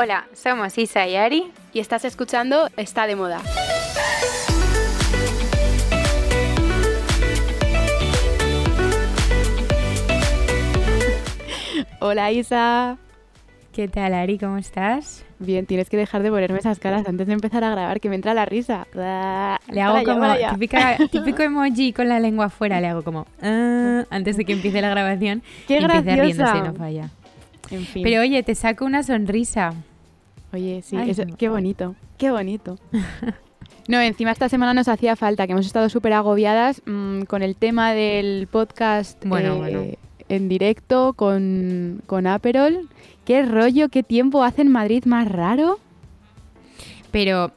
Hola, 0.00 0.28
somos 0.32 0.78
Isa 0.78 1.08
y 1.08 1.16
Ari 1.16 1.50
y 1.72 1.80
estás 1.80 2.04
escuchando 2.04 2.68
Está 2.76 3.08
de 3.08 3.16
Moda. 3.16 3.42
Hola 11.98 12.30
Isa. 12.30 12.96
¿Qué 13.72 13.88
tal 13.88 14.14
Ari? 14.14 14.38
¿Cómo 14.38 14.56
estás? 14.58 15.24
Bien, 15.40 15.66
tienes 15.66 15.90
que 15.90 15.96
dejar 15.96 16.22
de 16.22 16.30
ponerme 16.30 16.60
esas 16.60 16.78
caras 16.78 17.04
antes 17.08 17.26
de 17.26 17.32
empezar 17.32 17.64
a 17.64 17.70
grabar, 17.70 17.98
que 17.98 18.08
me 18.08 18.14
entra 18.14 18.34
la 18.34 18.44
risa. 18.44 18.86
Le 18.92 19.82
hago 19.82 20.04
como 20.04 20.32
típico 21.10 21.42
emoji 21.42 21.92
con 21.92 22.08
la 22.08 22.20
lengua 22.20 22.44
afuera, 22.44 22.80
le 22.80 22.86
hago 22.86 23.02
como 23.02 23.26
ah", 23.42 24.04
antes 24.10 24.36
de 24.36 24.44
que 24.44 24.52
empiece 24.52 24.80
la 24.80 24.90
grabación. 24.90 25.42
¡Qué 25.66 25.80
y 25.80 25.82
empiece 25.82 26.22
riéndose, 26.22 26.62
no 26.62 26.74
falla. 26.74 27.10
Pero 28.02 28.22
oye, 28.22 28.42
te 28.42 28.54
saco 28.54 28.84
una 28.84 29.02
sonrisa. 29.02 29.74
Oye, 30.52 30.82
sí, 30.82 30.96
qué 31.36 31.48
bonito, 31.48 31.94
qué 32.16 32.30
bonito. 32.30 32.78
No, 33.88 33.98
encima 34.02 34.32
esta 34.32 34.50
semana 34.50 34.74
nos 34.74 34.86
hacía 34.86 35.16
falta, 35.16 35.46
que 35.46 35.52
hemos 35.52 35.64
estado 35.64 35.88
súper 35.88 36.12
agobiadas 36.12 36.82
mm, 36.84 37.22
con 37.22 37.42
el 37.42 37.56
tema 37.56 37.94
del 37.94 38.46
podcast 38.46 39.24
bueno, 39.24 39.64
eh, 39.66 39.96
en 40.28 40.50
directo 40.50 41.14
con, 41.14 42.02
con 42.04 42.26
Aperol. 42.26 42.86
¿Qué 43.24 43.42
rollo, 43.42 43.88
qué 43.88 44.02
tiempo 44.02 44.44
hace 44.44 44.60
en 44.60 44.68
Madrid 44.68 45.04
más 45.06 45.26
raro? 45.26 45.78
Pero, 47.10 47.52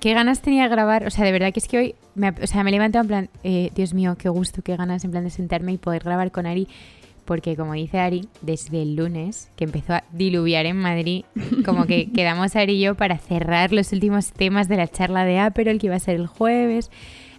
¿qué 0.00 0.12
ganas 0.12 0.42
tenía 0.42 0.64
de 0.64 0.70
grabar? 0.70 1.06
O 1.06 1.10
sea, 1.10 1.24
de 1.24 1.30
verdad 1.30 1.52
que 1.52 1.60
es 1.60 1.68
que 1.68 1.78
hoy, 1.78 1.94
me, 2.16 2.30
o 2.30 2.46
sea, 2.48 2.64
me 2.64 2.70
he 2.70 2.72
levantado 2.72 3.02
en 3.02 3.08
plan, 3.08 3.30
eh, 3.44 3.70
Dios 3.76 3.94
mío, 3.94 4.16
qué 4.18 4.28
gusto, 4.28 4.62
qué 4.62 4.76
ganas 4.76 5.04
en 5.04 5.12
plan 5.12 5.22
de 5.22 5.30
sentarme 5.30 5.72
y 5.72 5.78
poder 5.78 6.02
grabar 6.02 6.32
con 6.32 6.46
Ari 6.46 6.66
porque 7.26 7.56
como 7.56 7.74
dice 7.74 7.98
Ari, 7.98 8.28
desde 8.40 8.80
el 8.80 8.96
lunes 8.96 9.50
que 9.56 9.64
empezó 9.64 9.94
a 9.94 10.04
diluviar 10.12 10.64
en 10.64 10.76
Madrid, 10.78 11.24
como 11.64 11.86
que 11.86 12.10
quedamos 12.14 12.56
Ari 12.56 12.74
y 12.74 12.80
yo 12.80 12.94
para 12.94 13.18
cerrar 13.18 13.72
los 13.72 13.92
últimos 13.92 14.32
temas 14.32 14.68
de 14.68 14.76
la 14.76 14.88
charla 14.88 15.24
de 15.24 15.38
Aperol 15.38 15.78
que 15.78 15.86
iba 15.86 15.96
a 15.96 16.00
ser 16.00 16.16
el 16.16 16.26
jueves. 16.26 16.90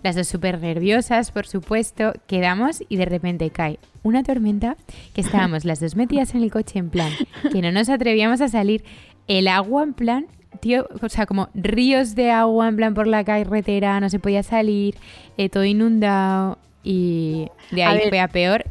Las 0.04 0.16
dos 0.16 0.28
súper 0.28 0.62
nerviosas, 0.62 1.32
por 1.32 1.48
supuesto. 1.48 2.14
Quedamos 2.28 2.84
y 2.88 2.98
de 2.98 3.06
repente 3.06 3.50
cae 3.50 3.80
una 4.04 4.22
tormenta 4.24 4.78
que 5.14 5.22
estábamos 5.22 5.66
las 5.66 5.80
dos 5.80 5.96
metidas 5.96 6.36
en 6.36 6.44
el 6.44 6.52
coche 6.52 6.78
en 6.78 6.90
plan, 6.90 7.12
que 7.52 7.62
no 7.62 7.72
nos 7.72 7.90
atrevíamos 7.90 8.42
a 8.42 8.48
salir. 8.48 8.84
El 9.28 9.48
agua 9.48 9.84
en 9.84 9.94
plan, 9.94 10.28
tío, 10.62 10.88
o 11.02 11.10
sea, 11.10 11.26
como 11.26 11.50
ríos 11.56 12.14
de 12.14 12.30
agua 12.30 12.68
en 12.68 12.76
plan 12.76 12.94
por 12.94 13.08
la 13.08 13.24
carretera, 13.24 14.00
no 14.00 14.10
se 14.10 14.20
podía 14.20 14.44
salir, 14.44 14.96
eh, 15.38 15.50
todo 15.50 15.66
inundado. 15.66 16.60
Y 16.84 17.48
de 17.72 17.84
ahí 17.84 18.02
fue 18.08 18.20
a 18.20 18.28
peor 18.28 18.66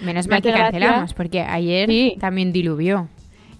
Menos 0.00 0.28
mal 0.28 0.42
que 0.42 0.52
cancelamos, 0.52 1.14
porque 1.14 1.40
ayer 1.40 1.88
también 2.18 2.52
diluvió. 2.52 3.08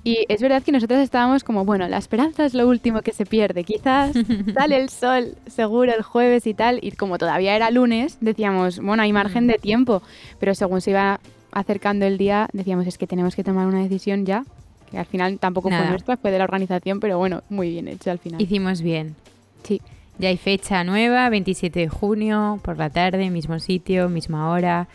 Y 0.06 0.24
es 0.28 0.40
verdad 0.40 0.62
que 0.62 0.70
nosotros 0.70 1.00
estábamos 1.00 1.42
como, 1.42 1.64
bueno, 1.64 1.88
la 1.88 1.96
esperanza 1.96 2.44
es 2.44 2.54
lo 2.54 2.68
último 2.68 3.02
que 3.02 3.10
se 3.10 3.26
pierde. 3.26 3.64
Quizás 3.64 4.12
sale 4.54 4.76
el 4.76 4.88
sol 4.88 5.34
seguro 5.48 5.92
el 5.92 6.02
jueves 6.02 6.46
y 6.46 6.54
tal. 6.54 6.78
Y 6.80 6.92
como 6.92 7.18
todavía 7.18 7.56
era 7.56 7.72
lunes, 7.72 8.18
decíamos, 8.20 8.78
bueno, 8.78 9.02
hay 9.02 9.12
margen 9.12 9.46
mm. 9.46 9.48
de 9.48 9.58
tiempo. 9.58 10.02
Pero 10.38 10.54
según 10.54 10.80
se 10.80 10.92
iba 10.92 11.18
acercando 11.50 12.06
el 12.06 12.18
día, 12.18 12.48
decíamos, 12.52 12.86
es 12.86 12.98
que 12.98 13.08
tenemos 13.08 13.34
que 13.34 13.42
tomar 13.42 13.66
una 13.66 13.82
decisión 13.82 14.24
ya. 14.26 14.44
Que 14.92 14.98
al 14.98 15.06
final 15.06 15.40
tampoco 15.40 15.70
fue 15.70 15.84
nuestra, 15.88 16.16
fue 16.16 16.30
de 16.30 16.38
la 16.38 16.44
organización, 16.44 17.00
pero 17.00 17.18
bueno, 17.18 17.42
muy 17.48 17.70
bien 17.70 17.88
hecho 17.88 18.12
al 18.12 18.20
final. 18.20 18.40
Hicimos 18.40 18.82
bien. 18.82 19.16
Sí. 19.64 19.82
Ya 20.20 20.28
hay 20.28 20.36
fecha 20.36 20.84
nueva, 20.84 21.28
27 21.30 21.80
de 21.80 21.88
junio, 21.88 22.60
por 22.62 22.78
la 22.78 22.90
tarde, 22.90 23.28
mismo 23.30 23.58
sitio, 23.58 24.08
misma 24.08 24.50
hora. 24.50 24.86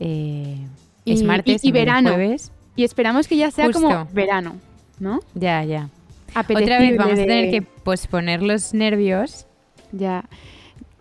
Eh, 0.00 0.56
es 1.04 1.22
martes 1.22 1.64
y, 1.64 1.72
verano. 1.72 2.10
Jueves. 2.10 2.52
Y 2.76 2.84
esperamos 2.84 3.26
que 3.26 3.36
ya 3.36 3.50
sea 3.50 3.70
como 3.70 4.06
verano, 4.12 4.56
¿no? 4.98 5.20
Ya, 5.34 5.64
ya. 5.64 5.88
Otra 6.36 6.78
vez 6.78 6.96
vamos 6.96 7.14
a 7.14 7.16
tener 7.16 7.50
que 7.50 7.62
posponer 7.62 8.42
los 8.42 8.74
nervios. 8.74 9.46
Ya. 9.92 10.24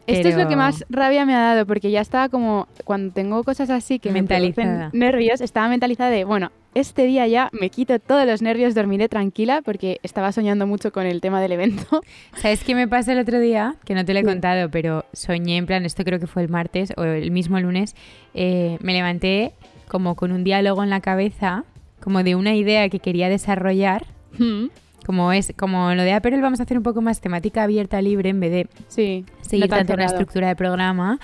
Esto 0.07 0.29
es 0.29 0.37
lo 0.37 0.47
que 0.47 0.55
más 0.55 0.85
rabia 0.89 1.25
me 1.25 1.35
ha 1.35 1.39
dado, 1.39 1.65
porque 1.65 1.91
ya 1.91 2.01
estaba 2.01 2.29
como, 2.29 2.67
cuando 2.85 3.13
tengo 3.13 3.43
cosas 3.43 3.69
así 3.69 3.99
que 3.99 4.11
me 4.11 4.23
producen 4.23 4.89
nervios, 4.93 5.41
estaba 5.41 5.67
mentalizada 5.67 6.09
de, 6.09 6.23
bueno, 6.23 6.51
este 6.75 7.05
día 7.05 7.27
ya 7.27 7.49
me 7.51 7.69
quito 7.69 7.99
todos 7.99 8.25
los 8.25 8.41
nervios, 8.41 8.73
dormiré 8.73 9.09
tranquila, 9.09 9.61
porque 9.63 9.99
estaba 10.03 10.31
soñando 10.31 10.65
mucho 10.65 10.91
con 10.91 11.05
el 11.05 11.19
tema 11.19 11.41
del 11.41 11.51
evento. 11.51 12.01
¿Sabes 12.35 12.63
qué 12.63 12.73
me 12.73 12.87
pasó 12.87 13.11
el 13.11 13.19
otro 13.19 13.39
día? 13.39 13.75
Que 13.83 13.95
no 13.95 14.05
te 14.05 14.13
lo 14.13 14.19
he 14.19 14.23
contado, 14.23 14.69
pero 14.69 15.03
soñé, 15.11 15.57
en 15.57 15.65
plan, 15.65 15.85
esto 15.85 16.03
creo 16.03 16.19
que 16.19 16.27
fue 16.27 16.41
el 16.43 16.49
martes 16.49 16.93
o 16.95 17.03
el 17.03 17.31
mismo 17.31 17.59
lunes, 17.59 17.95
eh, 18.33 18.77
me 18.81 18.93
levanté 18.93 19.53
como 19.87 20.15
con 20.15 20.31
un 20.31 20.43
diálogo 20.43 20.83
en 20.83 20.89
la 20.89 21.01
cabeza, 21.01 21.63
como 21.99 22.23
de 22.23 22.35
una 22.35 22.55
idea 22.55 22.87
que 22.89 22.99
quería 22.99 23.27
desarrollar. 23.27 24.05
Hmm 24.37 24.67
como 25.07 25.31
es 25.31 25.53
como 25.55 25.93
lo 25.93 26.03
de 26.03 26.11
Apple 26.11 26.41
vamos 26.41 26.59
a 26.59 26.63
hacer 26.63 26.75
un 26.75 26.83
poco 26.83 27.01
más 27.01 27.21
temática 27.21 27.63
abierta 27.63 28.01
libre 28.01 28.29
en 28.29 28.41
vez 28.41 28.51
de 28.51 28.67
sí, 28.89 29.23
seguir 29.39 29.69
tanto 29.69 29.93
una 29.93 30.03
estructura 30.03 30.49
de 30.49 30.57
programa 30.57 31.17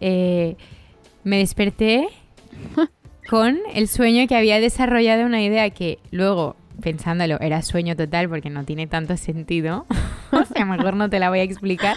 eh, 0.00 0.56
me 1.22 1.36
desperté 1.36 2.08
con 3.28 3.58
el 3.74 3.88
sueño 3.88 4.26
que 4.26 4.36
había 4.36 4.58
desarrollado 4.58 5.26
una 5.26 5.42
idea 5.42 5.68
que 5.68 5.98
luego 6.10 6.56
pensándolo 6.80 7.38
era 7.40 7.60
sueño 7.60 7.94
total 7.94 8.30
porque 8.30 8.48
no 8.48 8.64
tiene 8.64 8.86
tanto 8.86 9.16
sentido. 9.16 9.86
O 10.32 10.44
sea 10.44 10.64
mejor 10.64 10.96
no 10.96 11.08
te 11.08 11.20
la 11.20 11.30
voy 11.30 11.38
a 11.38 11.44
explicar 11.44 11.96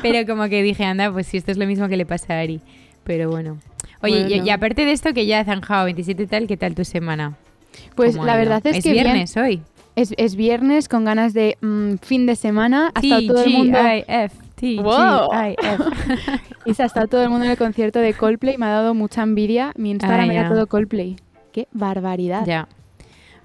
pero 0.00 0.24
como 0.24 0.48
que 0.48 0.62
dije 0.62 0.84
anda 0.84 1.10
pues 1.10 1.26
si 1.26 1.36
esto 1.36 1.50
es 1.50 1.58
lo 1.58 1.66
mismo 1.66 1.88
que 1.88 1.96
le 1.96 2.06
pasa 2.06 2.34
a 2.34 2.40
Ari 2.40 2.60
pero 3.02 3.28
bueno. 3.28 3.58
Oye 4.02 4.40
Y, 4.44 4.50
aparte 4.50 4.84
de 4.84 4.92
esto 4.92 5.12
que 5.12 5.26
ya 5.26 5.40
ha 5.40 5.44
zanjado 5.44 5.86
27 5.86 6.28
tal 6.28 6.46
qué 6.46 6.56
tal 6.56 6.76
tu 6.76 6.84
semana 6.84 7.36
pues 7.96 8.14
la 8.14 8.36
verdad 8.36 8.64
es, 8.64 8.76
es 8.76 8.84
que 8.84 8.92
viernes 8.92 9.36
hoy 9.36 9.62
es, 9.96 10.14
es, 10.16 10.36
viernes 10.36 10.88
con 10.88 11.04
ganas 11.04 11.34
de 11.34 11.58
mm, 11.60 11.96
fin 12.02 12.26
de 12.26 12.36
semana. 12.36 12.92
Hasta 12.94 13.26
todo 13.26 13.42
el 13.42 13.50
mundo. 13.50 13.78
T 14.54 14.76
wow. 14.80 15.28
y 16.64 16.74
se 16.74 16.82
ha 16.82 16.86
estado 16.86 17.08
todo 17.08 17.22
el 17.22 17.28
mundo 17.28 17.44
en 17.44 17.50
el 17.50 17.58
concierto 17.58 17.98
de 17.98 18.14
Coldplay. 18.14 18.56
Me 18.56 18.66
ha 18.66 18.70
dado 18.70 18.94
mucha 18.94 19.22
envidia. 19.22 19.72
Mi 19.76 19.90
Instagram 19.90 20.30
era 20.30 20.48
todo 20.48 20.66
Coldplay. 20.66 21.16
¡Qué 21.52 21.68
barbaridad! 21.72 22.46
Ya. 22.46 22.68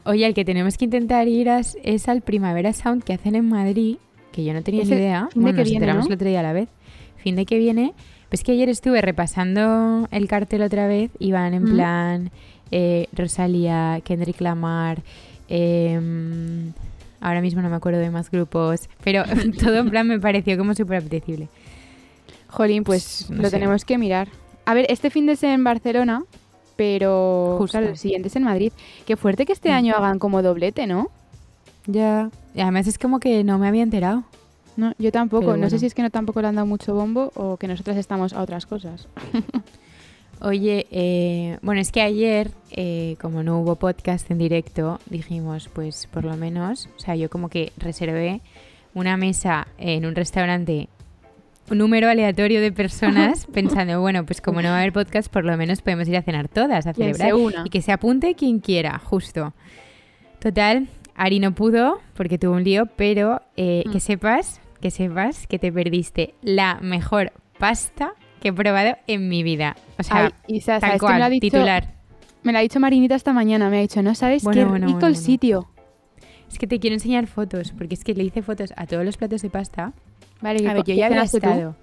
Oye, 0.06 0.25
el 0.25 0.34
que 0.34 0.45
tenemos 0.45 0.78
que 0.78 0.85
intentar 0.85 1.28
ir 1.28 1.47
es, 1.47 2.07
al 2.07 2.22
Primavera 2.22 2.73
Sound 2.73 3.03
que 3.03 3.13
hacen 3.13 3.35
en 3.35 3.47
Madrid, 3.47 3.97
que 4.31 4.44
yo 4.44 4.53
no 4.53 4.63
tenía 4.63 4.83
ni 4.83 4.89
idea. 4.89 5.29
Fin 5.31 5.44
de 5.44 5.53
que 5.53 5.63
viene, 5.63 5.89
el 5.89 5.97
otro 5.97 6.28
día 6.28 6.39
a 6.39 6.44
la 6.44 6.53
vez. 6.53 6.69
Fin 7.18 7.35
de 7.35 7.45
que 7.45 7.57
viene. 7.57 7.94
Pues 8.29 8.44
que 8.44 8.53
ayer 8.53 8.69
estuve 8.69 9.01
repasando 9.01 10.07
el 10.12 10.28
cartel 10.28 10.62
otra 10.62 10.88
vez. 10.88 11.12
Iban 11.19 11.53
en 11.53 11.66
plan 11.66 12.31
eh, 12.72 13.07
Rosalía, 13.12 14.01
Kendrick 14.03 14.39
Lamar, 14.39 15.03
Em, 15.53 16.72
ahora 17.19 17.41
mismo 17.41 17.62
no 17.62 17.69
me 17.69 17.75
acuerdo 17.75 18.00
de 18.00 18.09
más 18.09 18.31
grupos, 18.31 18.88
pero 19.03 19.23
todo 19.62 19.79
en 19.79 19.89
plan 19.89 20.07
me 20.07 20.17
pareció 20.17 20.57
como 20.57 20.73
súper 20.73 21.00
apetecible. 21.00 21.50
Jolín, 22.47 22.85
pues 22.85 23.29
lo 23.29 23.50
tenemos 23.51 23.84
que 23.84 23.97
mirar. 23.97 24.29
A 24.66 24.73
ver, 24.73 24.85
este 24.89 25.09
fin 25.09 25.25
de 25.25 25.35
semana 25.35 25.56
en 25.56 25.63
Barcelona, 25.66 26.23
pero 26.78 27.56
Justo. 27.57 27.79
el 27.79 27.97
siguiente 27.97 28.29
es 28.29 28.35
en 28.38 28.44
Madrid. 28.44 28.72
Qué 29.06 29.17
fuerte 29.17 29.45
que 29.45 29.51
este 29.51 29.69
mm. 29.72 29.73
año 29.73 29.95
hagan 29.95 30.19
como 30.19 30.41
doblete, 30.41 30.88
¿no? 30.88 31.09
Ya. 31.85 32.29
Y 32.56 32.62
además 32.62 32.88
es 32.88 32.97
como 32.97 33.19
que 33.19 33.44
no 33.44 33.57
me 33.57 33.68
había 33.68 33.83
enterado. 33.83 34.23
No, 34.78 34.94
yo 35.00 35.12
tampoco. 35.12 35.57
No 35.57 35.69
sé 35.69 35.79
si 35.79 35.85
es 35.85 35.94
que 35.94 36.01
no 36.01 36.12
tampoco 36.12 36.41
le 36.41 36.47
han 36.47 36.56
dado 36.56 36.66
mucho 36.66 36.95
bombo 36.95 37.33
o 37.35 37.57
que 37.57 37.68
nosotras 37.68 37.97
estamos 37.97 38.31
a 38.31 38.41
otras 38.41 38.66
cosas. 38.66 39.09
Oye, 40.44 40.88
eh, 40.90 41.59
bueno, 41.62 41.81
es 41.81 41.91
que 41.91 42.02
ayer, 42.02 42.50
eh, 42.72 43.16
como 43.22 43.44
no 43.44 43.59
hubo 43.59 43.75
podcast 43.75 44.31
en 44.31 44.40
directo, 44.40 45.00
dijimos, 45.07 45.69
pues 45.72 46.07
por 46.07 46.25
lo 46.25 46.35
menos, 46.35 46.90
o 46.97 47.00
sea, 47.00 47.16
yo 47.16 47.29
como 47.29 47.47
que 47.47 47.72
reservé 47.78 48.41
una 48.96 49.18
mesa 49.18 49.68
en 49.78 50.03
un 50.03 50.16
restaurante, 50.16 50.90
un 51.69 51.78
número 51.78 52.09
aleatorio 52.09 52.59
de 52.59 52.72
personas, 52.72 53.46
pensando, 53.53 54.01
bueno, 54.01 54.25
pues 54.25 54.41
como 54.41 54.63
no 54.63 54.69
va 54.69 54.78
a 54.78 54.80
haber 54.80 54.94
podcast, 54.94 55.31
por 55.31 55.46
lo 55.46 55.56
menos 55.57 55.84
podemos 55.84 56.07
ir 56.07 56.18
a 56.18 56.24
cenar 56.24 56.48
todas, 56.48 56.88
a 56.88 56.94
celebrar. 56.94 57.33
Y 57.63 57.69
que 57.69 57.83
se 57.83 57.92
apunte 57.92 58.33
quien 58.33 58.62
quiera, 58.62 58.98
justo. 58.98 59.54
Total, 60.39 60.88
Ari 61.13 61.39
no 61.39 61.54
pudo 61.54 62.01
porque 62.16 62.39
tuvo 62.39 62.54
un 62.54 62.63
lío, 62.63 62.88
pero 62.88 63.44
eh, 63.57 63.83
que 63.92 64.00
mm. 64.00 64.01
sepas, 64.01 64.60
que 64.81 64.89
sepas 64.89 65.45
que 65.45 65.60
te 65.60 65.71
perdiste 65.71 66.33
la 66.42 66.80
mejor 66.81 67.31
pasta 67.60 68.16
que 68.42 68.50
he 68.50 68.54
probado 68.54 68.98
en 69.08 69.30
mi 69.30 69.44
vida. 69.44 69.78
O 69.98 70.04
sea, 70.04 70.34
tal 70.80 71.00
cual, 71.00 71.22
me 71.22 71.30
dicho, 71.30 71.58
titular. 71.58 71.94
Me 72.44 72.52
lo 72.52 72.58
ha 72.58 72.62
dicho 72.62 72.80
Marinita 72.80 73.16
esta 73.16 73.32
mañana, 73.34 73.70
me 73.70 73.78
ha 73.78 73.82
dicho, 73.82 74.02
no 74.02 74.16
sabes 74.16 74.44
qué 74.52 74.66
rico 74.66 75.06
el 75.06 75.16
sitio. 75.16 75.70
Es 76.52 76.58
que 76.60 76.68
te 76.68 76.80
quiero 76.80 76.96
enseñar 76.96 77.28
fotos, 77.28 77.72
porque 77.78 77.94
es 77.94 78.04
que 78.04 78.14
le 78.14 78.24
hice 78.24 78.42
fotos 78.42 78.74
a 78.76 78.88
todos 78.88 79.06
los 79.06 79.16
platos 79.16 79.42
de 79.42 79.50
pasta. 79.50 79.94
Vale, 80.42 80.68
a 80.68 80.74
ver, 80.74 80.84
yo 80.84 80.96
ya 80.96 81.06
había 81.06 81.22
estado. 81.24 81.76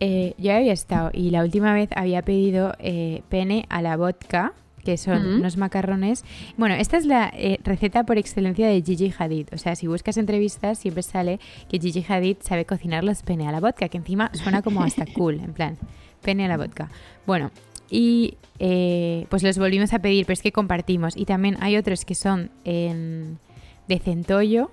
Eh, 0.00 0.34
yo 0.38 0.44
ya 0.44 0.56
había 0.56 0.72
estado 0.72 1.10
y 1.12 1.30
la 1.30 1.42
última 1.42 1.72
vez 1.72 1.88
había 1.94 2.22
pedido 2.22 2.74
eh, 2.78 3.22
pene 3.28 3.64
a 3.70 3.80
la 3.80 3.96
vodka 3.96 4.52
que 4.86 4.96
son 4.96 5.26
unos 5.26 5.56
macarrones. 5.56 6.24
Bueno, 6.56 6.76
esta 6.76 6.96
es 6.96 7.06
la 7.06 7.28
eh, 7.34 7.58
receta 7.64 8.06
por 8.06 8.18
excelencia 8.18 8.68
de 8.68 8.80
Gigi 8.82 9.12
Hadid. 9.18 9.48
O 9.52 9.58
sea, 9.58 9.74
si 9.74 9.88
buscas 9.88 10.16
entrevistas, 10.16 10.78
siempre 10.78 11.02
sale 11.02 11.40
que 11.68 11.80
Gigi 11.80 12.06
Hadid 12.08 12.36
sabe 12.42 12.64
cocinar 12.64 13.02
los 13.02 13.24
pene 13.24 13.48
a 13.48 13.52
la 13.52 13.58
vodka, 13.58 13.88
que 13.88 13.98
encima 13.98 14.30
suena 14.32 14.62
como 14.62 14.84
hasta 14.84 15.04
cool, 15.14 15.40
en 15.40 15.52
plan, 15.54 15.76
pene 16.22 16.44
a 16.44 16.48
la 16.48 16.56
vodka. 16.56 16.88
Bueno, 17.26 17.50
y 17.90 18.36
eh, 18.60 19.26
pues 19.28 19.42
los 19.42 19.58
volvimos 19.58 19.92
a 19.92 19.98
pedir, 19.98 20.24
pero 20.24 20.34
es 20.34 20.42
que 20.42 20.52
compartimos. 20.52 21.16
Y 21.16 21.24
también 21.24 21.56
hay 21.60 21.76
otros 21.76 22.04
que 22.04 22.14
son 22.14 22.50
en 22.64 23.40
de 23.88 23.98
centollo, 23.98 24.70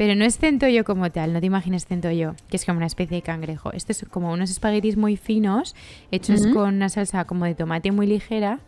pero 0.00 0.14
no 0.14 0.24
es 0.24 0.38
centollo 0.38 0.82
como 0.82 1.10
tal, 1.10 1.34
no 1.34 1.40
te 1.40 1.46
imagines 1.46 1.84
centollo, 1.84 2.34
que 2.48 2.56
es 2.56 2.64
como 2.64 2.78
una 2.78 2.86
especie 2.86 3.16
de 3.16 3.22
cangrejo. 3.22 3.70
Esto 3.74 3.92
es 3.92 4.06
como 4.08 4.32
unos 4.32 4.50
espaguetis 4.50 4.96
muy 4.96 5.18
finos, 5.18 5.76
hechos 6.10 6.46
con 6.54 6.76
una 6.76 6.88
salsa 6.88 7.26
como 7.26 7.44
de 7.44 7.54
tomate 7.54 7.92
muy 7.92 8.06
ligera, 8.06 8.60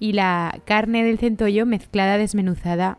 y 0.00 0.14
la 0.14 0.60
carne 0.64 1.04
del 1.04 1.20
centollo 1.20 1.64
mezclada, 1.64 2.18
desmenuzada, 2.18 2.98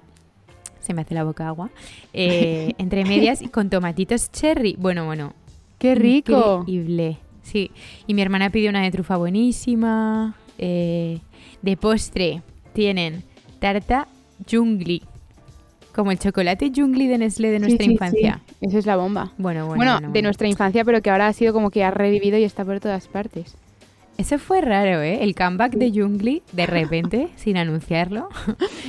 se 0.80 0.94
me 0.94 1.02
hace 1.02 1.16
la 1.16 1.26
boca 1.26 1.50
agua, 1.50 1.70
eh, 2.14 2.76
entre 2.78 3.04
medias 3.04 3.42
y 3.42 3.50
con 3.50 3.70
tomatitos 3.70 4.32
cherry. 4.32 4.78
Bueno, 4.80 5.06
bueno, 5.06 5.34
¡Qué 5.78 5.94
rico! 5.94 6.60
Increíble. 6.62 7.18
Sí. 7.44 7.72
Y 8.08 8.14
mi 8.14 8.22
hermana 8.22 8.52
pidió 8.52 8.70
una 8.70 8.84
de 8.84 8.92
trufa 8.92 9.18
buenísima. 9.18 10.34
eh, 10.58 11.20
de 11.62 11.76
postre 11.76 12.42
tienen 12.72 13.26
tarta 13.60 14.08
jungli. 14.50 15.04
Como 15.94 16.12
el 16.12 16.20
chocolate 16.20 16.72
jungli 16.76 17.08
de 17.08 17.18
Nestlé 17.18 17.50
de 17.52 17.60
nuestra 17.60 17.80
sí, 17.84 17.86
sí. 17.86 17.92
infancia. 17.92 18.42
Eso 18.62 18.78
es 18.78 18.86
la 18.86 18.96
bomba. 18.96 19.32
Bueno, 19.38 19.66
bueno, 19.66 19.76
Bueno, 19.76 19.92
bueno, 19.94 20.08
de 20.08 20.12
bueno. 20.12 20.28
nuestra 20.28 20.48
infancia, 20.48 20.86
pero 20.86 21.02
que 21.02 21.10
ahora 21.10 21.28
ha 21.28 21.34
sido 21.34 21.54
como 21.54 21.70
que 21.70 21.84
ha 21.84 21.92
revivido 21.92 22.38
y 22.38 22.44
está 22.44 22.64
por 22.64 22.80
todas 22.80 23.08
partes. 23.08 23.56
Eso 24.18 24.38
fue 24.38 24.62
raro, 24.62 25.02
¿eh? 25.02 25.24
El 25.24 25.34
comeback 25.36 25.74
de 25.74 25.90
Jungli, 25.92 26.44
de 26.52 26.66
repente, 26.68 27.30
sin 27.38 27.58
anunciarlo. 27.58 28.30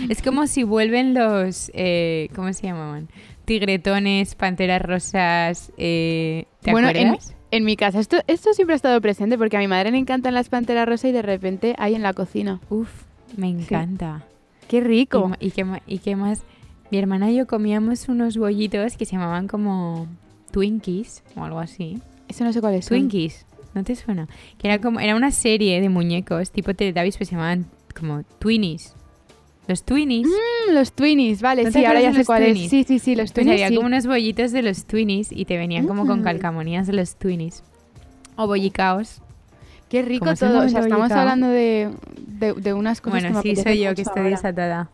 es 0.09 0.21
como 0.23 0.47
si 0.47 0.63
vuelven 0.63 1.15
los... 1.15 1.71
eh, 1.75 2.29
¿Cómo 2.35 2.53
se 2.53 2.67
llamaban? 2.67 3.09
Tigretones, 3.47 4.35
panteras 4.35 4.83
rosas... 4.83 5.73
Eh, 5.79 6.45
¿Te 6.61 6.71
bueno, 6.73 6.89
acuerdas? 6.89 7.35
en 7.51 7.65
mi 7.65 7.77
casa 7.77 8.01
esto, 8.01 8.17
esto 8.29 8.53
siempre 8.55 8.75
ha 8.75 8.77
estado 8.77 9.01
presente 9.01 9.37
porque 9.37 9.57
a 9.57 9.61
mi 9.61 9.69
madre 9.69 9.91
le 9.91 9.99
encantan 9.99 10.33
las 10.35 10.49
panteras 10.49 10.89
rosa 10.89 11.09
y 11.09 11.13
de 11.13 11.23
repente 11.23 11.75
hay 11.79 11.95
en 11.95 12.03
la 12.03 12.13
cocina. 12.15 12.61
Uf, 12.71 12.89
me 13.37 13.49
encanta. 13.49 14.25
¡Qué 14.69 14.79
¿Y, 14.79 14.81
rico! 14.81 15.31
qué, 15.39 15.65
y 15.87 15.99
qué 15.99 16.17
más? 16.17 16.43
Mi 16.93 16.99
hermana 16.99 17.31
y 17.31 17.37
yo 17.37 17.47
comíamos 17.47 18.07
unos 18.11 18.37
bollitos 18.37 18.99
que 18.99 19.07
se 19.07 19.13
llamaban 19.13 19.49
como 19.49 20.07
Twinkies 20.51 21.23
o 21.37 21.43
algo 21.43 21.59
así. 21.59 21.99
Eso 22.29 22.45
no 22.45 22.53
sé 22.53 22.61
cuál 22.61 22.75
es. 22.75 22.85
Twinkies, 22.87 23.47
¿no 23.75 23.83
te 23.83 23.97
suena? 23.97 24.29
Que 24.59 24.69
era 24.69 24.79
como 24.79 25.01
era 25.01 25.17
una 25.17 25.31
serie 25.31 25.81
de 25.81 25.89
muñecos 25.89 26.51
tipo 26.51 26.75
Teletubbies, 26.75 27.17
pues 27.17 27.31
se 27.31 27.35
llamaban 27.35 27.65
como 27.99 28.25
Twinnies. 28.39 28.93
Los 29.69 29.85
Twinnies. 29.85 30.27
Mm, 30.29 30.75
los 30.75 30.93
Twinnies, 30.93 31.41
vale, 31.41 31.65
¿No 31.65 31.71
sí, 31.71 31.83
ahora 31.85 32.03
ya 32.03 32.13
sé 32.13 32.27
cuál 32.27 32.43
es. 32.43 32.59
Sí, 32.69 32.85
sí, 32.85 32.99
sí, 32.99 33.15
los 33.17 33.33
Pues 33.33 33.33
Twinnies. 33.33 33.55
había 33.55 33.69
sí. 33.69 33.75
como 33.77 33.87
unos 33.87 34.07
bollitos 34.07 34.53
de 34.53 34.61
los 34.61 34.85
Twinnies 34.85 35.33
y 35.33 35.47
te 35.47 35.57
venían 35.57 35.87
como 35.87 36.07
con 36.07 36.21
Mm. 36.21 36.25
calcamonías 36.25 36.87
de 36.87 36.93
los 36.93 37.17
Twinnies. 37.17 37.63
O 38.37 38.47
bollicaos. 38.47 39.23
Qué 39.89 40.03
rico 40.03 40.27
todo. 40.35 40.67
O 40.67 40.69
sea, 40.69 40.81
estamos 40.81 41.11
hablando 41.11 41.47
de, 41.49 41.91
de, 42.27 42.53
de 42.53 42.75
unas 42.75 43.01
cosas 43.01 43.23
Bueno, 43.23 43.41
que 43.41 43.49
me 43.51 43.57
sí, 43.57 43.63
soy 43.63 43.79
yo 43.81 43.95
que 43.95 44.03
estoy 44.03 44.25
ahora. 44.25 44.31
desatada. 44.31 44.91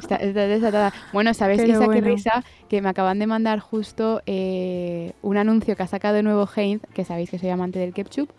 Está, 0.00 0.16
está 0.16 0.46
desatada. 0.46 0.92
Bueno, 1.12 1.34
¿sabes, 1.34 1.58
Pero 1.58 1.70
Isa, 1.70 1.80
qué 1.80 1.86
bueno. 1.86 2.08
risa? 2.08 2.44
Que 2.68 2.82
me 2.82 2.88
acaban 2.88 3.18
de 3.18 3.26
mandar 3.26 3.60
justo 3.60 4.22
eh, 4.26 5.12
un 5.22 5.36
anuncio 5.36 5.76
que 5.76 5.82
ha 5.82 5.86
sacado 5.86 6.14
de 6.16 6.22
nuevo 6.22 6.48
Heinz, 6.54 6.82
que 6.94 7.04
sabéis 7.04 7.30
que 7.30 7.38
soy 7.38 7.50
amante 7.50 7.78
del 7.78 7.92
ketchup. 7.92 8.30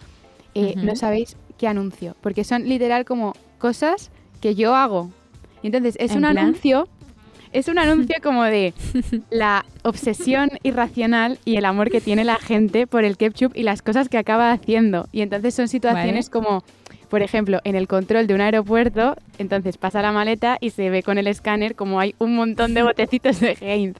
Eh. 0.55 0.73
No 0.77 0.95
sabéis 0.95 1.37
qué 1.57 1.67
anuncio, 1.67 2.15
porque 2.21 2.43
son 2.43 2.67
literal 2.67 3.05
como 3.05 3.33
cosas 3.59 4.11
que 4.41 4.55
yo 4.55 4.75
hago. 4.75 5.11
Y 5.61 5.67
entonces 5.67 5.95
es 5.99 6.11
¿En 6.11 6.17
un 6.17 6.23
plan? 6.23 6.37
anuncio, 6.37 6.87
es 7.51 7.67
un 7.67 7.79
anuncio 7.79 8.15
como 8.23 8.43
de 8.43 8.73
la 9.29 9.65
obsesión 9.83 10.49
irracional 10.63 11.39
y 11.45 11.57
el 11.57 11.65
amor 11.65 11.89
que 11.89 12.01
tiene 12.01 12.23
la 12.23 12.37
gente 12.37 12.87
por 12.87 13.03
el 13.03 13.17
ketchup 13.17 13.51
y 13.55 13.63
las 13.63 13.81
cosas 13.81 14.09
que 14.09 14.17
acaba 14.17 14.51
haciendo. 14.51 15.07
Y 15.11 15.21
entonces 15.21 15.55
son 15.55 15.67
situaciones 15.67 16.29
como, 16.29 16.63
por 17.09 17.21
ejemplo, 17.21 17.59
en 17.63 17.75
el 17.75 17.87
control 17.87 18.27
de 18.27 18.33
un 18.33 18.41
aeropuerto, 18.41 19.15
entonces 19.37 19.77
pasa 19.77 20.01
la 20.01 20.11
maleta 20.11 20.57
y 20.59 20.71
se 20.71 20.89
ve 20.89 21.03
con 21.03 21.17
el 21.17 21.27
escáner 21.27 21.75
como 21.75 21.99
hay 21.99 22.15
un 22.19 22.35
montón 22.35 22.73
de 22.73 22.83
botecitos 22.83 23.39
de 23.39 23.57
Heinz. 23.61 23.97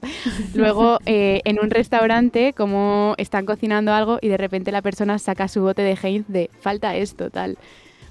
Luego 0.54 0.98
eh, 1.06 1.40
en 1.44 1.58
un 1.62 1.70
restaurante 1.70 2.52
como 2.52 3.14
están 3.18 3.46
cocinando 3.46 3.92
algo 3.92 4.18
y 4.20 4.28
de 4.28 4.36
repente 4.36 4.72
la 4.72 4.82
persona 4.82 5.18
saca 5.18 5.48
su 5.48 5.62
bote 5.62 5.82
de 5.82 5.96
Heinz 6.02 6.26
de 6.28 6.50
falta 6.60 6.96
esto, 6.96 7.30
tal. 7.30 7.56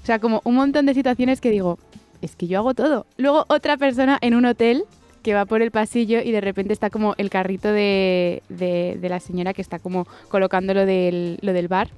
O 0.02 0.06
sea, 0.06 0.18
como 0.18 0.40
un 0.44 0.54
montón 0.54 0.86
de 0.86 0.94
situaciones 0.94 1.40
que 1.40 1.50
digo, 1.50 1.78
es 2.22 2.34
que 2.34 2.46
yo 2.46 2.58
hago 2.58 2.74
todo. 2.74 3.06
Luego 3.16 3.44
otra 3.48 3.76
persona 3.76 4.18
en 4.20 4.34
un 4.34 4.44
hotel 4.46 4.84
que 5.22 5.34
va 5.34 5.44
por 5.44 5.62
el 5.62 5.70
pasillo 5.70 6.20
y 6.22 6.30
de 6.32 6.40
repente 6.40 6.72
está 6.72 6.90
como 6.90 7.14
el 7.18 7.28
carrito 7.28 7.70
de, 7.72 8.42
de- 8.48 8.96
de 9.00 9.08
la 9.08 9.20
señora 9.20 9.52
que 9.52 9.60
está 9.62 9.78
como 9.78 10.06
colocando 10.28 10.74
lo 10.74 10.86
del, 10.86 11.38
lo 11.42 11.52
del 11.52 11.68
bar 11.68 11.88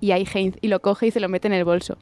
y 0.00 0.10
hay 0.12 0.26
Heinz 0.32 0.56
y 0.60 0.68
lo 0.68 0.80
coge 0.80 1.06
y 1.08 1.10
se 1.10 1.20
lo 1.20 1.28
mete 1.28 1.48
en 1.48 1.54
el 1.54 1.64
bolso. 1.64 1.96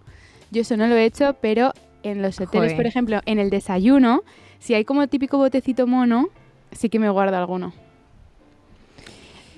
Yo 0.50 0.62
eso 0.62 0.76
no 0.76 0.87
lo 0.87 0.94
he 0.96 1.05
hecho, 1.05 1.37
pero 1.41 1.73
en 2.02 2.23
los 2.23 2.37
hoteles, 2.41 2.73
Joder. 2.73 2.76
por 2.76 2.87
ejemplo, 2.87 3.20
en 3.26 3.38
el 3.38 3.50
desayuno, 3.50 4.23
si 4.58 4.75
hay 4.75 4.85
como 4.85 5.06
típico 5.08 5.38
botecito 5.38 5.87
mono, 5.87 6.29
sí 6.73 6.88
que 6.88 6.99
me 6.99 7.08
guardo 7.11 7.37
alguno. 7.37 7.73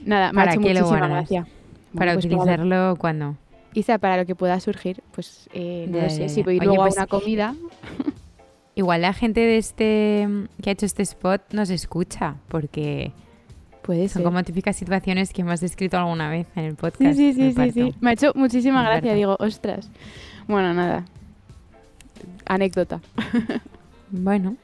Nada, 0.04 0.32
me 0.32 0.40
ha 0.40 0.44
¿Para 0.44 0.52
hecho 0.54 0.60
qué 0.62 0.74
lo 0.74 0.80
muchísima 0.80 1.08
gracia. 1.08 1.42
Para 1.94 2.12
Bueno, 2.12 2.12
pues 2.14 2.24
utilizarlo 2.26 2.96
cuando. 2.98 3.36
Isa, 3.74 3.98
para 3.98 4.16
lo 4.16 4.24
que 4.26 4.34
pueda 4.34 4.58
surgir, 4.60 5.02
pues 5.12 5.48
eh, 5.52 5.86
no 5.88 5.98
Ya, 5.98 6.04
lo 6.04 6.10
sé, 6.10 6.20
ya, 6.20 6.28
si 6.28 6.42
voy 6.42 6.56
Oye, 6.58 6.66
luego 6.66 6.82
pues- 6.84 6.96
a 6.96 7.00
una 7.02 7.06
comida, 7.06 7.54
Igual 8.78 9.00
la 9.00 9.14
gente 9.14 9.40
de 9.40 9.56
este 9.56 10.28
que 10.62 10.68
ha 10.68 10.72
hecho 10.74 10.84
este 10.84 11.02
spot 11.02 11.40
nos 11.52 11.70
escucha, 11.70 12.36
porque 12.48 13.10
puede 13.86 14.08
son 14.08 14.20
ser. 14.20 14.22
como 14.24 14.42
típicas 14.42 14.76
situaciones 14.76 15.32
que 15.32 15.42
hemos 15.42 15.60
descrito 15.60 15.96
alguna 15.96 16.28
vez 16.28 16.46
en 16.56 16.64
el 16.64 16.70
Sí, 16.72 16.76
podcast. 16.76 17.16
sí, 17.16 17.32
sí, 17.32 17.48
sí, 17.50 17.54
parto. 17.54 17.72
sí. 17.72 17.94
Me 18.00 18.10
ha 18.10 18.12
hecho 18.14 18.32
muchísima 18.34 18.82
Me 18.82 18.88
gracia, 18.88 19.02
parto. 19.10 19.16
digo, 19.16 19.36
ostras. 19.38 19.88
Bueno, 20.48 20.74
nada. 20.74 21.04
Anécdota. 22.46 23.00
Bueno, 24.08 24.56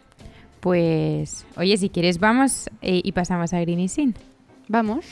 pues 0.60 1.44
oye, 1.56 1.76
si 1.76 1.88
quieres 1.90 2.20
vamos 2.20 2.70
eh, 2.80 3.00
y 3.02 3.10
pasamos 3.10 3.52
a 3.52 3.60
Green 3.60 3.80
y 3.80 3.88
Sin. 3.88 4.14
Vamos. 4.68 5.04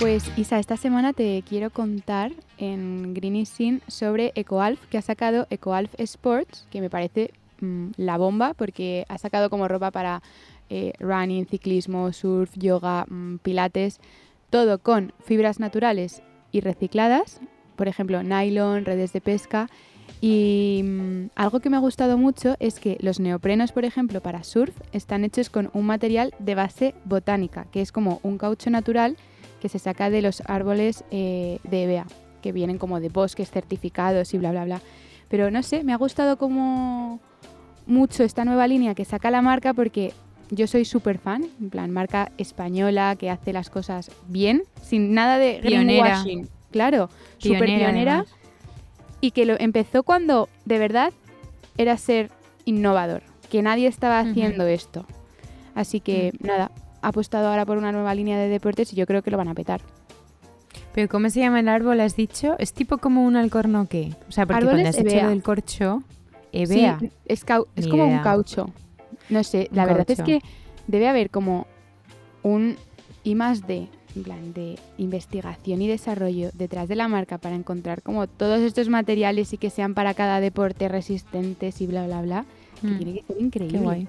Pues 0.00 0.32
Isa, 0.38 0.58
esta 0.58 0.78
semana 0.78 1.12
te 1.12 1.44
quiero 1.46 1.68
contar 1.68 2.32
en 2.56 3.12
Green 3.12 3.44
Sin 3.44 3.82
sobre 3.86 4.32
EcoAlf, 4.34 4.86
que 4.86 4.96
ha 4.96 5.02
sacado 5.02 5.46
EcoAlf 5.50 5.92
Sports, 5.98 6.66
que 6.70 6.80
me 6.80 6.88
parece 6.88 7.32
mm, 7.60 7.90
la 7.98 8.16
bomba 8.16 8.54
porque 8.54 9.04
ha 9.10 9.18
sacado 9.18 9.50
como 9.50 9.68
ropa 9.68 9.90
para 9.90 10.22
eh, 10.70 10.94
running, 11.00 11.44
ciclismo, 11.44 12.14
surf, 12.14 12.50
yoga, 12.56 13.04
mm, 13.10 13.40
pilates, 13.42 14.00
todo 14.48 14.78
con 14.78 15.12
fibras 15.22 15.60
naturales 15.60 16.22
y 16.50 16.62
recicladas, 16.62 17.38
por 17.76 17.86
ejemplo, 17.86 18.22
nylon, 18.22 18.86
redes 18.86 19.12
de 19.12 19.20
pesca. 19.20 19.68
Y 20.22 20.80
mm, 20.82 21.26
algo 21.34 21.60
que 21.60 21.68
me 21.68 21.76
ha 21.76 21.80
gustado 21.80 22.16
mucho 22.16 22.56
es 22.58 22.80
que 22.80 22.96
los 23.00 23.20
neoprenos, 23.20 23.72
por 23.72 23.84
ejemplo, 23.84 24.22
para 24.22 24.44
surf, 24.44 24.74
están 24.92 25.24
hechos 25.24 25.50
con 25.50 25.68
un 25.74 25.84
material 25.84 26.32
de 26.38 26.54
base 26.54 26.94
botánica, 27.04 27.66
que 27.70 27.82
es 27.82 27.92
como 27.92 28.20
un 28.22 28.38
caucho 28.38 28.70
natural 28.70 29.18
que 29.60 29.68
se 29.68 29.78
saca 29.78 30.10
de 30.10 30.22
los 30.22 30.42
árboles 30.46 31.04
eh, 31.10 31.58
de 31.64 31.84
EBA, 31.84 32.06
que 32.42 32.52
vienen 32.52 32.78
como 32.78 33.00
de 33.00 33.08
bosques 33.08 33.50
certificados 33.50 34.34
y 34.34 34.38
bla, 34.38 34.50
bla, 34.50 34.64
bla. 34.64 34.80
Pero 35.28 35.50
no 35.50 35.62
sé, 35.62 35.84
me 35.84 35.92
ha 35.92 35.96
gustado 35.96 36.36
como 36.38 37.20
mucho 37.86 38.24
esta 38.24 38.44
nueva 38.44 38.66
línea 38.66 38.94
que 38.94 39.04
saca 39.04 39.30
la 39.30 39.42
marca 39.42 39.74
porque 39.74 40.12
yo 40.50 40.66
soy 40.66 40.84
súper 40.84 41.18
fan, 41.18 41.46
en 41.60 41.70
plan 41.70 41.90
marca 41.90 42.32
española 42.38 43.14
que 43.16 43.30
hace 43.30 43.52
las 43.52 43.70
cosas 43.70 44.10
bien, 44.28 44.62
sin 44.82 45.14
nada 45.14 45.38
de 45.38 45.60
greenwashing. 45.60 46.48
Claro, 46.70 47.08
súper 47.38 47.66
Pionera, 47.66 48.24
y 49.20 49.32
que 49.32 49.44
lo 49.44 49.58
empezó 49.58 50.02
cuando 50.02 50.48
de 50.64 50.78
verdad 50.78 51.12
era 51.76 51.96
ser 51.96 52.30
innovador, 52.64 53.22
que 53.50 53.62
nadie 53.62 53.86
estaba 53.86 54.20
haciendo 54.20 54.66
esto. 54.66 55.04
Así 55.74 56.00
que 56.00 56.32
nada, 56.40 56.70
ha 56.74 56.89
apostado 57.02 57.48
ahora 57.48 57.64
por 57.66 57.78
una 57.78 57.92
nueva 57.92 58.14
línea 58.14 58.38
de 58.38 58.48
deportes 58.48 58.92
y 58.92 58.96
yo 58.96 59.06
creo 59.06 59.22
que 59.22 59.30
lo 59.30 59.36
van 59.36 59.48
a 59.48 59.54
petar. 59.54 59.80
Pero 60.92 61.08
¿cómo 61.08 61.30
se 61.30 61.40
llama 61.40 61.60
el 61.60 61.68
árbol? 61.68 62.00
¿Has 62.00 62.16
dicho? 62.16 62.56
Es 62.58 62.72
tipo 62.72 62.98
como 62.98 63.24
un 63.24 63.36
alcornoque. 63.36 64.12
O 64.28 64.32
sea, 64.32 64.44
porque 64.46 64.58
Árboles 64.64 64.82
cuando 64.96 64.98
has 65.08 65.14
dicho 65.14 65.28
del 65.28 65.42
corcho, 65.42 66.02
Evea. 66.52 66.98
Sí, 66.98 67.10
es, 67.26 67.44
como 67.44 68.04
un 68.06 68.18
caucho. 68.20 68.70
No 69.28 69.44
sé, 69.44 69.68
la 69.72 69.82
Un 69.82 69.88
verdad 69.88 70.06
caucho. 70.06 70.22
es 70.22 70.26
que 70.26 70.40
debe 70.88 71.08
haber 71.08 71.30
como 71.30 71.66
un 72.42 72.76
I 73.22 73.34
más 73.36 73.66
D, 73.68 73.86
en 74.16 74.22
plan 74.24 74.52
de 74.52 74.76
investigación 74.98 75.80
y 75.82 75.86
desarrollo 75.86 76.50
detrás 76.54 76.88
de 76.88 76.96
la 76.96 77.06
marca 77.06 77.38
para 77.38 77.54
encontrar 77.54 78.02
como 78.02 78.26
todos 78.26 78.58
estos 78.60 78.88
materiales 78.88 79.52
y 79.52 79.58
que 79.58 79.70
sean 79.70 79.94
para 79.94 80.14
cada 80.14 80.40
deporte 80.40 80.88
resistentes 80.88 81.80
y 81.80 81.86
bla, 81.86 82.06
bla, 82.06 82.22
bla. 82.22 82.44
Que 82.80 82.86
Mm, 82.88 82.96
tiene 82.96 83.12
que 83.14 83.22
ser 83.32 83.40
increíble. 83.40 83.78
qué 83.78 83.84
guay. 83.84 84.08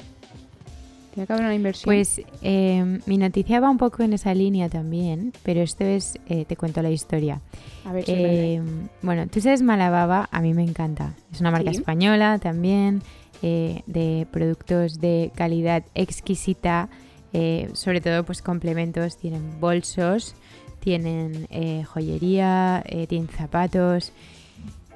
Tiene 1.13 1.27
que 1.27 1.33
haber 1.33 1.45
una 1.45 1.55
inversión. 1.55 1.85
Pues 1.85 2.21
eh, 2.41 2.99
mi 3.05 3.17
noticia 3.17 3.59
va 3.59 3.69
un 3.69 3.77
poco 3.77 4.01
en 4.03 4.13
esa 4.13 4.33
línea 4.33 4.69
también, 4.69 5.33
pero 5.43 5.61
esta 5.61 5.83
vez 5.83 6.17
eh, 6.27 6.45
te 6.45 6.55
cuento 6.55 6.81
la 6.81 6.89
historia. 6.89 7.41
a 7.85 7.91
ver 7.91 8.05
si 8.05 8.11
es. 8.13 8.17
Eh, 8.19 8.61
bueno, 9.01 9.27
tú 9.27 9.41
sabes 9.41 9.61
Malababa, 9.61 10.29
a 10.31 10.41
mí 10.41 10.53
me 10.53 10.63
encanta. 10.63 11.13
Es 11.33 11.41
una 11.41 11.51
marca 11.51 11.71
Sí. 11.71 11.79
española 11.79 12.39
también, 12.39 13.01
eh, 13.41 13.81
de 13.87 14.25
productos 14.31 15.01
de 15.01 15.31
calidad 15.35 15.83
exquisita, 15.95 16.87
eh, 17.33 17.69
sobre 17.73 17.99
todo 17.99 18.23
pues 18.23 18.41
complementos, 18.41 19.17
tienen 19.17 19.59
bolsos, 19.59 20.35
tienen 20.79 21.47
joyería, 21.85 22.83
tienen 23.07 23.27
zapatos 23.27 24.13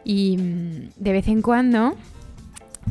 y 0.03 0.37
mm, 0.37 0.89
de 0.97 1.11
vez 1.11 1.27
en 1.27 1.41
cuando 1.41 1.93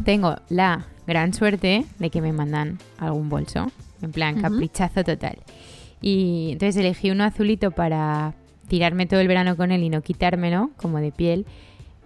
tengo 0.05 0.37
la 0.49 0.87
gran 1.07 1.35
suerte 1.35 1.85
de 1.99 2.11
que 2.11 2.21
me 2.21 2.33
mandan 2.33 2.79
algún 2.99 3.29
bolso, 3.29 3.71
en 4.03 4.13
plan 4.13 4.41
caprichazo 4.41 5.05
total. 5.05 5.39
Y 6.01 6.51
entonces 6.53 6.77
elegí 6.77 7.11
uno 7.11 7.25
azulito 7.25 7.71
para 7.71 8.35
tirarme 8.69 9.07
todo 9.07 9.21
el 9.21 9.29
verano 9.29 9.57
con 9.57 9.71
él 9.73 9.83
y 9.83 9.91
no 9.91 10.03
quitármelo, 10.03 10.71
como 10.77 10.99
de 10.99 11.13
piel. 11.13 11.47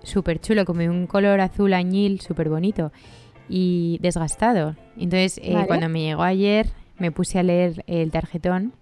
Súper 0.02 0.40
chulo, 0.40 0.64
como 0.64 0.84
un 0.84 1.06
color 1.06 1.40
azul 1.40 1.72
añil, 1.74 2.20
súper 2.20 2.48
bonito 2.48 2.92
y 3.48 3.98
desgastado. 4.00 4.76
Entonces, 4.96 5.40
eh, 5.42 5.54
Vale. 5.54 5.66
cuando 5.66 5.88
me 5.88 6.02
llegó 6.02 6.22
ayer, 6.22 6.68
me 6.98 7.10
puse 7.10 7.38
a 7.38 7.42
leer 7.42 7.84
el 7.86 8.10
tarjetón 8.10 8.72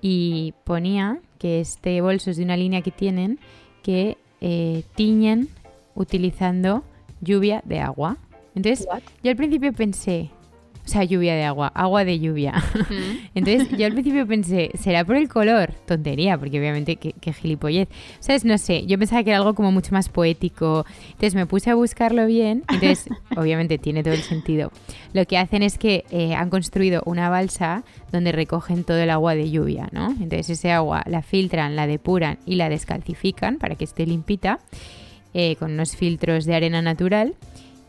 y 0.00 0.54
ponía 0.64 1.18
que 1.38 1.60
este 1.60 2.00
bolso 2.00 2.30
es 2.30 2.36
de 2.36 2.44
una 2.44 2.56
línea 2.56 2.82
que 2.82 2.90
tienen 2.90 3.38
que 3.82 4.18
eh, 4.40 4.82
tiñen 4.94 5.48
utilizando 5.94 6.84
lluvia 7.20 7.62
de 7.64 7.80
agua. 7.80 8.16
Entonces, 8.56 8.86
What? 8.90 9.02
yo 9.22 9.30
al 9.30 9.36
principio 9.36 9.72
pensé, 9.72 10.30
o 10.86 10.88
sea, 10.88 11.02
lluvia 11.02 11.34
de 11.34 11.42
agua, 11.42 11.72
agua 11.74 12.04
de 12.04 12.20
lluvia. 12.20 12.54
Entonces 13.34 13.68
yo 13.76 13.86
al 13.86 13.92
principio 13.92 14.24
pensé, 14.26 14.70
¿será 14.78 15.04
por 15.04 15.16
el 15.16 15.28
color? 15.28 15.72
Tontería, 15.84 16.38
porque 16.38 16.60
obviamente 16.60 16.94
que, 16.94 17.12
que 17.12 17.32
gilipollez. 17.32 17.88
¿Sabes? 18.20 18.44
No 18.44 18.56
sé, 18.56 18.86
yo 18.86 18.96
pensaba 18.96 19.24
que 19.24 19.30
era 19.30 19.38
algo 19.38 19.54
como 19.54 19.72
mucho 19.72 19.90
más 19.92 20.08
poético. 20.08 20.86
Entonces 21.06 21.34
me 21.34 21.44
puse 21.44 21.70
a 21.70 21.74
buscarlo 21.74 22.24
bien. 22.26 22.62
Entonces, 22.68 23.08
obviamente 23.36 23.78
tiene 23.78 24.04
todo 24.04 24.14
el 24.14 24.22
sentido. 24.22 24.70
Lo 25.12 25.26
que 25.26 25.38
hacen 25.38 25.64
es 25.64 25.76
que 25.76 26.04
eh, 26.10 26.34
han 26.36 26.50
construido 26.50 27.02
una 27.04 27.30
balsa 27.30 27.82
donde 28.12 28.30
recogen 28.30 28.84
todo 28.84 28.98
el 28.98 29.10
agua 29.10 29.34
de 29.34 29.50
lluvia, 29.50 29.88
¿no? 29.90 30.12
Entonces 30.12 30.50
ese 30.50 30.70
agua 30.70 31.02
la 31.06 31.22
filtran, 31.22 31.74
la 31.74 31.88
depuran 31.88 32.38
y 32.46 32.54
la 32.54 32.68
descalcifican 32.68 33.58
para 33.58 33.74
que 33.74 33.84
esté 33.84 34.06
limpita 34.06 34.60
eh, 35.34 35.56
con 35.56 35.72
unos 35.72 35.96
filtros 35.96 36.44
de 36.44 36.54
arena 36.54 36.80
natural 36.80 37.34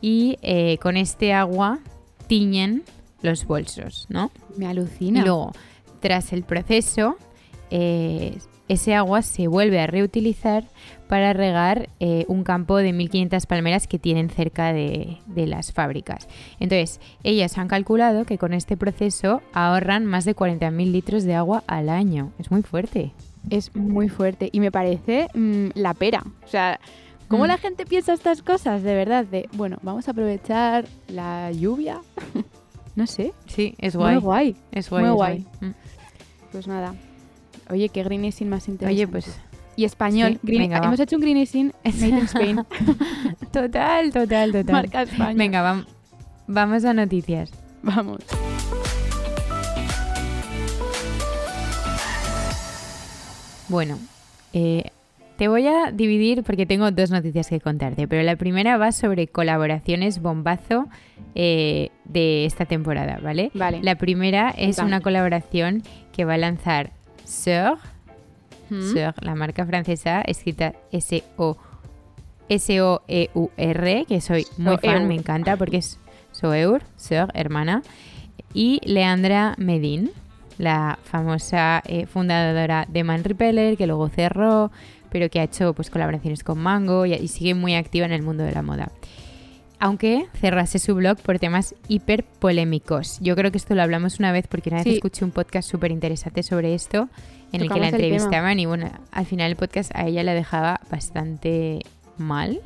y 0.01 0.37
eh, 0.41 0.77
con 0.79 0.97
este 0.97 1.33
agua 1.33 1.79
tiñen 2.27 2.83
los 3.21 3.45
bolsos, 3.45 4.05
¿no? 4.09 4.31
Me 4.57 4.65
Y 4.65 4.67
alucina. 4.67 5.21
luego, 5.23 5.51
tras 5.99 6.33
el 6.33 6.43
proceso, 6.43 7.17
eh, 7.71 8.37
ese 8.67 8.93
agua 8.95 9.21
se 9.21 9.47
vuelve 9.47 9.79
a 9.79 9.87
reutilizar 9.87 10.65
para 11.07 11.31
regar 11.31 11.87
eh, 12.01 12.25
un 12.27 12.43
campo 12.43 12.75
de 12.77 12.91
1500 12.91 13.45
palmeras 13.45 13.87
que 13.87 13.97
tienen 13.97 14.29
cerca 14.29 14.73
de, 14.73 15.17
de 15.25 15.47
las 15.47 15.71
fábricas. 15.71 16.27
Entonces, 16.59 16.99
ellas 17.23 17.57
han 17.57 17.69
calculado 17.69 18.25
que 18.25 18.37
con 18.37 18.53
este 18.53 18.75
proceso 18.75 19.41
ahorran 19.53 20.05
más 20.05 20.25
de 20.25 20.35
40.000 20.35 20.91
litros 20.91 21.23
de 21.23 21.35
agua 21.35 21.63
al 21.67 21.87
año. 21.89 22.31
Es 22.39 22.51
muy 22.51 22.61
fuerte. 22.61 23.13
Es 23.49 23.73
muy 23.73 24.09
fuerte 24.09 24.49
y 24.51 24.59
me 24.59 24.71
parece 24.71 25.29
mm, 25.33 25.67
la 25.75 25.93
pera. 25.93 26.23
O 26.43 26.47
sea, 26.49 26.81
¿cómo 27.27 27.43
Mm. 27.45 27.47
la 27.47 27.57
gente 27.57 27.85
piensa 27.85 28.13
estas 28.13 28.41
cosas? 28.41 28.83
De 28.83 28.93
verdad, 28.95 29.25
de, 29.25 29.49
bueno, 29.53 29.77
vamos 29.81 30.07
a 30.07 30.11
aprovechar 30.11 30.85
la 31.07 31.51
lluvia. 31.51 32.01
no 32.95 33.07
sé, 33.07 33.33
Sí, 33.47 33.75
es 33.79 33.95
muy 33.95 34.03
guay. 34.15 34.19
guay. 34.19 34.55
Es 34.71 34.89
guay. 34.89 35.01
Muy 35.03 35.09
es 35.11 35.15
guay. 35.15 35.45
Mm. 35.61 35.71
Pues 36.51 36.67
nada. 36.67 36.95
Oye, 37.69 37.89
qué 37.89 38.03
greenising 38.03 38.49
más 38.49 38.67
interesante. 38.67 38.95
Oye, 39.03 39.07
pues 39.07 39.39
Y 39.75 39.83
español. 39.85 40.33
Sí, 40.33 40.39
green- 40.43 40.61
venga, 40.63 40.79
va. 40.79 40.87
Hemos 40.87 40.99
hecho 40.99 41.17
un 41.17 41.21
greenising 41.21 41.71
made 41.83 42.07
in 42.07 42.17
Spain. 42.25 42.65
total, 43.51 44.11
total, 44.11 44.51
total. 44.51 44.71
Marca 44.73 45.01
España. 45.03 45.33
Venga, 45.35 45.61
vam- 45.63 45.85
vamos 46.47 46.83
a 46.85 46.93
noticias. 46.93 47.51
Vamos. 47.83 48.19
Bueno, 53.69 53.99
eh, 54.53 54.91
te 55.37 55.47
voy 55.47 55.67
a 55.67 55.91
dividir 55.91 56.43
porque 56.43 56.65
tengo 56.65 56.91
dos 56.91 57.11
noticias 57.11 57.47
que 57.47 57.59
contarte, 57.59 58.07
pero 58.07 58.23
la 58.23 58.35
primera 58.35 58.77
va 58.77 58.91
sobre 58.91 59.27
colaboraciones 59.27 60.21
bombazo 60.21 60.87
eh, 61.35 61.89
de 62.05 62.45
esta 62.45 62.65
temporada, 62.65 63.19
¿vale? 63.21 63.51
Vale. 63.53 63.79
La 63.83 63.95
primera 63.95 64.49
es 64.49 64.79
una 64.79 65.01
colaboración 65.01 65.83
que 66.11 66.25
va 66.25 66.33
a 66.35 66.37
lanzar 66.37 66.91
Seur, 67.23 67.77
Mm. 68.69 68.95
La 69.21 69.35
marca 69.35 69.65
francesa, 69.65 70.21
escrita 70.21 70.73
S-O 70.91 71.57
S-O-E-U-R, 72.49 74.05
que 74.07 74.21
soy 74.21 74.47
muy 74.57 74.77
fan, 74.77 75.07
me 75.07 75.15
encanta 75.15 75.57
porque 75.57 75.77
es 75.77 75.99
Soeur, 76.31 76.81
Seur, 76.95 77.29
hermana, 77.33 77.83
y 78.53 78.79
Leandra 78.85 79.53
Medin, 79.57 80.11
la 80.57 80.97
famosa 81.03 81.83
eh, 81.85 82.05
fundadora 82.05 82.85
de 82.87 83.03
Man 83.03 83.23
Repeller, 83.23 83.75
que 83.75 83.85
luego 83.85 84.07
cerró, 84.07 84.71
pero 85.11 85.29
que 85.29 85.39
ha 85.39 85.43
hecho 85.43 85.73
pues 85.73 85.89
colaboraciones 85.89 86.43
con 86.43 86.59
Mango 86.59 87.05
y, 87.05 87.13
y 87.13 87.27
sigue 87.27 87.53
muy 87.53 87.75
activa 87.75 88.05
en 88.05 88.11
el 88.11 88.21
mundo 88.23 88.43
de 88.43 88.51
la 88.51 88.61
moda. 88.61 88.91
Aunque 89.79 90.25
cerrase 90.39 90.79
su 90.79 90.95
blog 90.95 91.19
por 91.19 91.37
temas 91.37 91.75
hiper 91.87 92.23
polémicos. 92.23 93.19
Yo 93.21 93.35
creo 93.35 93.51
que 93.51 93.59
esto 93.59 93.75
lo 93.75 93.83
hablamos 93.83 94.17
una 94.17 94.31
vez 94.31 94.47
porque 94.47 94.69
una 94.69 94.77
vez 94.77 94.85
Sí. 94.85 94.93
escuché 94.95 95.23
un 95.23 95.29
podcast 95.31 95.69
súper 95.69 95.91
interesante 95.91 96.41
sobre 96.41 96.73
esto 96.73 97.09
en 97.53 97.61
el 97.61 97.69
que 97.71 97.79
la 97.79 97.89
entrevistaban 97.89 98.59
y 98.59 98.65
bueno, 98.65 98.89
al 99.11 99.25
final 99.27 99.51
el 99.51 99.55
podcast 99.55 99.91
a 99.93 100.07
ella 100.07 100.23
la 100.23 100.33
dejaba 100.33 100.81
bastante 100.89 101.81
mal. 102.17 102.59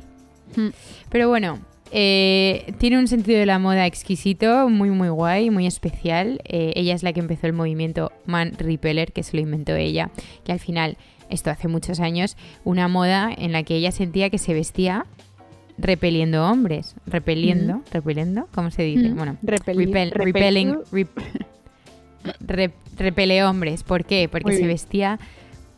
Mm. 0.56 0.68
Pero 1.10 1.28
bueno, 1.28 1.58
eh, 1.90 2.72
tiene 2.78 2.98
un 2.98 3.06
sentido 3.06 3.38
de 3.38 3.44
la 3.44 3.58
moda 3.58 3.84
exquisito, 3.86 4.70
muy 4.70 4.88
muy 4.88 5.10
guay, 5.10 5.50
muy 5.50 5.66
especial. 5.66 6.40
Eh, 6.44 6.72
ella 6.76 6.94
es 6.94 7.02
la 7.02 7.12
que 7.12 7.20
empezó 7.20 7.46
el 7.46 7.52
movimiento 7.52 8.10
Man 8.24 8.52
Repeller, 8.58 9.12
que 9.12 9.22
se 9.22 9.36
lo 9.36 9.42
inventó 9.42 9.74
ella, 9.76 10.10
que 10.44 10.52
al 10.52 10.60
final, 10.60 10.96
esto 11.32 11.50
hace 11.50 11.68
muchos 11.68 11.98
años, 12.00 12.36
una 12.64 12.88
moda 12.88 13.30
en 13.36 13.52
la 13.52 13.62
que 13.62 13.74
ella 13.76 13.90
sentía 13.92 14.30
que 14.30 14.38
se 14.38 14.54
vestía 14.54 15.06
repeliendo 15.78 16.46
hombres, 16.46 16.94
repeliendo, 17.06 17.82
repeliendo, 17.90 18.46
¿cómo 18.54 18.70
se 18.70 18.82
dice? 18.82 19.08
Mm. 19.10 19.16
Bueno, 19.16 19.36
Repeli- 19.42 19.86
repel- 19.90 20.12
repel- 20.12 20.24
repelling, 20.24 20.74
rep- 20.92 21.08
re- 22.40 22.72
repele 22.96 23.42
hombres. 23.44 23.82
¿Por 23.82 24.04
qué? 24.04 24.28
Porque 24.30 24.44
Muy 24.46 24.52
se 24.54 24.58
bien. 24.60 24.68
vestía 24.70 25.18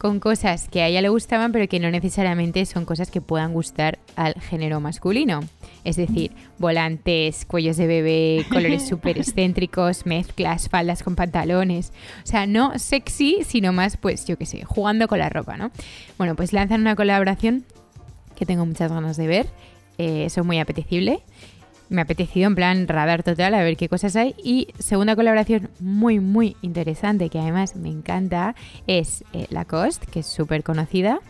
con 0.05 0.21
cosas 0.21 0.69
que 0.69 0.83
a 0.83 0.89
ella 0.89 1.01
le 1.01 1.09
gustaban, 1.09 1.51
pero 1.51 1.67
que 1.67 1.81
no 1.81 1.91
necesariamente 1.91 2.67
son 2.67 2.85
cosas 2.85 3.11
que 3.11 3.23
puedan 3.23 3.55
gustar 3.55 3.99
al 4.17 4.35
género 4.35 4.79
masculino. 4.79 5.41
Es 5.83 5.97
decir, 5.97 6.31
volantes, 6.59 7.47
cuellos 7.47 7.79
de 7.79 7.87
bebé, 7.87 8.45
colores 8.53 8.87
súper 8.87 9.17
excéntricos, 9.17 10.05
mezclas, 10.05 10.69
faldas 10.69 11.03
con 11.03 11.17
pantalones. 11.17 11.95
O 12.23 12.27
sea, 12.27 12.47
no 12.47 12.79
sexy, 12.79 13.45
sino 13.47 13.73
más, 13.73 13.97
pues, 13.97 14.27
yo 14.27 14.37
qué 14.37 14.45
sé, 14.45 14.63
jugando 14.63 15.09
con 15.09 15.21
la 15.21 15.31
ropa, 15.31 15.57
¿no? 15.57 15.71
Bueno, 16.19 16.37
pues 16.37 16.53
lanzan 16.53 16.83
una 16.83 16.97
colaboración 16.97 17.65
que 18.37 18.45
tengo 18.45 18.67
muchas 18.67 18.93
ganas 18.93 19.17
de 19.17 19.27
ver. 19.27 19.47
Eh, 19.97 20.27
eso 20.27 20.43
es 20.43 20.47
muy 20.47 20.59
apetecible. 20.59 21.23
Me 21.95 22.01
ha 22.01 22.05
apetecido 22.05 22.49
en 22.49 22.57
plan 22.57 22.89
radar 22.89 23.23
total 23.23 23.55
a 23.55 23.63
ver 23.63 23.77
qué 23.77 23.89
cosas 23.89 24.17
hay. 24.17 24.35
Y 24.43 24.69
segunda 24.81 25.15
colaboración 25.15 25.71
muy, 25.79 26.19
muy 26.19 26.57
interesante, 26.61 27.29
que 27.31 27.39
además 27.39 27.77
me 27.77 27.89
encanta, 27.89 28.57
es 28.89 29.23
eh, 29.33 29.47
Lacoste, 29.51 30.09
que 30.09 30.21
es 30.21 30.27
súper 30.27 30.65
conocida. 30.65 31.21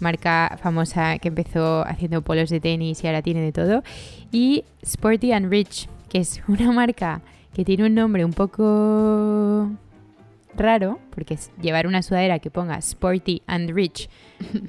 Marca 0.00 0.58
famosa 0.60 1.18
que 1.18 1.28
empezó 1.28 1.86
haciendo 1.86 2.22
polos 2.22 2.50
de 2.50 2.58
tenis 2.58 3.04
y 3.04 3.06
ahora 3.06 3.22
tiene 3.22 3.42
de 3.42 3.52
todo. 3.52 3.84
Y 4.32 4.64
Sporty 4.82 5.30
and 5.30 5.50
Rich, 5.52 5.88
que 6.08 6.18
es 6.18 6.42
una 6.48 6.72
marca 6.72 7.20
que 7.54 7.64
tiene 7.64 7.86
un 7.86 7.94
nombre 7.94 8.24
un 8.24 8.32
poco 8.32 9.70
raro, 10.58 10.98
porque 11.10 11.38
llevar 11.60 11.86
una 11.86 12.02
sudadera 12.02 12.38
que 12.38 12.50
ponga 12.50 12.76
Sporty 12.78 13.42
and 13.46 13.70
Rich 13.70 14.08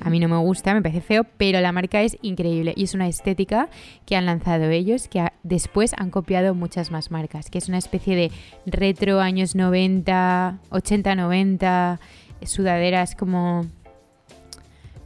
a 0.02 0.10
mí 0.10 0.20
no 0.20 0.28
me 0.28 0.38
gusta, 0.38 0.74
me 0.74 0.82
parece 0.82 1.02
feo, 1.02 1.26
pero 1.38 1.62
la 1.62 1.72
marca 1.72 2.02
es 2.02 2.18
increíble 2.22 2.74
y 2.76 2.84
es 2.84 2.94
una 2.94 3.08
estética 3.08 3.70
que 4.06 4.16
han 4.16 4.26
lanzado 4.26 4.70
ellos, 4.70 5.08
que 5.08 5.28
después 5.44 5.94
han 5.98 6.10
copiado 6.10 6.56
muchas 6.56 6.92
más 6.92 7.12
marcas, 7.12 7.50
que 7.50 7.58
es 7.58 7.70
una 7.70 7.78
especie 7.78 8.16
de 8.16 8.32
retro 8.66 9.20
años 9.20 9.56
90, 9.56 10.60
80, 10.70 11.16
90, 11.16 12.00
sudaderas 12.44 13.16
como... 13.16 13.66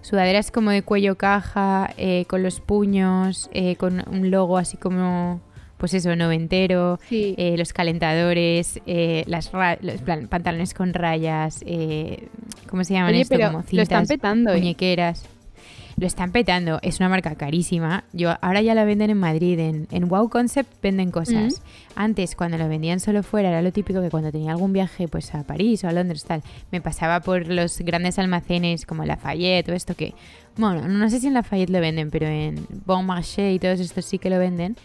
Sudaderas 0.02 0.52
como 0.52 0.72
de 0.72 0.82
cuello 0.82 1.18
caja, 1.18 1.90
eh, 1.96 2.26
con 2.26 2.44
los 2.44 2.60
puños, 2.60 3.50
eh, 3.54 3.78
con 3.78 4.04
un 4.10 4.32
logo 4.32 4.58
así 4.58 4.76
como, 4.76 5.40
pues 5.84 5.94
eso, 5.96 6.16
noventero, 6.16 6.98
Sí. 7.10 7.36
eh, 7.38 7.58
los 7.58 7.74
calentadores, 7.74 8.80
eh, 8.86 9.26
las 9.28 9.52
ra- 9.52 9.78
los 9.82 10.00
plan- 10.02 10.30
pantalones 10.30 10.74
con 10.74 10.94
rayas, 10.94 11.62
eh, 11.68 12.30
¿cómo 12.70 12.86
se 12.86 12.94
llaman 12.94 13.10
Oye, 13.12 13.20
esto? 13.24 13.36
pero 13.36 13.52
Como 13.52 13.66
lo 13.70 13.82
están 13.82 14.08
petando. 14.08 14.52
¿eh? 14.54 14.60
muñequeras. 14.60 15.26
Lo 15.98 16.08
están 16.08 16.32
petando, 16.32 16.80
es 16.84 17.02
una 17.02 17.10
marca 17.10 17.36
carísima. 17.36 18.06
Yo 18.14 18.34
ahora 18.42 18.62
ya 18.62 18.74
la 18.76 18.86
venden 18.86 19.10
en 19.10 19.18
Madrid, 19.18 19.60
en, 19.60 19.88
en 19.92 20.08
Wow 20.08 20.30
Concept 20.30 20.72
venden 20.82 21.12
cosas. 21.12 21.62
Antes, 21.98 22.36
cuando 22.38 22.58
lo 22.58 22.70
vendían 22.70 23.02
solo 23.02 23.22
fuera, 23.22 23.50
era 23.50 23.62
lo 23.62 23.74
típico 23.74 24.02
que 24.02 24.10
cuando 24.10 24.32
tenía 24.32 24.52
algún 24.54 24.72
viaje 24.72 25.10
pues 25.10 25.36
a 25.36 25.44
París 25.44 25.84
o 25.84 25.90
a 25.90 25.92
Londres 25.92 26.24
tal, 26.24 26.42
me 26.72 26.80
pasaba 26.80 27.20
por 27.20 27.46
los 27.48 27.78
grandes 27.80 28.18
almacenes 28.20 28.86
como 28.86 29.04
Lafayette 29.04 29.68
o 29.70 29.74
esto 29.74 29.96
que, 29.96 30.14
bueno, 30.56 30.88
no 30.88 31.10
sé 31.10 31.20
si 31.20 31.28
en 31.28 31.34
Lafayette 31.34 31.72
lo 31.72 31.82
venden, 31.82 32.10
pero 32.10 32.26
en 32.28 32.66
Bon 32.86 33.06
Marché 33.06 33.52
y 33.52 33.60
todos 33.60 33.82
estos 33.82 34.06
sí 34.06 34.18
que 34.18 34.30
lo 34.30 34.40
venden 34.40 34.78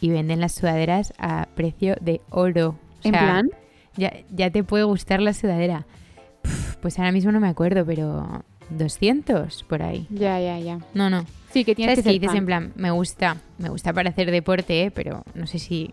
y 0.00 0.10
venden 0.10 0.40
las 0.40 0.52
sudaderas 0.52 1.12
a 1.18 1.48
precio 1.54 1.96
de 2.00 2.20
oro. 2.30 2.78
O 3.04 3.08
En 3.08 3.12
plan, 3.12 3.50
ya, 3.96 4.12
ya 4.30 4.50
te 4.50 4.64
puede 4.64 4.84
gustar 4.84 5.20
la 5.20 5.32
sudadera. 5.32 5.86
Pues 6.80 6.98
ahora 6.98 7.12
mismo 7.12 7.32
no 7.32 7.40
me 7.40 7.48
acuerdo, 7.48 7.86
pero 7.86 8.44
200 8.70 9.62
por 9.64 9.82
ahí. 9.82 10.06
Ya, 10.10 10.38
ya, 10.40 10.58
ya. 10.58 10.78
No, 10.92 11.10
no. 11.10 11.24
Sí, 11.52 11.64
que 11.64 11.74
tienes 11.74 11.94
¿Sabes 11.94 12.04
que 12.04 12.10
ser 12.10 12.20
dices 12.20 12.28
fan. 12.28 12.36
en 12.38 12.46
plan? 12.46 12.72
Me 12.76 12.90
gusta, 12.90 13.36
me 13.58 13.68
gusta 13.68 13.92
para 13.92 14.10
hacer 14.10 14.30
deporte, 14.30 14.82
¿eh? 14.84 14.90
pero 14.90 15.22
no 15.34 15.46
sé 15.46 15.58
si... 15.58 15.92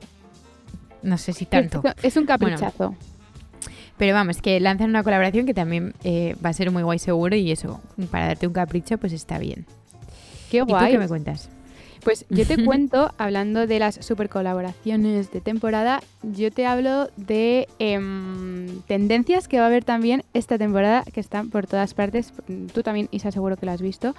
No 1.03 1.17
sé 1.17 1.33
si 1.33 1.45
tanto. 1.45 1.81
Es, 2.03 2.15
un 2.17 2.25
caprichazo. 2.25 2.95
Pero 3.97 4.13
vamos, 4.13 4.41
que 4.41 4.59
lanzan 4.59 4.89
una 4.89 5.03
colaboración 5.03 5.45
que 5.45 5.53
también 5.53 5.93
eh, 6.03 6.35
va 6.43 6.49
a 6.49 6.53
ser 6.53 6.71
muy 6.71 6.83
guay 6.83 6.99
seguro 6.99 7.35
y 7.35 7.51
eso, 7.51 7.81
para 8.09 8.27
darte 8.27 8.47
un 8.47 8.53
capricho, 8.53 8.97
pues 8.97 9.13
está 9.13 9.39
bien. 9.39 9.65
Qué 10.49 10.57
¿Y 10.57 10.59
tú 10.61 10.67
guay. 10.67 10.91
qué 10.91 10.97
me 10.97 11.07
cuentas? 11.07 11.49
Pues 12.03 12.25
yo 12.29 12.47
te 12.47 12.63
cuento, 12.65 13.13
hablando 13.17 13.67
de 13.67 13.77
las 13.79 13.95
super 13.95 14.27
colaboraciones 14.27 15.31
de 15.31 15.39
temporada, 15.39 16.01
yo 16.23 16.51
te 16.51 16.65
hablo 16.65 17.09
de 17.15 17.67
em, 17.79 18.81
tendencias 18.87 19.47
que 19.47 19.57
va 19.57 19.65
a 19.65 19.67
haber 19.67 19.83
también 19.83 20.23
esta 20.33 20.57
temporada, 20.57 21.03
que 21.03 21.19
están 21.19 21.49
por 21.49 21.67
todas 21.67 21.93
partes. 21.93 22.33
Tú 22.73 22.81
también, 22.81 23.07
Isa, 23.11 23.31
seguro 23.31 23.55
que 23.55 23.65
lo 23.67 23.71
has 23.71 23.81
visto. 23.81 24.15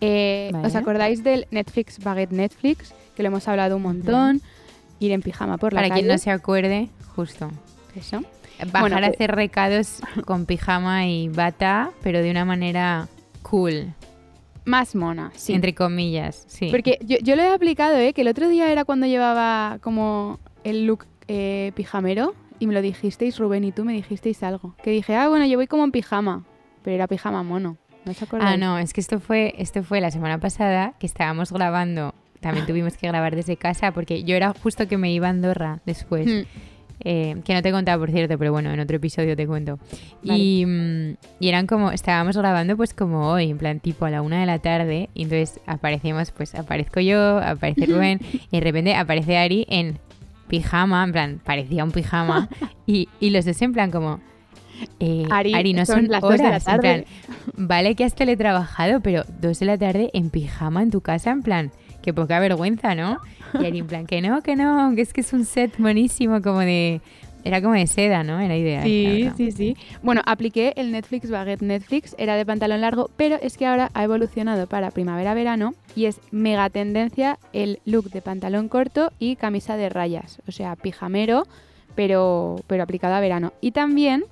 Eh, 0.00 0.50
Vale. 0.52 0.66
¿Os 0.68 0.74
acordáis 0.76 1.24
del 1.24 1.46
Netflix 1.50 1.98
Baguette 1.98 2.32
Netflix? 2.32 2.94
Que 3.16 3.22
lo 3.22 3.28
hemos 3.28 3.48
hablado 3.48 3.76
un 3.76 3.82
montón. 3.82 4.40
Ir 5.00 5.10
en 5.12 5.22
pijama 5.22 5.58
por 5.58 5.72
la 5.72 5.78
Para 5.78 5.88
calle. 5.88 6.02
quien 6.02 6.12
no 6.12 6.18
se 6.18 6.30
acuerde, 6.30 6.88
justo. 7.16 7.50
Eso. 7.96 8.22
Bajar 8.66 8.80
Bueno, 8.90 8.96
a 8.98 9.08
hacer 9.10 9.34
recados 9.34 9.98
con 10.24 10.46
pijama 10.46 11.06
y 11.08 11.28
bata, 11.28 11.90
pero 12.02 12.22
de 12.22 12.30
una 12.30 12.44
manera 12.44 13.08
cool, 13.42 13.92
Más 14.64 14.94
mona, 14.94 15.30
sí. 15.34 15.52
entre 15.52 15.74
comillas. 15.74 16.44
Sí. 16.48 16.68
Porque 16.70 16.98
yo, 17.04 17.18
yo 17.22 17.36
lo 17.36 17.42
he 17.42 17.52
aplicado, 17.52 17.96
¿eh? 17.96 18.12
Que 18.12 18.22
el 18.22 18.28
otro 18.28 18.48
día 18.48 18.70
era 18.72 18.84
cuando 18.84 19.06
llevaba 19.06 19.78
como 19.82 20.40
el 20.64 20.86
look 20.86 21.06
eh, 21.28 21.72
pijamero 21.74 22.34
y 22.58 22.66
me 22.66 22.74
lo 22.74 22.82
dijisteis, 22.82 23.38
Rubén, 23.38 23.64
y 23.64 23.72
tú 23.72 23.84
me 23.84 23.92
dijisteis 23.92 24.42
algo. 24.42 24.74
Que 24.82 24.90
dije, 24.90 25.14
ah, 25.16 25.28
bueno, 25.28 25.46
yo 25.46 25.58
voy 25.58 25.66
como 25.66 25.84
en 25.84 25.92
pijama, 25.92 26.44
pero 26.82 26.94
era 26.94 27.06
pijama 27.06 27.42
mono. 27.42 27.76
¿No 28.04 28.12
os 28.12 28.22
acordáis? 28.22 28.54
Ah, 28.54 28.56
no, 28.56 28.78
es 28.78 28.92
que 28.92 29.00
esto 29.00 29.20
fue, 29.20 29.54
esto 29.58 29.82
fue 29.82 30.00
la 30.00 30.10
semana 30.10 30.38
pasada 30.38 30.94
que 30.98 31.06
estábamos 31.06 31.52
grabando. 31.52 32.14
También 32.40 32.66
tuvimos 32.66 32.96
que 32.98 33.08
grabar 33.08 33.34
desde 33.34 33.56
casa 33.56 33.92
porque 33.92 34.22
yo 34.24 34.36
era 34.36 34.52
justo 34.62 34.86
que 34.86 34.98
me 34.98 35.10
iba 35.10 35.28
a 35.28 35.30
Andorra 35.30 35.80
después. 35.86 36.26
Hmm. 36.26 36.46
Eh, 37.00 37.36
que 37.44 37.54
no 37.54 37.62
te 37.62 37.68
he 37.68 37.72
contado, 37.72 37.98
por 38.00 38.10
cierto, 38.10 38.38
pero 38.38 38.52
bueno, 38.52 38.70
en 38.72 38.80
otro 38.80 38.96
episodio 38.96 39.36
te 39.36 39.46
cuento. 39.46 39.78
Vale. 40.22 40.38
Y, 40.38 40.64
mm, 40.66 41.16
y 41.40 41.48
eran 41.48 41.66
como, 41.66 41.90
estábamos 41.90 42.36
grabando 42.36 42.76
pues 42.76 42.94
como 42.94 43.28
hoy, 43.30 43.50
en 43.50 43.58
plan 43.58 43.80
tipo 43.80 44.04
a 44.06 44.10
la 44.10 44.22
una 44.22 44.40
de 44.40 44.46
la 44.46 44.58
tarde. 44.58 45.10
Y 45.14 45.24
entonces 45.24 45.60
aparecemos, 45.66 46.30
pues 46.30 46.54
aparezco 46.54 47.00
yo, 47.00 47.38
aparece 47.38 47.86
Rubén 47.86 48.20
y 48.50 48.58
de 48.58 48.60
repente 48.60 48.94
aparece 48.94 49.36
Ari 49.38 49.66
en 49.68 49.98
pijama, 50.48 51.04
en 51.04 51.12
plan, 51.12 51.40
parecía 51.44 51.84
un 51.84 51.90
pijama. 51.90 52.48
y, 52.86 53.08
y 53.20 53.30
los 53.30 53.44
dos 53.44 53.60
en 53.62 53.72
plan 53.72 53.90
como... 53.90 54.20
eh, 55.00 55.26
Ari, 55.30 55.72
no 55.72 55.86
son 55.86 56.06
son, 56.06 56.08
las 56.08 56.20
dos 56.20 56.40
de 56.40 56.48
la 56.48 56.48
horas, 56.48 56.66
en 56.68 56.80
tarde. 56.80 56.80
plan, 56.80 57.04
vale 57.56 57.94
que 57.94 58.04
has 58.04 58.14
teletrabajado, 58.14 59.00
pero 59.00 59.24
dos 59.40 59.58
de 59.60 59.66
la 59.66 59.78
tarde 59.78 60.10
en 60.12 60.30
pijama 60.30 60.82
en 60.82 60.90
tu 60.90 61.00
casa, 61.00 61.30
en 61.30 61.42
plan, 61.42 61.72
qué 62.04 62.12
poca 62.12 62.38
vergüenza, 62.38 62.94
¿no? 62.94 63.18
Y 63.54 63.64
Ari 63.64 63.78
en 63.78 63.86
plan, 63.86 64.06
que 64.06 64.20
no, 64.20 64.42
que 64.42 64.56
no, 64.56 64.92
que 64.94 65.00
es 65.00 65.12
que 65.14 65.22
es 65.22 65.32
un 65.32 65.44
set 65.44 65.72
buenísimo, 65.78 66.42
como 66.42 66.60
de... 66.60 67.00
Era 67.44 67.60
como 67.60 67.74
de 67.74 67.86
seda, 67.86 68.22
¿no? 68.24 68.40
Era 68.40 68.56
ideal. 68.56 68.84
Sí, 68.84 69.30
sí, 69.36 69.52
sí. 69.52 69.76
Bueno, 70.02 70.22
apliqué 70.24 70.72
el 70.76 70.92
Netflix 70.92 71.30
Baguette 71.30 71.60
Netflix, 71.62 72.14
era 72.16 72.36
de 72.36 72.46
pantalón 72.46 72.80
largo, 72.80 73.10
pero 73.16 73.36
es 73.40 73.58
que 73.58 73.66
ahora 73.66 73.90
ha 73.92 74.04
evolucionado 74.04 74.66
para 74.66 74.90
primavera-verano 74.90 75.74
y 75.94 76.06
es 76.06 76.20
mega 76.30 76.70
tendencia 76.70 77.38
el 77.52 77.80
look 77.84 78.10
de 78.10 78.22
pantalón 78.22 78.68
corto 78.68 79.12
y 79.18 79.36
camisa 79.36 79.76
de 79.76 79.90
rayas, 79.90 80.40
o 80.48 80.52
sea, 80.52 80.74
pijamero, 80.74 81.46
pero, 81.94 82.56
pero 82.66 82.82
aplicado 82.82 83.14
a 83.14 83.20
verano. 83.20 83.52
Y 83.60 83.72
también 83.72 84.24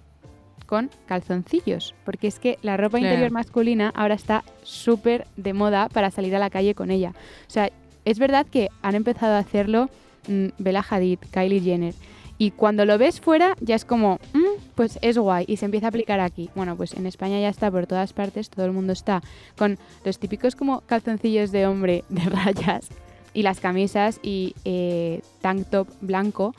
con 0.72 0.88
calzoncillos, 1.04 1.94
porque 2.02 2.28
es 2.28 2.38
que 2.38 2.58
la 2.62 2.78
ropa 2.78 2.96
Claro. 2.96 3.12
interior 3.12 3.30
masculina 3.30 3.92
ahora 3.94 4.14
está 4.14 4.42
súper 4.62 5.26
de 5.36 5.52
moda 5.52 5.90
para 5.90 6.10
salir 6.10 6.34
a 6.34 6.38
la 6.38 6.48
calle 6.48 6.74
con 6.74 6.90
ella. 6.90 7.10
O 7.46 7.50
sea, 7.50 7.68
es 8.06 8.18
verdad 8.18 8.46
que 8.50 8.70
han 8.80 8.94
empezado 8.94 9.34
a 9.34 9.38
hacerlo 9.40 9.90
mm, 10.28 10.46
Bella 10.56 10.82
Hadid, 10.88 11.18
Kylie 11.30 11.60
Jenner. 11.60 11.92
Y 12.38 12.52
cuando 12.52 12.86
lo 12.86 12.96
ves 12.96 13.20
fuera 13.20 13.54
ya 13.60 13.74
es 13.74 13.84
como, 13.84 14.18
"Mm, 14.32 14.62
pues 14.74 14.98
es 15.02 15.18
guay 15.18 15.44
y 15.46 15.58
se 15.58 15.66
empieza 15.66 15.88
a 15.88 15.90
aplicar 15.90 16.20
aquí. 16.20 16.48
Bueno, 16.54 16.74
pues 16.74 16.94
en 16.94 17.04
España 17.06 17.38
ya 17.38 17.50
está 17.50 17.70
por 17.70 17.86
todas 17.86 18.14
partes, 18.14 18.48
todo 18.48 18.64
el 18.64 18.72
mundo 18.72 18.94
está 18.94 19.20
con 19.58 19.76
los 20.06 20.18
típicos 20.18 20.56
como 20.56 20.80
calzoncillos 20.86 21.52
de 21.52 21.66
hombre 21.66 22.02
de 22.08 22.22
rayas 22.78 22.88
y 23.34 23.42
las 23.42 23.60
camisas 23.60 24.20
y 24.22 24.54
eh, 24.64 25.20
tank 25.42 25.66
top 25.68 25.88
blanco 26.00 26.54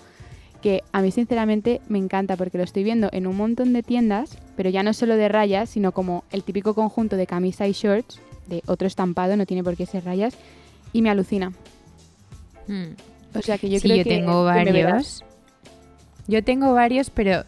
que 0.63 0.81
a 0.93 1.01
mí 1.01 1.11
sinceramente 1.11 1.81
me 1.89 1.99
encanta 1.99 2.37
porque 2.37 2.57
lo 2.57 2.63
estoy 2.63 2.85
viendo 2.85 3.09
en 3.11 3.27
un 3.27 3.35
montón 3.35 3.73
de 3.73 3.83
tiendas, 3.83 4.37
pero 4.55 4.69
ya 4.69 4.81
no 4.81 4.93
solo 4.93 5.17
de 5.17 5.27
rayas, 5.27 5.69
sino 5.69 5.91
como 5.91 6.23
el 6.31 6.43
típico 6.43 6.73
conjunto 6.73 7.17
de 7.17 7.27
camisa 7.27 7.67
y 7.67 7.73
shorts, 7.73 8.21
de 8.47 8.63
otro 8.65 8.87
estampado, 8.87 9.35
no 9.35 9.45
tiene 9.45 9.61
por 9.61 9.75
qué 9.75 9.85
ser 9.85 10.05
rayas, 10.05 10.37
y 10.93 11.01
me 11.01 11.09
alucina. 11.09 11.51
Mm. 12.67 12.93
O 13.35 13.41
sea 13.41 13.57
que 13.57 13.69
yo 13.69 13.79
sí, 13.79 13.89
creo 13.89 13.97
yo 13.97 14.03
que 14.05 14.09
tengo 14.09 14.45
varios. 14.45 15.25
Yo 16.27 16.41
tengo 16.45 16.73
varios, 16.73 17.09
pero 17.09 17.43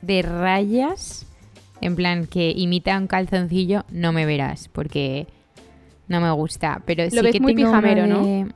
de 0.00 0.22
rayas, 0.22 1.26
en 1.80 1.96
plan 1.96 2.28
que 2.28 2.52
imita 2.54 2.96
un 2.96 3.08
calzoncillo, 3.08 3.84
no 3.90 4.12
me 4.12 4.26
verás, 4.26 4.68
porque 4.68 5.26
no 6.06 6.20
me 6.20 6.30
gusta. 6.30 6.82
Pero 6.86 7.10
sí 7.10 7.18
ves 7.20 7.32
que 7.32 7.40
muy 7.40 7.56
tengo 7.56 7.70
pijamero, 7.70 8.06
¿no? 8.06 8.48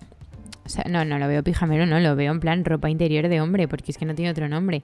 O 0.69 0.71
sea, 0.71 0.85
no, 0.87 1.03
no 1.07 1.19
lo 1.19 1.27
veo 1.29 1.43
pijamero, 1.43 1.87
no, 1.87 1.99
lo 1.99 2.15
veo 2.15 2.31
en 2.31 2.41
plan 2.41 2.63
ropa 2.63 2.91
interior 2.91 3.29
de 3.29 3.41
hombre, 3.41 3.67
porque 3.69 3.91
es 3.91 3.97
que 3.97 4.05
no 4.05 4.15
tiene 4.15 4.31
otro 4.31 4.49
nombre. 4.51 4.83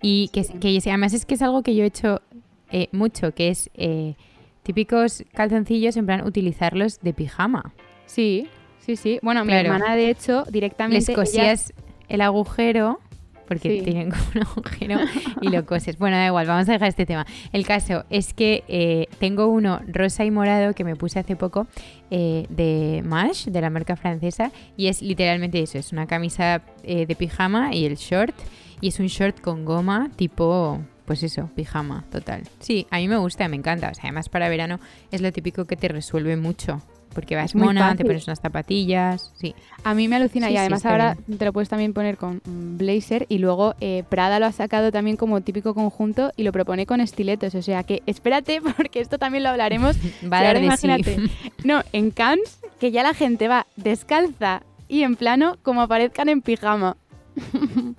Y 0.00 0.28
que, 0.32 0.44
que 0.58 0.78
además 0.88 1.12
es 1.12 1.26
que 1.26 1.34
es 1.34 1.42
algo 1.42 1.62
que 1.62 1.74
yo 1.76 1.84
he 1.84 1.86
hecho 1.88 2.22
eh, 2.70 2.88
mucho, 2.92 3.32
que 3.34 3.48
es 3.50 3.68
eh, 3.74 4.14
típicos 4.62 5.24
calzoncillos, 5.34 5.98
en 5.98 6.06
plan 6.06 6.26
utilizarlos 6.26 7.00
de 7.00 7.12
pijama. 7.12 7.74
Sí, 8.06 8.48
sí, 8.78 8.96
sí. 8.96 9.18
Bueno, 9.22 9.44
mi 9.44 9.48
Claro. 9.52 9.74
hermana 9.74 9.94
de 9.94 10.08
hecho 10.08 10.44
directamente... 10.50 10.96
Les 10.96 11.08
ella- 11.10 11.16
cosías 11.16 11.72
el 12.08 12.22
agujero, 12.22 12.98
porque 13.46 13.78
Sí. 13.78 13.82
tienen 13.82 14.10
como 14.10 14.22
un 14.34 14.42
agujero, 14.42 14.98
y 15.40 15.48
lo 15.48 15.64
coses. 15.66 15.98
Bueno, 15.98 16.16
da 16.16 16.26
igual, 16.26 16.46
vamos 16.46 16.68
a 16.68 16.72
dejar 16.72 16.88
este 16.88 17.06
tema. 17.06 17.26
El 17.52 17.66
caso 17.66 18.04
es 18.10 18.34
que 18.34 18.64
eh, 18.68 19.06
tengo 19.18 19.46
uno 19.46 19.80
rosa 19.86 20.24
y 20.24 20.30
morado 20.30 20.74
que 20.74 20.84
me 20.84 20.96
puse 20.96 21.18
hace 21.18 21.36
poco 21.36 21.66
eh, 22.10 22.46
de 22.50 23.02
Mash, 23.04 23.46
de 23.46 23.60
la 23.60 23.70
marca 23.70 23.96
francesa, 23.96 24.52
y 24.76 24.88
es 24.88 25.02
literalmente 25.02 25.60
eso, 25.60 25.78
es 25.78 25.92
una 25.92 26.06
camisa 26.06 26.62
eh, 26.82 27.06
de 27.06 27.14
pijama 27.16 27.74
y 27.74 27.84
el 27.86 27.96
short, 27.96 28.34
y 28.80 28.88
es 28.88 29.00
un 29.00 29.06
short 29.06 29.40
con 29.40 29.64
goma 29.64 30.10
tipo... 30.16 30.80
Pues 31.06 31.22
eso, 31.22 31.48
pijama, 31.54 32.04
total. 32.10 32.42
Sí, 32.58 32.88
a 32.90 32.96
mí 32.96 33.06
me 33.06 33.16
gusta, 33.16 33.46
me 33.46 33.54
encanta. 33.54 33.90
O 33.92 33.94
sea, 33.94 34.02
además 34.06 34.28
para 34.28 34.48
verano 34.48 34.80
es 35.12 35.20
lo 35.20 35.30
típico 35.30 35.64
que 35.64 35.76
te 35.76 35.86
resuelve 35.86 36.36
mucho. 36.36 36.82
Porque 37.16 37.34
vas 37.34 37.46
Es 37.46 37.54
muy 37.56 37.64
mona, 37.66 37.80
te 37.80 37.88
fácil. 37.94 38.06
pones 38.06 38.26
unas 38.28 38.40
zapatillas. 38.40 39.32
Sí. 39.36 39.54
A 39.82 39.94
mí 39.94 40.06
me 40.06 40.14
alucina 40.16 40.46
Sí, 40.46 40.52
y 40.52 40.56
además 40.58 40.86
ahora 40.86 41.16
te 41.38 41.44
lo 41.44 41.52
puedes 41.52 41.68
también 41.68 41.92
poner 41.92 42.16
con 42.16 42.40
blazer 42.44 43.26
y 43.28 43.38
luego 43.38 43.74
eh, 43.80 44.04
Prada 44.08 44.38
lo 44.38 44.46
ha 44.46 44.52
sacado 44.52 44.92
también 44.92 45.16
como 45.16 45.40
típico 45.40 45.74
conjunto 45.74 46.30
y 46.36 46.44
lo 46.44 46.52
propone 46.52 46.86
con 46.86 47.00
estiletos. 47.00 47.54
O 47.56 47.62
sea 47.62 47.82
que 47.82 48.02
espérate 48.06 48.60
porque 48.76 49.00
esto 49.00 49.18
también 49.18 49.42
lo 49.42 49.48
hablaremos. 49.50 49.96
Va 50.32 50.38
a 50.38 50.42
dar 50.44 50.54
de 50.54 50.60
sí. 50.60 50.66
imagínate, 50.66 51.16
No, 51.64 51.82
en 51.92 52.12
Cannes 52.12 52.60
que 52.78 52.92
ya 52.92 53.02
la 53.02 53.14
gente 53.14 53.48
va 53.48 53.66
descalza 53.76 54.62
y 54.86 55.02
en 55.02 55.16
plano 55.16 55.56
como 55.62 55.80
aparezcan 55.80 56.28
en 56.28 56.42
pijama. 56.42 56.96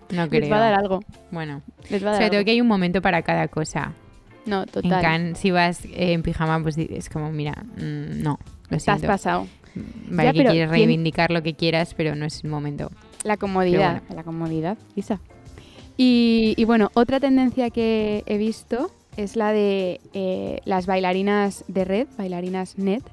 No 0.09 0.21
Les 0.25 0.29
creo. 0.29 0.49
va 0.49 0.57
a 0.57 0.61
dar 0.61 0.73
algo. 0.75 0.99
Bueno, 1.31 1.61
Les 1.89 2.03
va 2.03 2.07
a 2.07 2.11
o 2.11 2.13
dar 2.13 2.21
sea, 2.21 2.29
creo 2.29 2.39
algo. 2.39 2.45
que 2.45 2.51
hay 2.51 2.61
un 2.61 2.67
momento 2.67 3.01
para 3.01 3.21
cada 3.23 3.47
cosa. 3.49 3.91
No, 4.45 4.61
En 4.63 4.69
total. 4.69 5.01
Cannes, 5.01 5.37
si 5.37 5.51
vas 5.51 5.83
eh, 5.83 6.13
en 6.13 6.23
pijama, 6.23 6.61
pues 6.63 6.77
es 6.77 7.09
como, 7.09 7.29
mira, 7.31 7.51
mm, 7.75 8.21
no, 8.23 8.39
lo 8.69 8.77
Estás 8.77 8.99
siento. 8.99 9.07
pasado. 9.13 9.47
Vale, 10.09 10.29
Ya, 10.29 10.33
que 10.33 10.39
quieres 10.39 10.53
¿quién- 10.53 10.69
reivindicar 10.69 11.31
lo 11.31 11.43
que 11.43 11.53
quieras, 11.53 11.93
pero 11.95 12.15
no 12.15 12.25
es 12.25 12.43
el 12.43 12.49
momento. 12.49 12.89
La 13.23 13.37
comodidad, 13.37 14.01
la 14.13 14.23
comodidad, 14.23 14.77
Isa. 14.95 15.19
Y, 15.97 16.53
y 16.57 16.65
bueno, 16.65 16.89
otra 16.93 17.19
tendencia 17.19 17.69
que 17.69 18.23
he 18.25 18.37
visto 18.37 18.91
es 19.17 19.35
la 19.35 19.51
de 19.51 19.99
eh, 20.13 20.59
las 20.65 20.85
bailarinas 20.85 21.63
de 21.67 21.85
red, 21.85 22.07
bailarinas 22.17 22.77
net, 22.77 23.03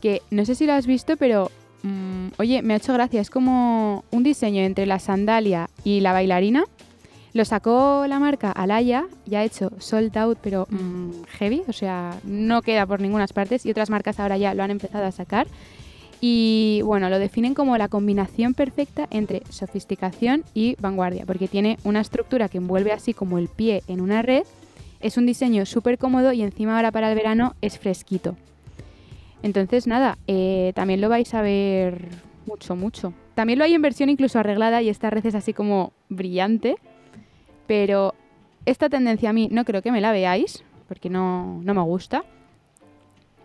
que 0.00 0.22
no 0.30 0.44
sé 0.44 0.54
si 0.54 0.66
lo 0.66 0.72
has 0.74 0.86
visto, 0.86 1.16
pero 1.16 1.50
mm, 1.82 2.28
oye, 2.38 2.62
me 2.62 2.74
ha 2.74 2.76
hecho 2.76 2.92
gracia. 2.92 3.20
Es 3.20 3.30
como 3.30 4.04
un 4.10 4.22
diseño 4.22 4.62
entre 4.62 4.86
la 4.86 4.98
sandalia 5.00 5.68
y 5.84 6.00
la 6.00 6.12
bailarina. 6.12 6.64
Lo 7.32 7.44
sacó 7.44 8.06
la 8.08 8.18
marca 8.18 8.50
Alaya, 8.50 9.06
ya 9.24 9.40
ha 9.40 9.44
hecho 9.44 9.70
sold 9.78 10.16
out, 10.18 10.38
pero 10.42 10.66
mm, 10.68 11.10
heavy, 11.38 11.62
o 11.68 11.72
sea, 11.72 12.18
no 12.24 12.60
queda 12.62 12.86
por 12.86 13.00
ninguna 13.00 13.26
partes 13.28 13.64
y 13.64 13.70
otras 13.70 13.90
marcas 13.90 14.18
ahora 14.18 14.36
ya 14.36 14.54
lo 14.54 14.62
han 14.62 14.70
empezado 14.70 15.04
a 15.04 15.12
sacar. 15.12 15.46
Y 16.20 16.82
bueno, 16.84 17.08
lo 17.08 17.18
definen 17.18 17.54
como 17.54 17.78
la 17.78 17.88
combinación 17.88 18.52
perfecta 18.52 19.06
entre 19.10 19.42
sofisticación 19.48 20.44
y 20.54 20.76
vanguardia, 20.80 21.24
porque 21.24 21.48
tiene 21.48 21.78
una 21.84 22.00
estructura 22.00 22.48
que 22.48 22.58
envuelve 22.58 22.92
así 22.92 23.14
como 23.14 23.38
el 23.38 23.48
pie 23.48 23.82
en 23.86 24.00
una 24.00 24.20
red, 24.20 24.42
es 25.00 25.16
un 25.16 25.24
diseño 25.24 25.64
súper 25.64 25.96
cómodo 25.96 26.32
y 26.32 26.42
encima 26.42 26.76
ahora 26.76 26.92
para 26.92 27.10
el 27.10 27.16
verano 27.16 27.54
es 27.62 27.78
fresquito. 27.78 28.36
Entonces 29.42 29.86
nada, 29.86 30.18
eh, 30.26 30.72
también 30.74 31.00
lo 31.00 31.08
vais 31.08 31.32
a 31.32 31.40
ver 31.40 32.08
mucho, 32.46 32.76
mucho. 32.76 33.14
También 33.34 33.58
lo 33.58 33.64
hay 33.64 33.72
en 33.72 33.80
versión 33.80 34.10
incluso 34.10 34.38
arreglada 34.38 34.82
y 34.82 34.90
esta 34.90 35.08
red 35.08 35.24
es 35.24 35.34
así 35.34 35.54
como 35.54 35.94
brillante, 36.10 36.76
pero 37.70 38.16
esta 38.66 38.88
tendencia 38.88 39.30
a 39.30 39.32
mí 39.32 39.48
no 39.52 39.64
creo 39.64 39.80
que 39.80 39.92
me 39.92 40.00
la 40.00 40.10
veáis, 40.10 40.64
porque 40.88 41.08
no, 41.08 41.60
no 41.62 41.72
me 41.72 41.80
gusta, 41.82 42.24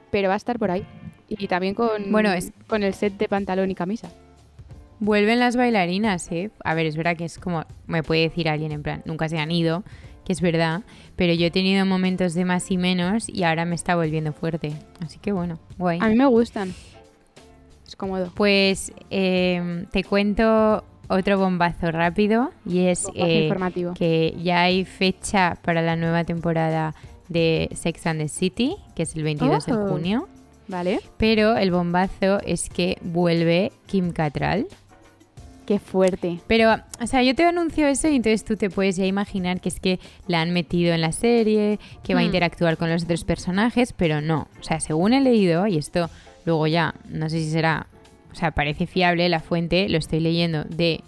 pero 0.09 0.29
va 0.29 0.33
a 0.33 0.37
estar 0.37 0.57
por 0.57 0.71
ahí. 0.71 0.83
Y 1.29 1.45
también 1.47 1.75
con, 1.75 2.11
Bueno, 2.11 2.31
es- 2.33 2.51
con 2.65 2.81
el 2.81 2.95
set 2.95 3.13
de 3.19 3.27
pantalón 3.29 3.69
y 3.69 3.75
camisa. 3.75 4.09
Vuelven 4.99 5.37
las 5.39 5.55
bailarinas, 5.55 6.31
¿eh? 6.31 6.49
A 6.63 6.73
ver, 6.73 6.87
es 6.87 6.95
verdad 6.97 7.15
que 7.15 7.25
es 7.25 7.37
como, 7.37 7.65
me 7.85 8.01
puede 8.01 8.21
decir 8.21 8.49
alguien 8.49 8.71
en 8.71 8.81
plan, 8.81 9.03
nunca 9.05 9.29
se 9.29 9.37
han 9.37 9.51
ido, 9.51 9.83
que 10.25 10.33
es 10.33 10.41
verdad, 10.41 10.81
pero 11.15 11.31
yo 11.33 11.45
he 11.45 11.51
tenido 11.51 11.85
momentos 11.85 12.33
de 12.33 12.45
más 12.45 12.71
y 12.71 12.77
menos 12.77 13.29
y 13.29 13.43
ahora 13.43 13.65
me 13.65 13.75
está 13.75 13.95
volviendo 13.95 14.33
fuerte. 14.33 14.73
Así 15.05 15.19
que 15.19 15.33
bueno, 15.33 15.59
guay. 15.77 15.99
A 16.01 16.07
mí 16.09 16.15
me 16.15 16.25
gustan. 16.25 16.73
Es 17.85 17.95
cómodo. 17.95 18.31
Pues 18.33 18.91
eh, 19.11 19.85
te 19.91 20.03
cuento 20.03 20.83
otro 21.07 21.37
bombazo 21.37 21.91
rápido 21.91 22.51
y 22.65 22.85
es 22.87 23.07
eh, 23.15 23.43
informativo. 23.43 23.93
que 23.93 24.35
ya 24.43 24.61
hay 24.63 24.85
fecha 24.85 25.57
para 25.63 25.81
la 25.81 25.95
nueva 25.95 26.23
temporada 26.23 26.93
de 27.29 27.69
Sex 27.73 28.05
and 28.07 28.21
the 28.21 28.27
City, 28.27 28.75
que 28.95 29.03
es 29.03 29.15
el 29.15 29.23
22 29.23 29.65
de 29.65 29.73
Oh. 29.73 29.87
junio. 29.87 30.27
¿Vale? 30.67 30.99
Pero 31.17 31.57
el 31.57 31.69
bombazo 31.71 32.39
es 32.45 32.69
que 32.69 32.97
vuelve 33.03 33.71
Kim 33.85 34.11
Cattrall. 34.11 34.65
Qué 35.67 35.79
fuerte. 35.79 36.39
Pero, 36.47 36.75
o 37.01 37.07
sea, 37.07 37.23
yo 37.23 37.33
te 37.33 37.43
anuncio 37.43 37.87
eso 37.87 38.07
y 38.07 38.15
entonces 38.17 38.43
tú 38.45 38.55
te 38.55 38.69
puedes 38.69 38.95
ya 38.97 39.05
imaginar 39.05 39.59
que 39.61 39.69
es 39.69 39.79
que 39.79 39.99
la 40.27 40.41
han 40.41 40.51
metido 40.53 40.93
en 40.93 41.01
la 41.01 41.11
serie, 41.11 41.79
que 42.03 42.13
va 42.13 42.19
a 42.19 42.23
Hmm. 42.23 42.27
interactuar 42.27 42.77
con 42.77 42.89
los 42.91 43.03
otros 43.03 43.23
personajes, 43.23 43.91
pero 43.93 44.21
no. 44.21 44.47
O 44.59 44.63
sea, 44.63 44.79
según 44.79 45.13
he 45.13 45.21
leído, 45.21 45.65
y 45.65 45.77
esto 45.77 46.09
luego 46.45 46.67
ya, 46.67 46.93
no 47.09 47.29
sé 47.29 47.39
si 47.39 47.49
será, 47.49 47.87
o 48.35 48.37
sea, 48.37 48.51
parece 48.51 48.85
fiable 48.85 49.29
la 49.29 49.39
fuente, 49.39 49.87
lo 49.87 49.97
estoy 49.97 50.19
leyendo 50.19 50.65
de 50.65 50.99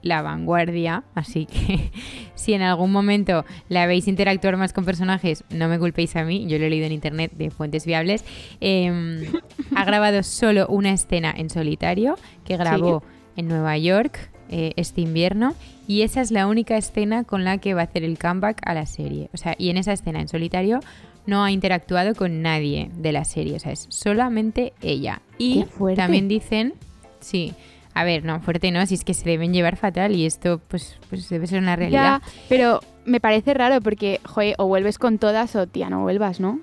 La 0.00 0.22
Vanguardia, 0.22 1.04
así 1.14 1.44
que 1.44 1.90
si 2.34 2.54
en 2.54 2.62
algún 2.62 2.90
momento 2.90 3.44
la 3.68 3.86
veis 3.86 4.08
interactuar 4.08 4.56
más 4.56 4.72
con 4.72 4.86
personajes, 4.86 5.44
no 5.50 5.68
me 5.68 5.78
culpéis 5.78 6.16
a 6.16 6.24
mí, 6.24 6.46
yo 6.48 6.58
lo 6.58 6.64
he 6.64 6.70
leído 6.70 6.86
en 6.86 6.92
internet 6.92 7.32
de 7.36 7.50
fuentes 7.50 7.84
fiables. 7.84 8.24
Em, 8.60 9.30
ha 9.76 9.84
grabado 9.84 10.22
solo 10.22 10.66
una 10.68 10.90
escena 10.90 11.34
en 11.36 11.50
solitario 11.50 12.16
que 12.46 12.56
grabó 12.56 13.02
en 13.36 13.48
Nueva 13.48 13.76
York 13.76 14.30
eh, 14.48 14.72
este 14.76 15.02
invierno 15.02 15.54
y 15.86 16.00
esa 16.00 16.22
es 16.22 16.30
la 16.30 16.46
única 16.46 16.78
escena 16.78 17.24
con 17.24 17.44
la 17.44 17.58
que 17.58 17.74
va 17.74 17.82
a 17.82 17.84
hacer 17.84 18.04
el 18.04 18.18
comeback 18.18 18.62
a 18.64 18.72
la 18.72 18.86
serie. 18.86 19.28
O 19.34 19.36
sea, 19.36 19.54
y 19.58 19.68
en 19.68 19.76
esa 19.76 19.92
escena 19.92 20.22
en 20.22 20.28
solitario 20.28 20.80
no 21.28 21.44
ha 21.44 21.50
interactuado 21.50 22.14
con 22.14 22.40
nadie 22.40 22.90
de 22.94 23.12
la 23.12 23.26
serie, 23.26 23.54
o 23.54 23.58
sea, 23.58 23.70
es 23.70 23.86
solamente 23.90 24.72
ella. 24.80 25.20
Y 25.36 25.66
también 25.94 26.26
dicen, 26.26 26.72
sí, 27.20 27.52
a 27.92 28.02
ver, 28.04 28.24
no, 28.24 28.40
fuerte 28.40 28.70
no, 28.70 28.86
si 28.86 28.94
es 28.94 29.04
que 29.04 29.12
se 29.12 29.28
deben 29.28 29.52
llevar 29.52 29.76
fatal 29.76 30.16
y 30.16 30.24
esto 30.24 30.58
pues, 30.68 30.96
pues 31.10 31.28
debe 31.28 31.46
ser 31.46 31.58
una 31.58 31.76
realidad. 31.76 32.22
Ya, 32.22 32.32
pero 32.48 32.80
me 33.04 33.20
parece 33.20 33.52
raro 33.52 33.82
porque, 33.82 34.20
joder, 34.24 34.54
o 34.56 34.68
vuelves 34.68 34.98
con 34.98 35.18
todas 35.18 35.54
o 35.54 35.66
tía, 35.66 35.90
no 35.90 36.00
vuelvas, 36.00 36.40
¿no? 36.40 36.60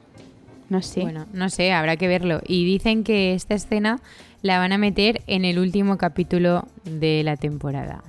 No 0.69 0.82
sé. 0.82 1.01
Bueno, 1.01 1.28
no 1.32 1.49
sé, 1.51 1.71
habrá 1.71 1.95
que 1.95 2.08
verlo. 2.08 2.41
Y 2.47 2.65
dicen 2.65 3.04
que 3.04 3.36
esta 3.36 3.54
escena 3.54 3.99
la 4.41 4.58
van 4.58 4.73
a 4.73 4.80
meter 4.80 5.21
en 5.28 5.45
el 5.45 5.60
último 5.60 5.99
capítulo 5.99 6.67
de 6.86 7.21
la 7.23 7.38
temporada. 7.38 8.04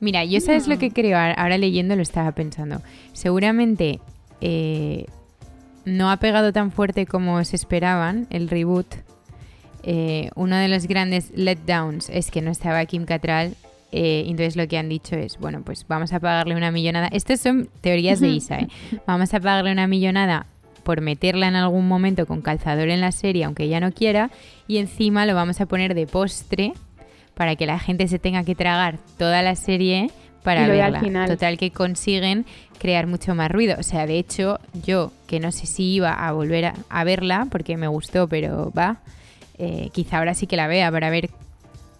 Mira, 0.00 0.22
yo 0.26 0.42
sabes 0.42 0.68
lo 0.68 0.78
que 0.78 0.90
creo, 0.90 1.16
ahora 1.16 1.56
leyendo 1.56 1.96
lo 1.96 2.02
estaba 2.02 2.32
pensando. 2.32 2.82
Seguramente 3.14 4.00
eh, 4.42 5.06
no 5.84 6.10
ha 6.10 6.16
pegado 6.18 6.52
tan 6.52 6.70
fuerte 6.70 7.06
como 7.06 7.42
se 7.44 7.56
esperaban 7.56 8.26
el 8.30 8.48
reboot. 8.48 8.86
Eh, 9.82 10.30
uno 10.34 10.56
de 10.56 10.68
los 10.68 10.86
grandes 10.86 11.30
letdowns 11.34 12.10
es 12.10 12.30
que 12.30 12.42
no 12.42 12.50
estaba 12.50 12.84
Kim 12.86 13.04
Cattrall. 13.04 13.54
eh, 13.90 14.24
entonces 14.26 14.56
lo 14.56 14.68
que 14.68 14.76
han 14.76 14.88
dicho 14.88 15.16
es, 15.16 15.38
bueno, 15.38 15.62
pues 15.64 15.86
vamos 15.88 16.12
a 16.12 16.20
pagarle 16.20 16.54
una 16.56 16.70
millonada. 16.70 17.08
Estas 17.08 17.40
son 17.40 17.68
teorías 17.80 18.20
de 18.20 18.28
Isa, 18.28 18.58
¿eh? 18.58 18.68
Vamos 19.06 19.32
a 19.32 19.40
pagarle 19.40 19.72
una 19.72 19.86
millonada 19.86 20.46
por 20.82 21.00
meterla 21.00 21.48
en 21.48 21.56
algún 21.56 21.88
momento 21.88 22.26
con 22.26 22.42
calzador 22.42 22.88
en 22.88 23.00
la 23.00 23.12
serie, 23.12 23.44
aunque 23.44 23.64
ella 23.64 23.80
no 23.80 23.92
quiera, 23.92 24.30
y 24.66 24.78
encima 24.78 25.26
lo 25.26 25.34
vamos 25.34 25.60
a 25.60 25.66
poner 25.66 25.94
de 25.94 26.06
postre 26.06 26.72
para 27.34 27.56
que 27.56 27.66
la 27.66 27.78
gente 27.78 28.08
se 28.08 28.18
tenga 28.18 28.42
que 28.42 28.54
tragar 28.54 28.98
toda 29.16 29.42
la 29.42 29.54
serie 29.54 30.10
para 30.48 30.62
Y 30.66 30.80
al 30.80 30.92
verla. 30.92 31.00
final. 31.00 31.28
Total 31.28 31.58
que 31.58 31.70
consiguen 31.70 32.46
crear 32.78 33.06
mucho 33.06 33.34
más 33.34 33.50
ruido. 33.50 33.76
O 33.78 33.82
sea, 33.82 34.06
de 34.06 34.18
hecho, 34.18 34.58
yo 34.84 35.12
que 35.26 35.40
no 35.40 35.52
sé 35.52 35.66
si 35.66 35.92
iba 35.94 36.12
a 36.12 36.32
volver 36.32 36.64
a, 36.66 36.74
a 36.88 37.04
verla 37.04 37.46
porque 37.50 37.76
me 37.76 37.86
gustó, 37.88 38.26
pero 38.28 38.70
va, 38.72 39.00
eh, 39.58 39.90
quizá 39.92 40.18
ahora 40.18 40.32
sí 40.32 40.46
que 40.46 40.56
la 40.56 40.66
vea 40.66 40.90
para 40.90 41.10
ver 41.10 41.28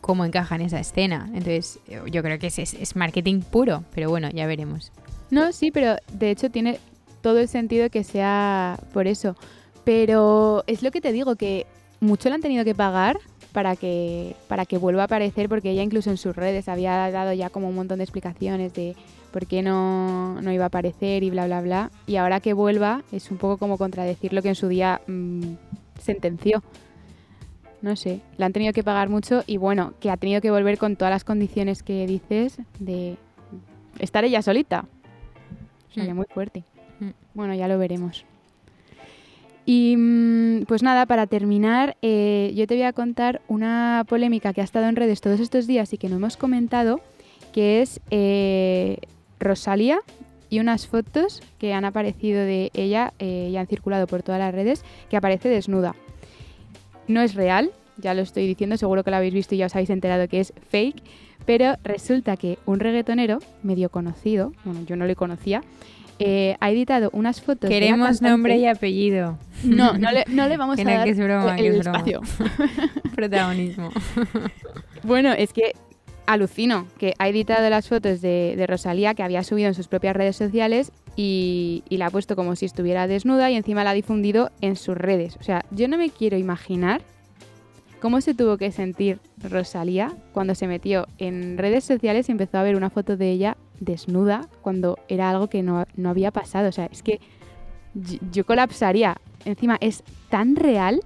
cómo 0.00 0.24
encaja 0.24 0.54
en 0.54 0.62
esa 0.62 0.80
escena. 0.80 1.26
Entonces, 1.34 1.78
yo- 1.86 2.06
yo 2.06 2.22
creo 2.22 2.38
que 2.38 2.46
es, 2.46 2.58
es- 2.58 2.74
es 2.74 2.96
marketing 2.96 3.40
puro, 3.42 3.84
pero 3.94 4.08
bueno, 4.08 4.30
ya 4.30 4.46
veremos. 4.46 4.92
No, 5.30 5.52
sí, 5.52 5.70
pero 5.70 5.96
de 6.12 6.30
hecho 6.30 6.48
tiene 6.50 6.78
todo 7.20 7.38
el 7.40 7.48
sentido 7.48 7.90
que 7.90 8.02
sea 8.02 8.78
por 8.94 9.06
eso. 9.06 9.36
Pero 9.84 10.64
es 10.66 10.82
lo 10.82 10.90
que 10.90 11.00
te 11.02 11.12
digo, 11.12 11.36
que 11.36 11.66
mucho 12.00 12.28
le 12.30 12.36
han 12.36 12.40
tenido 12.40 12.64
que 12.64 12.74
pagar 12.74 13.18
para 13.52 13.76
que, 13.76 14.36
para 14.48 14.66
que 14.66 14.78
vuelva 14.78 15.02
a 15.02 15.04
aparecer, 15.06 15.48
porque 15.48 15.70
ella 15.70 15.82
incluso 15.82 16.10
en 16.10 16.16
sus 16.16 16.34
redes 16.36 16.68
había 16.68 17.10
dado 17.10 17.32
ya 17.32 17.50
como 17.50 17.68
un 17.68 17.74
montón 17.74 17.98
de 17.98 18.04
explicaciones 18.04 18.74
de 18.74 18.94
por 19.32 19.46
qué 19.46 19.62
no, 19.62 20.40
no 20.40 20.52
iba 20.52 20.64
a 20.64 20.68
aparecer 20.68 21.22
y 21.22 21.30
bla, 21.30 21.46
bla, 21.46 21.60
bla. 21.60 21.90
Y 22.06 22.16
ahora 22.16 22.40
que 22.40 22.52
vuelva 22.52 23.02
es 23.12 23.30
un 23.30 23.38
poco 23.38 23.56
como 23.58 23.78
contradecir 23.78 24.32
lo 24.32 24.42
que 24.42 24.48
en 24.50 24.54
su 24.54 24.68
día 24.68 25.00
mm, 25.06 25.42
sentenció. 26.00 26.62
No 27.80 27.94
sé, 27.94 28.20
le 28.36 28.44
han 28.44 28.52
tenido 28.52 28.72
que 28.72 28.82
pagar 28.82 29.08
mucho 29.08 29.44
y 29.46 29.56
bueno, 29.56 29.92
que 30.00 30.10
ha 30.10 30.16
tenido 30.16 30.40
que 30.40 30.50
volver 30.50 30.78
con 30.78 30.96
todas 30.96 31.12
las 31.12 31.24
condiciones 31.24 31.82
que 31.84 32.06
dices 32.06 32.58
de 32.80 33.16
estar 34.00 34.24
ella 34.24 34.42
solita. 34.42 34.84
O 35.90 35.94
sea, 35.94 36.04
Mm. 36.12 36.16
muy 36.16 36.26
fuerte. 36.32 36.64
Mm. 37.00 37.10
Bueno, 37.34 37.54
ya 37.54 37.68
lo 37.68 37.78
veremos. 37.78 38.24
Y 39.70 39.96
mm, 39.98 40.62
pues 40.62 40.82
nada, 40.82 41.04
para 41.04 41.26
terminar, 41.26 41.98
eh, 42.00 42.54
yo 42.56 42.66
te 42.66 42.72
voy 42.72 42.84
a 42.84 42.94
contar 42.94 43.42
una 43.48 44.06
polémica 44.08 44.54
que 44.54 44.62
ha 44.62 44.64
estado 44.64 44.86
en 44.86 44.96
redes 44.96 45.20
todos 45.20 45.40
estos 45.40 45.66
días 45.66 45.92
y 45.92 45.98
que 45.98 46.08
no 46.08 46.16
hemos 46.16 46.38
comentado, 46.38 47.02
que 47.52 47.82
es 47.82 48.00
eh, 48.10 48.96
Rosalía 49.38 49.98
y 50.48 50.60
unas 50.60 50.86
fotos 50.86 51.42
que 51.58 51.74
han 51.74 51.84
aparecido 51.84 52.40
de 52.40 52.70
ella 52.72 53.12
eh, 53.18 53.50
y 53.52 53.58
han 53.58 53.66
circulado 53.66 54.06
por 54.06 54.22
todas 54.22 54.38
las 54.38 54.54
redes, 54.54 54.86
que 55.10 55.18
aparece 55.18 55.50
desnuda. 55.50 55.94
No 57.06 57.20
es 57.20 57.34
real, 57.34 57.70
ya 57.98 58.14
lo 58.14 58.22
estoy 58.22 58.46
diciendo, 58.46 58.78
seguro 58.78 59.04
que 59.04 59.10
lo 59.10 59.18
habéis 59.18 59.34
visto 59.34 59.54
y 59.54 59.58
ya 59.58 59.66
os 59.66 59.74
habéis 59.74 59.90
enterado 59.90 60.28
que 60.28 60.40
es 60.40 60.54
fake, 60.70 61.02
pero 61.44 61.74
resulta 61.84 62.38
que 62.38 62.58
un 62.64 62.80
reggaetonero 62.80 63.40
medio 63.62 63.90
conocido, 63.90 64.50
bueno, 64.64 64.80
yo 64.86 64.96
no 64.96 65.04
le 65.04 65.14
conocía, 65.14 65.62
eh, 66.18 66.56
ha 66.60 66.70
editado 66.70 67.10
unas 67.12 67.40
fotos. 67.40 67.70
Queremos 67.70 68.20
nombre 68.22 68.56
y 68.56 68.66
apellido. 68.66 69.38
No, 69.64 69.96
no 69.98 70.10
le, 70.12 70.24
no 70.28 70.48
le 70.48 70.56
vamos 70.56 70.76
Que 70.76 70.82
a 70.82 70.84
dar 70.84 71.04
que 71.04 71.10
es 71.10 71.18
broma, 71.18 71.56
el 71.56 71.62
que 71.62 71.68
es 71.68 71.78
broma. 71.84 71.98
espacio. 71.98 72.20
Protagonismo. 73.14 73.90
Bueno, 75.04 75.32
es 75.32 75.52
que 75.52 75.72
alucino 76.26 76.86
que 76.98 77.14
ha 77.18 77.28
editado 77.28 77.70
las 77.70 77.88
fotos 77.88 78.20
de, 78.20 78.54
de 78.56 78.66
Rosalía 78.66 79.14
que 79.14 79.22
había 79.22 79.44
subido 79.44 79.68
en 79.68 79.74
sus 79.74 79.86
propias 79.88 80.14
redes 80.16 80.34
sociales 80.36 80.90
y, 81.16 81.84
y 81.88 81.96
la 81.98 82.06
ha 82.06 82.10
puesto 82.10 82.34
como 82.36 82.56
si 82.56 82.66
estuviera 82.66 83.06
desnuda 83.06 83.48
y 83.50 83.54
encima 83.54 83.84
la 83.84 83.90
ha 83.90 83.94
difundido 83.94 84.50
en 84.60 84.74
sus 84.76 84.96
redes. 84.96 85.36
O 85.40 85.42
sea, 85.44 85.64
yo 85.70 85.86
no 85.88 85.96
me 85.96 86.10
quiero 86.10 86.36
imaginar 86.36 87.00
cómo 88.00 88.20
se 88.20 88.34
tuvo 88.34 88.58
que 88.58 88.72
sentir 88.72 89.20
Rosalía 89.42 90.12
cuando 90.32 90.54
se 90.54 90.66
metió 90.66 91.06
en 91.18 91.56
redes 91.58 91.84
sociales 91.84 92.28
y 92.28 92.32
empezó 92.32 92.58
a 92.58 92.62
ver 92.64 92.76
una 92.76 92.90
foto 92.90 93.16
de 93.16 93.30
ella 93.30 93.56
desnuda 93.80 94.48
cuando 94.62 94.98
era 95.08 95.30
algo 95.30 95.48
que 95.48 95.62
no, 95.62 95.86
no 95.96 96.10
había 96.10 96.30
pasado. 96.30 96.68
O 96.68 96.72
sea, 96.72 96.86
es 96.86 97.02
que 97.02 97.20
yo, 98.32 98.44
colapsaría. 98.44 99.16
Encima 99.44 99.78
es 99.80 100.02
tan 100.28 100.56
real. 100.56 101.00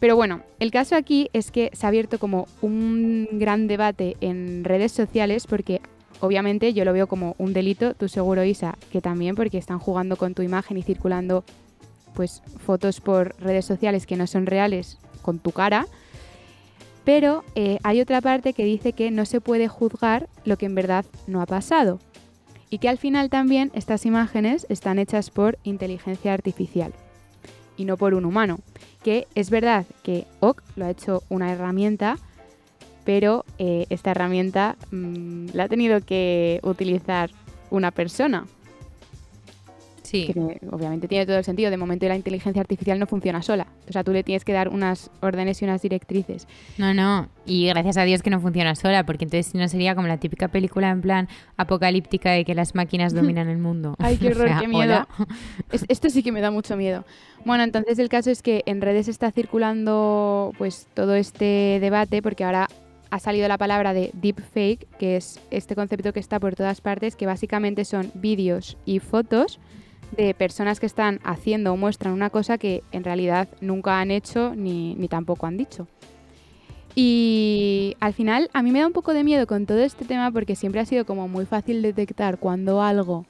Pero 0.00 0.14
bueno, 0.14 0.42
el 0.60 0.70
caso 0.70 0.94
aquí 0.94 1.28
es 1.32 1.50
que 1.50 1.70
se 1.72 1.84
ha 1.84 1.88
abierto 1.88 2.18
como 2.18 2.46
un 2.62 3.28
gran 3.32 3.66
debate 3.66 4.16
en 4.20 4.62
redes 4.64 4.92
sociales 4.92 5.46
porque 5.46 5.80
obviamente 6.20 6.72
yo 6.72 6.84
lo 6.84 6.92
veo 6.92 7.08
como 7.08 7.34
un 7.38 7.52
delito, 7.52 7.94
tú 7.94 8.08
seguro 8.08 8.44
Isa, 8.44 8.78
que 8.92 9.00
también 9.00 9.34
porque 9.34 9.58
están 9.58 9.80
jugando 9.80 10.16
con 10.16 10.34
tu 10.34 10.42
imagen 10.42 10.76
y 10.78 10.82
circulando 10.82 11.44
pues 12.14 12.42
fotos 12.64 13.00
por 13.00 13.34
redes 13.40 13.64
sociales 13.64 14.06
que 14.06 14.16
no 14.16 14.28
son 14.28 14.46
reales 14.46 14.98
con 15.22 15.40
tu 15.40 15.50
cara. 15.50 15.86
Pero 17.08 17.42
eh, 17.54 17.78
hay 17.84 18.02
otra 18.02 18.20
parte 18.20 18.52
que 18.52 18.66
dice 18.66 18.92
que 18.92 19.10
no 19.10 19.24
se 19.24 19.40
puede 19.40 19.66
juzgar 19.66 20.28
lo 20.44 20.58
que 20.58 20.66
en 20.66 20.74
verdad 20.74 21.06
no 21.26 21.40
ha 21.40 21.46
pasado. 21.46 22.00
Y 22.68 22.80
que 22.80 22.90
al 22.90 22.98
final 22.98 23.30
también 23.30 23.70
estas 23.72 24.04
imágenes 24.04 24.66
están 24.68 24.98
hechas 24.98 25.30
por 25.30 25.58
inteligencia 25.64 26.34
artificial 26.34 26.92
y 27.78 27.86
no 27.86 27.96
por 27.96 28.12
un 28.12 28.26
humano. 28.26 28.58
Que 29.02 29.26
es 29.34 29.48
verdad 29.48 29.86
que 30.02 30.26
OK 30.40 30.62
lo 30.76 30.84
ha 30.84 30.90
hecho 30.90 31.22
una 31.30 31.50
herramienta, 31.50 32.18
pero 33.06 33.46
eh, 33.56 33.86
esta 33.88 34.10
herramienta 34.10 34.76
mm, 34.90 35.46
la 35.54 35.64
ha 35.64 35.68
tenido 35.68 36.02
que 36.02 36.60
utilizar 36.62 37.30
una 37.70 37.90
persona. 37.90 38.46
Sí. 40.08 40.30
Que 40.32 40.58
obviamente 40.70 41.06
tiene 41.06 41.26
todo 41.26 41.36
el 41.36 41.44
sentido. 41.44 41.70
De 41.70 41.76
momento 41.76 42.08
la 42.08 42.16
inteligencia 42.16 42.60
artificial 42.60 42.98
no 42.98 43.06
funciona 43.06 43.42
sola. 43.42 43.66
O 43.88 43.92
sea, 43.92 44.02
tú 44.04 44.12
le 44.12 44.22
tienes 44.24 44.42
que 44.44 44.54
dar 44.54 44.70
unas 44.70 45.10
órdenes 45.20 45.60
y 45.60 45.66
unas 45.66 45.82
directrices. 45.82 46.48
No, 46.78 46.94
no. 46.94 47.28
Y 47.44 47.66
gracias 47.66 47.98
a 47.98 48.04
Dios 48.04 48.22
que 48.22 48.30
no 48.30 48.40
funciona 48.40 48.74
sola, 48.74 49.04
porque 49.04 49.24
entonces 49.24 49.48
si 49.52 49.58
no 49.58 49.68
sería 49.68 49.94
como 49.94 50.08
la 50.08 50.16
típica 50.16 50.48
película 50.48 50.88
en 50.90 51.02
plan 51.02 51.28
apocalíptica 51.58 52.30
de 52.32 52.44
que 52.46 52.54
las 52.54 52.74
máquinas 52.74 53.12
dominan 53.12 53.48
el 53.50 53.58
mundo. 53.58 53.96
Ay, 53.98 54.16
qué 54.16 54.28
O 54.28 54.30
horror, 54.30 54.48
sea, 54.48 54.60
qué 54.60 54.68
miedo. 54.68 55.06
Es- 55.72 55.84
esto 55.88 56.08
sí 56.08 56.22
que 56.22 56.32
me 56.32 56.40
da 56.40 56.50
mucho 56.50 56.76
miedo. 56.76 57.04
Bueno, 57.44 57.64
entonces 57.64 57.98
el 57.98 58.08
caso 58.08 58.30
es 58.30 58.42
que 58.42 58.62
en 58.66 58.80
redes 58.80 59.08
está 59.08 59.30
circulando 59.30 60.52
pues 60.58 60.86
todo 60.94 61.14
este 61.14 61.78
debate 61.80 62.22
porque 62.22 62.44
ahora 62.44 62.68
ha 63.10 63.18
salido 63.20 63.48
la 63.48 63.56
palabra 63.56 63.94
de 63.94 64.10
deepfake, 64.12 64.86
que 64.98 65.16
es 65.16 65.40
este 65.50 65.74
concepto 65.74 66.12
que 66.12 66.20
está 66.20 66.38
por 66.40 66.54
todas 66.54 66.80
partes, 66.80 67.16
que 67.16 67.24
básicamente 67.26 67.84
son 67.86 68.10
vídeos 68.14 68.76
y 68.84 68.98
fotos 68.98 69.60
de 70.16 70.34
personas 70.34 70.80
que 70.80 70.86
están 70.86 71.20
haciendo 71.24 71.72
o 71.72 71.76
muestran 71.76 72.12
una 72.14 72.30
cosa 72.30 72.58
que 72.58 72.82
en 72.92 73.04
realidad 73.04 73.48
nunca 73.60 74.00
han 74.00 74.10
hecho 74.10 74.54
ni, 74.54 74.94
ni 74.94 75.08
tampoco 75.08 75.46
han 75.46 75.56
dicho. 75.56 75.86
Y 76.94 77.96
al 78.00 78.12
final 78.12 78.50
a 78.52 78.62
mí 78.62 78.72
me 78.72 78.80
da 78.80 78.86
un 78.86 78.92
poco 78.92 79.12
de 79.12 79.22
miedo 79.22 79.46
con 79.46 79.66
todo 79.66 79.78
este 79.78 80.04
tema 80.04 80.30
porque 80.30 80.56
siempre 80.56 80.80
ha 80.80 80.86
sido 80.86 81.04
como 81.04 81.28
muy 81.28 81.46
fácil 81.46 81.82
detectar 81.82 82.38
cuando 82.38 82.82
algo 82.82 83.24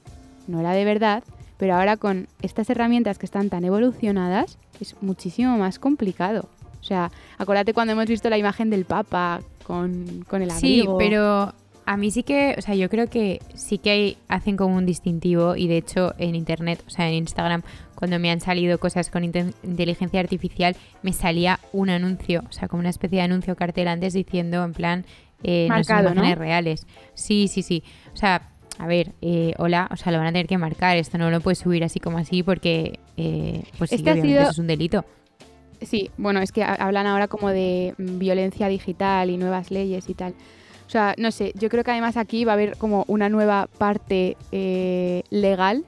no 0.47 0.59
era 0.59 0.71
de 0.71 0.85
verdad, 0.85 1.23
pero 1.57 1.75
ahora 1.75 1.97
con 1.97 2.27
estas 2.41 2.69
herramientas 2.69 3.19
que 3.19 3.25
están 3.25 3.49
tan 3.49 3.63
evolucionadas 3.65 4.57
es 4.79 4.95
muchísimo 5.01 5.57
más 5.57 5.77
complicado. 5.77 6.49
O 6.81 6.83
sea, 6.83 7.11
acuérdate 7.37 7.73
cuando 7.73 7.91
hemos 7.93 8.05
visto 8.07 8.29
la 8.29 8.37
imagen 8.37 8.69
del 8.69 8.85
Papa 8.85 9.41
con, 9.63 10.25
con 10.27 10.41
el 10.41 10.49
Sí, 10.51 10.79
abrigo. 10.79 10.97
pero 10.97 11.53
a 11.91 11.97
mí 11.97 12.11
sí 12.11 12.21
que, 12.21 12.53
o 12.55 12.61
sea, 12.61 12.75
yo 12.75 12.87
creo 12.87 13.07
que 13.07 13.39
sí 13.55 13.79
que 13.79 13.89
hay- 13.89 14.17
hacen 14.27 14.57
como 14.57 14.75
un 14.75 14.85
distintivo 14.85 15.55
y 15.55 15.67
de 15.67 15.77
hecho 15.77 16.13
en 16.19 16.35
internet, 16.35 16.83
o 16.85 16.89
sea, 16.91 17.07
en 17.09 17.15
Instagram, 17.15 17.63
cuando 17.95 18.19
me 18.19 18.29
han 18.29 18.39
salido 18.41 18.77
cosas 18.79 19.09
con 19.09 19.23
inte- 19.23 19.53
inteligencia 19.63 20.19
artificial, 20.19 20.75
me 21.01 21.13
salía 21.13 21.59
un 21.73 21.89
anuncio, 21.89 22.43
o 22.47 22.51
sea, 22.51 22.67
como 22.67 22.81
una 22.81 22.89
especie 22.91 23.17
de 23.17 23.23
anuncio 23.23 23.55
cartel 23.55 23.87
antes 23.87 24.13
diciendo 24.13 24.63
en 24.63 24.73
plan, 24.73 25.05
eh, 25.41 25.65
no 25.67 25.75
son 25.83 25.95
Marcado, 25.95 26.09
¿no? 26.09 26.21
imágenes 26.21 26.37
reales. 26.37 26.87
Sí, 27.15 27.47
sí, 27.47 27.63
sí. 27.63 27.81
O 28.13 28.17
sea, 28.17 28.49
a 28.77 28.85
ver, 28.85 29.13
eh, 29.21 29.55
hola, 29.57 29.89
o 29.91 29.95
sea, 29.95 30.11
lo 30.11 30.19
van 30.19 30.27
a 30.27 30.31
tener 30.31 30.45
que 30.47 30.59
marcar, 30.59 30.95
esto 30.97 31.17
no 31.17 31.31
lo 31.31 31.41
puedes 31.41 31.57
subir 31.57 31.83
así 31.83 31.99
como 31.99 32.19
así 32.19 32.43
porque, 32.43 32.99
eh, 33.17 33.63
pues 33.79 33.89
sí, 33.89 33.95
Este 33.95 34.09
ha 34.11 34.13
obviamente 34.13 34.33
sido- 34.37 34.41
eso 34.43 34.51
es 34.51 34.59
un 34.59 34.67
delito. 34.67 35.05
Sí, 35.81 36.11
bueno, 36.17 36.39
es 36.41 36.51
que 36.51 36.61
ha- 36.63 36.75
hablan 36.75 37.07
ahora 37.07 37.27
como 37.27 37.49
de 37.49 37.95
mm, 37.97 38.19
violencia 38.19 38.67
digital 38.67 39.29
y 39.31 39.37
nuevas 39.37 39.71
leyes 39.71 40.07
y 40.09 40.13
tal. 40.13 40.35
O 40.89 40.91
sea, 40.91 41.13
no 41.19 41.29
sé, 41.29 41.53
yo 41.53 41.69
creo 41.69 41.83
que 41.83 41.91
además 41.91 42.17
aquí 42.17 42.45
va 42.45 42.53
a 42.53 42.55
haber 42.55 42.75
como 42.75 43.05
una 43.07 43.29
nueva 43.29 43.69
parte 43.77 44.35
eh, 44.51 45.21
legal 45.29 45.85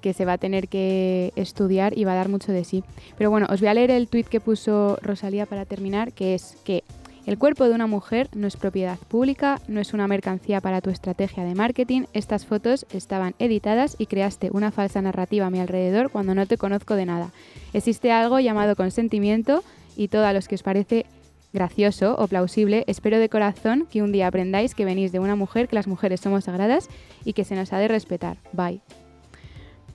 que 0.00 0.12
se 0.12 0.24
va 0.24 0.34
a 0.34 0.38
tener 0.38 0.68
que 0.68 1.32
estudiar 1.34 1.98
y 1.98 2.04
va 2.04 2.12
a 2.12 2.14
dar 2.14 2.28
mucho 2.28 2.52
de 2.52 2.62
sí. 2.62 2.84
Pero 3.16 3.30
bueno, 3.30 3.48
os 3.50 3.58
voy 3.58 3.68
a 3.68 3.74
leer 3.74 3.90
el 3.90 4.06
tuit 4.06 4.28
que 4.28 4.38
puso 4.38 4.96
Rosalía 5.02 5.44
para 5.44 5.64
terminar, 5.64 6.12
que 6.12 6.36
es 6.36 6.56
que 6.64 6.84
el 7.26 7.36
cuerpo 7.36 7.64
de 7.64 7.74
una 7.74 7.88
mujer 7.88 8.28
no 8.32 8.46
es 8.46 8.56
propiedad 8.56 8.96
pública, 9.08 9.60
no 9.66 9.80
es 9.80 9.92
una 9.92 10.06
mercancía 10.06 10.60
para 10.60 10.82
tu 10.82 10.90
estrategia 10.90 11.42
de 11.42 11.56
marketing. 11.56 12.02
Estas 12.12 12.46
fotos 12.46 12.86
estaban 12.92 13.34
editadas 13.40 13.96
y 13.98 14.06
creaste 14.06 14.50
una 14.52 14.70
falsa 14.70 15.02
narrativa 15.02 15.46
a 15.46 15.50
mi 15.50 15.58
alrededor 15.58 16.10
cuando 16.10 16.36
no 16.36 16.46
te 16.46 16.58
conozco 16.58 16.94
de 16.94 17.06
nada. 17.06 17.32
Existe 17.72 18.12
algo 18.12 18.38
llamado 18.38 18.76
consentimiento 18.76 19.64
y 19.96 20.06
todo 20.06 20.26
a 20.26 20.32
los 20.32 20.46
que 20.46 20.54
os 20.54 20.62
parece 20.62 21.06
gracioso 21.52 22.14
o 22.18 22.26
plausible, 22.28 22.84
espero 22.86 23.18
de 23.18 23.28
corazón 23.28 23.86
que 23.90 24.02
un 24.02 24.12
día 24.12 24.26
aprendáis 24.26 24.74
que 24.74 24.84
venís 24.84 25.12
de 25.12 25.18
una 25.18 25.36
mujer, 25.36 25.68
que 25.68 25.76
las 25.76 25.86
mujeres 25.86 26.20
somos 26.20 26.44
sagradas 26.44 26.88
y 27.24 27.32
que 27.32 27.44
se 27.44 27.54
nos 27.54 27.72
ha 27.72 27.78
de 27.78 27.88
respetar. 27.88 28.38
Bye. 28.52 28.80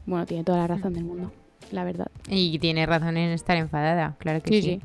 Bueno, 0.06 0.26
tiene 0.26 0.44
toda 0.44 0.60
la 0.60 0.68
razón 0.68 0.94
del 0.94 1.06
mundo, 1.06 1.32
la 1.72 1.84
verdad. 1.84 2.08
Y 2.28 2.60
tiene 2.60 2.86
razón 2.86 3.18
en 3.18 3.32
estar 3.32 3.58
enfadada, 3.58 4.16
claro 4.20 4.42
que 4.42 4.62
sí. 4.62 4.82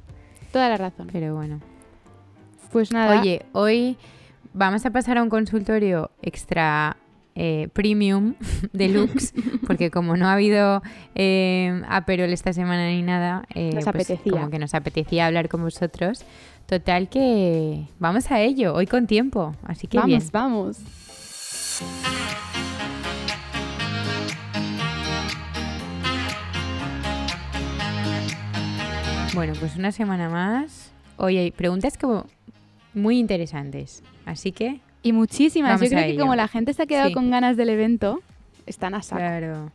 Toda 0.52 0.68
la 0.68 0.76
razón. 0.76 1.08
Pero 1.12 1.34
bueno. 1.34 1.60
Pues 2.72 2.92
nada. 2.92 3.20
Oye, 3.20 3.44
hoy 3.52 3.96
vamos 4.52 4.84
a 4.86 4.90
pasar 4.90 5.18
a 5.18 5.22
un 5.22 5.30
consultorio 5.30 6.10
extra 6.22 6.96
eh, 7.34 7.68
premium 7.72 8.34
deluxe, 8.72 9.32
porque 9.66 9.90
como 9.90 10.16
no 10.16 10.26
ha 10.26 10.32
habido 10.34 10.82
eh, 11.14 11.82
Aperol 11.88 12.32
esta 12.32 12.52
semana 12.52 12.88
ni 12.88 13.02
nada, 13.02 13.44
eh, 13.54 13.70
Nos 13.74 13.84
pues 13.84 14.12
como 14.28 14.50
que 14.50 14.58
nos 14.58 14.74
apetecía 14.74 15.26
hablar 15.26 15.48
con 15.48 15.62
vosotros. 15.62 16.24
Total 16.68 17.08
que 17.08 17.86
vamos 17.98 18.30
a 18.30 18.40
ello, 18.42 18.74
hoy 18.74 18.86
con 18.86 19.06
tiempo, 19.06 19.54
así 19.64 19.86
que 19.86 19.96
vamos, 19.96 20.08
bien. 20.08 20.22
vamos. 20.30 20.76
Bueno, 29.34 29.52
pues 29.60 29.76
una 29.76 29.92
semana 29.92 30.28
más. 30.28 30.90
Hoy 31.16 31.36
hay 31.38 31.50
preguntas 31.50 31.96
como 31.98 32.26
muy 32.94 33.18
interesantes, 33.18 34.02
así 34.26 34.52
que 34.52 34.80
Y 35.02 35.12
muchísimas. 35.12 35.70
Vamos 35.72 35.82
Yo 35.82 35.88
creo 35.90 36.02
que 36.04 36.10
ello. 36.10 36.20
como 36.20 36.34
la 36.34 36.48
gente 36.48 36.72
se 36.74 36.82
ha 36.82 36.86
quedado 36.86 37.08
Sí. 37.08 37.14
con 37.14 37.30
ganas 37.30 37.56
del 37.56 37.68
evento, 37.68 38.20
están 38.66 38.94
a 38.94 39.02
saco. 39.02 39.20
Claro. 39.20 39.70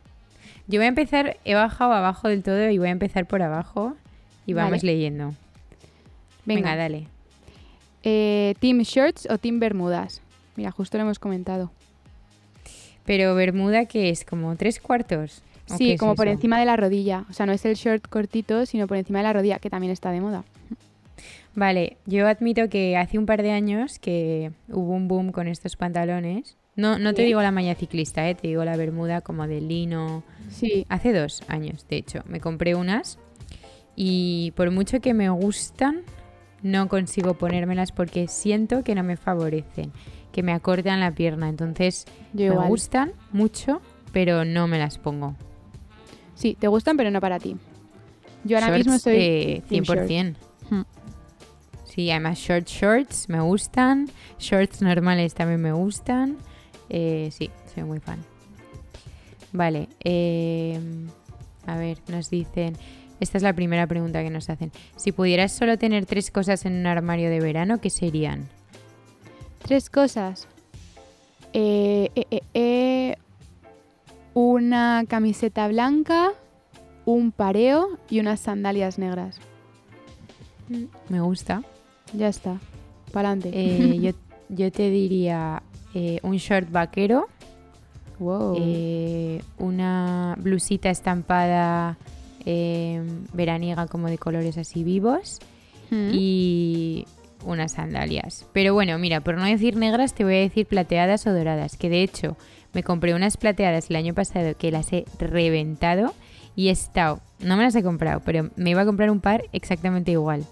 Yo 0.66 0.78
voy 0.78 0.84
a 0.84 0.88
empezar, 0.88 1.38
he 1.44 1.54
bajado 1.54 1.92
abajo 1.92 2.28
del 2.28 2.42
todo 2.42 2.68
y 2.70 2.78
voy 2.78 2.88
a 2.88 2.90
empezar 2.90 3.26
por 3.26 3.40
abajo 3.42 3.96
y 4.46 4.52
vamos 4.52 4.72
Vale. 4.72 4.82
leyendo. 4.86 5.34
Venga, 6.44 6.60
Venga, 6.70 6.76
dale. 6.76 7.06
eh, 8.02 8.54
¿Team 8.60 8.80
Shirts 8.80 9.26
o 9.30 9.38
Team 9.38 9.60
Bermudas? 9.60 10.20
Mira, 10.56 10.70
justo 10.70 10.98
lo 10.98 11.04
hemos 11.04 11.18
comentado. 11.18 11.70
Pero 13.04 13.34
Bermuda, 13.34 13.84
que 13.86 14.10
es? 14.10 14.24
¿Como 14.24 14.54
tres 14.56 14.80
cuartos? 14.80 15.42
¿O 15.68 15.72
qué 15.72 15.76
Sí, 15.76 15.90
es 15.92 16.00
como 16.00 16.14
por 16.14 16.28
encima 16.28 16.58
de 16.58 16.64
la 16.66 16.76
rodilla. 16.76 17.24
O 17.28 17.32
sea, 17.32 17.46
no 17.46 17.52
es 17.52 17.64
el 17.64 17.74
short 17.74 18.06
cortito, 18.08 18.66
sino 18.66 18.86
por 18.86 18.96
encima 18.96 19.18
de 19.20 19.24
la 19.24 19.32
rodilla, 19.32 19.58
que 19.58 19.70
también 19.70 19.92
está 19.92 20.10
de 20.10 20.20
moda. 20.20 20.44
Vale, 21.54 21.98
yo 22.06 22.26
admito 22.26 22.68
que 22.68 22.96
hace 22.96 23.18
un 23.18 23.26
par 23.26 23.42
de 23.42 23.52
años 23.52 23.98
que 23.98 24.50
hubo 24.68 24.92
un 24.92 25.06
boom 25.06 25.30
con 25.32 25.46
estos 25.46 25.76
pantalones. 25.76 26.56
No, 26.76 26.98
no 26.98 27.14
te 27.14 27.22
digo 27.22 27.40
la 27.40 27.52
malla 27.52 27.76
ciclista, 27.76 28.28
¿eh? 28.28 28.34
te 28.34 28.48
digo 28.48 28.64
la 28.64 28.76
bermuda 28.76 29.20
como 29.20 29.46
de 29.46 29.60
lino. 29.60 30.24
Sí, 30.50 30.84
Hace 30.88 31.12
dos 31.12 31.42
años, 31.46 31.86
de 31.88 31.96
hecho, 31.98 32.22
me 32.26 32.40
compré 32.40 32.74
unas 32.74 33.18
y 33.94 34.52
por 34.56 34.72
mucho 34.72 35.00
que 35.00 35.14
me 35.14 35.30
gustan, 35.30 36.02
no 36.64 36.88
consigo 36.88 37.34
ponérmelas 37.34 37.92
porque 37.92 38.26
siento 38.26 38.82
que 38.82 38.94
no 38.96 39.04
me 39.04 39.16
favorecen, 39.16 39.92
que 40.32 40.42
me 40.42 40.52
acortan 40.52 40.98
la 40.98 41.12
pierna. 41.12 41.48
Entonces, 41.48 42.06
yo 42.32 42.48
me 42.48 42.54
igual. 42.54 42.68
gustan 42.68 43.12
mucho, 43.30 43.80
pero 44.12 44.44
no 44.44 44.66
me 44.66 44.78
las 44.78 44.98
pongo. 44.98 45.36
Sí, 46.34 46.56
te 46.58 46.66
gustan, 46.66 46.96
pero 46.96 47.10
no 47.10 47.20
para 47.20 47.38
ti. 47.38 47.56
Yo 48.44 48.56
ahora 48.56 48.68
Shorts, 48.68 48.86
mismo 48.86 48.98
soy 48.98 49.16
eh, 49.16 49.62
team 49.68 49.84
100%. 49.84 50.34
Hmm. 50.70 50.82
Sí, 51.84 52.10
además 52.10 52.38
short 52.38 52.66
shorts 52.66 53.28
me 53.28 53.40
gustan, 53.40 54.08
shorts 54.38 54.80
normales 54.80 55.34
también 55.34 55.60
me 55.60 55.72
gustan. 55.72 56.38
Eh, 56.88 57.28
sí, 57.30 57.50
soy 57.74 57.84
muy 57.84 58.00
fan. 58.00 58.18
Vale, 59.52 59.88
eh, 60.00 60.80
a 61.66 61.76
ver, 61.76 61.98
nos 62.08 62.30
dicen, 62.30 62.74
esta 63.24 63.38
es 63.38 63.42
la 63.42 63.52
primera 63.52 63.86
pregunta 63.86 64.22
que 64.22 64.30
nos 64.30 64.48
hacen. 64.48 64.70
Si 64.96 65.10
pudieras 65.10 65.50
solo 65.50 65.76
tener 65.76 66.06
tres 66.06 66.30
cosas 66.30 66.64
en 66.64 66.74
un 66.74 66.86
armario 66.86 67.28
de 67.30 67.40
verano, 67.40 67.80
¿qué 67.80 67.90
serían? 67.90 68.48
Tres 69.62 69.90
cosas. 69.90 70.46
Eh, 71.52 72.10
eh, 72.14 72.26
eh, 72.30 72.42
eh, 72.52 73.16
una 74.34 75.04
camiseta 75.08 75.66
blanca, 75.68 76.32
un 77.06 77.32
pareo 77.32 77.98
y 78.10 78.20
unas 78.20 78.40
sandalias 78.40 78.98
negras. 78.98 79.38
Me 81.08 81.20
gusta. 81.20 81.62
Ya 82.12 82.28
está. 82.28 82.60
Para 83.12 83.30
adelante. 83.30 83.50
Eh, 83.54 83.98
yo, 84.00 84.10
yo 84.48 84.70
te 84.70 84.90
diría 84.90 85.62
un 86.22 86.36
short 86.36 86.70
vaquero, 86.72 87.28
wow. 88.18 88.58
una 89.58 90.36
blusita 90.40 90.90
estampada 90.90 91.96
eh, 92.46 93.02
veraniega 93.32 93.86
como 93.86 94.08
de 94.08 94.18
colores 94.18 94.56
así 94.58 94.84
vivos 94.84 95.40
Mm. 95.90 96.10
y 96.14 97.06
unas 97.44 97.72
sandalias. 97.72 98.46
Pero 98.54 98.72
bueno, 98.72 98.98
mira, 98.98 99.20
por 99.20 99.36
no 99.36 99.44
decir 99.44 99.76
negras 99.76 100.14
te 100.14 100.24
voy 100.24 100.34
a 100.36 100.38
decir 100.40 100.66
plateadas 100.66 101.26
o 101.26 101.32
doradas, 101.32 101.76
que 101.76 101.90
de 101.90 102.02
hecho 102.02 102.36
me 102.72 102.82
compré 102.82 103.14
unas 103.14 103.36
plateadas 103.36 103.90
el 103.90 103.96
año 103.96 104.14
pasado 104.14 104.56
que 104.56 104.70
las 104.70 104.90
he 104.94 105.04
reventado 105.18 106.14
y 106.56 106.68
he 106.68 106.70
estado, 106.70 107.20
no 107.40 107.56
me 107.58 107.64
las 107.64 107.74
he 107.74 107.82
comprado, 107.82 108.22
pero 108.24 108.48
me 108.56 108.70
iba 108.70 108.80
a 108.80 108.86
comprar 108.86 109.10
un 109.10 109.20
par 109.20 109.44
exactamente 109.52 110.12
igual. 110.12 110.44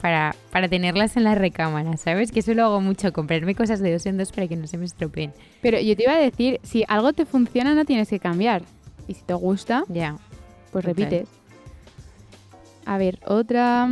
Para, 0.00 0.36
para 0.52 0.68
tenerlas 0.68 1.16
en 1.16 1.24
la 1.24 1.34
recámara, 1.34 1.96
¿sabes? 1.96 2.30
Que 2.30 2.40
eso 2.40 2.52
lo 2.52 2.64
hago 2.66 2.80
mucho, 2.82 3.12
comprarme 3.14 3.54
cosas 3.54 3.80
de 3.80 3.92
dos 3.92 4.04
en 4.04 4.18
dos 4.18 4.30
para 4.30 4.46
que 4.46 4.54
no 4.54 4.66
se 4.66 4.76
me 4.76 4.84
estropeen. 4.84 5.32
Pero 5.62 5.80
yo 5.80 5.96
te 5.96 6.02
iba 6.02 6.12
a 6.12 6.18
decir, 6.18 6.60
si 6.62 6.84
algo 6.86 7.14
te 7.14 7.24
funciona 7.24 7.74
no 7.74 7.86
tienes 7.86 8.10
que 8.10 8.20
cambiar. 8.20 8.62
Y 9.08 9.14
si 9.14 9.22
te 9.22 9.32
gusta, 9.34 9.84
Ya. 9.88 10.16
Pues 10.72 10.84
repites. 10.84 11.28
A 12.84 12.98
ver, 12.98 13.18
otra... 13.26 13.88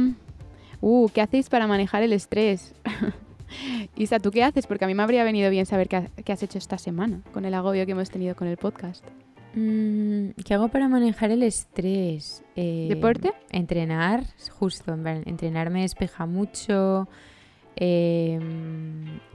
Uh, 0.81 1.09
¿qué 1.09 1.21
hacéis 1.23 1.49
para 1.49 1.67
manejar 1.67 2.03
el 2.03 2.13
estrés? 2.13 2.75
Isa, 3.97 4.19
¿tú 4.19 4.31
qué 4.31 4.45
haces? 4.45 4.67
Porque 4.67 4.85
a 4.85 4.89
mí 4.89 4.95
me 4.95 5.03
habría 5.03 5.25
venido 5.25 5.49
bien 5.51 5.65
saber 5.67 5.89
qué, 5.89 5.97
ha- 5.97 6.09
qué 6.25 6.33
has 6.33 6.43
hecho 6.43 6.59
esta 6.59 6.77
semana 6.79 7.21
con 7.33 7.45
el 7.45 7.55
agobio 7.55 7.87
que 7.87 7.93
hemos 7.93 8.11
tenido 8.11 8.35
con 8.37 8.49
el 8.49 8.57
podcast. 8.57 9.05
Mm, 9.55 10.31
¿Qué 10.45 10.53
hago 10.55 10.69
para 10.69 10.89
manejar 10.89 11.31
el 11.31 11.43
estrés? 11.43 12.43
Eh, 12.57 12.87
¿Deporte? 12.91 13.33
Entrenar, 13.51 14.25
justo. 14.51 14.93
entrenar 14.95 15.71
me 15.71 15.83
despeja 15.83 16.27
mucho. 16.27 17.09
eh, 17.77 18.39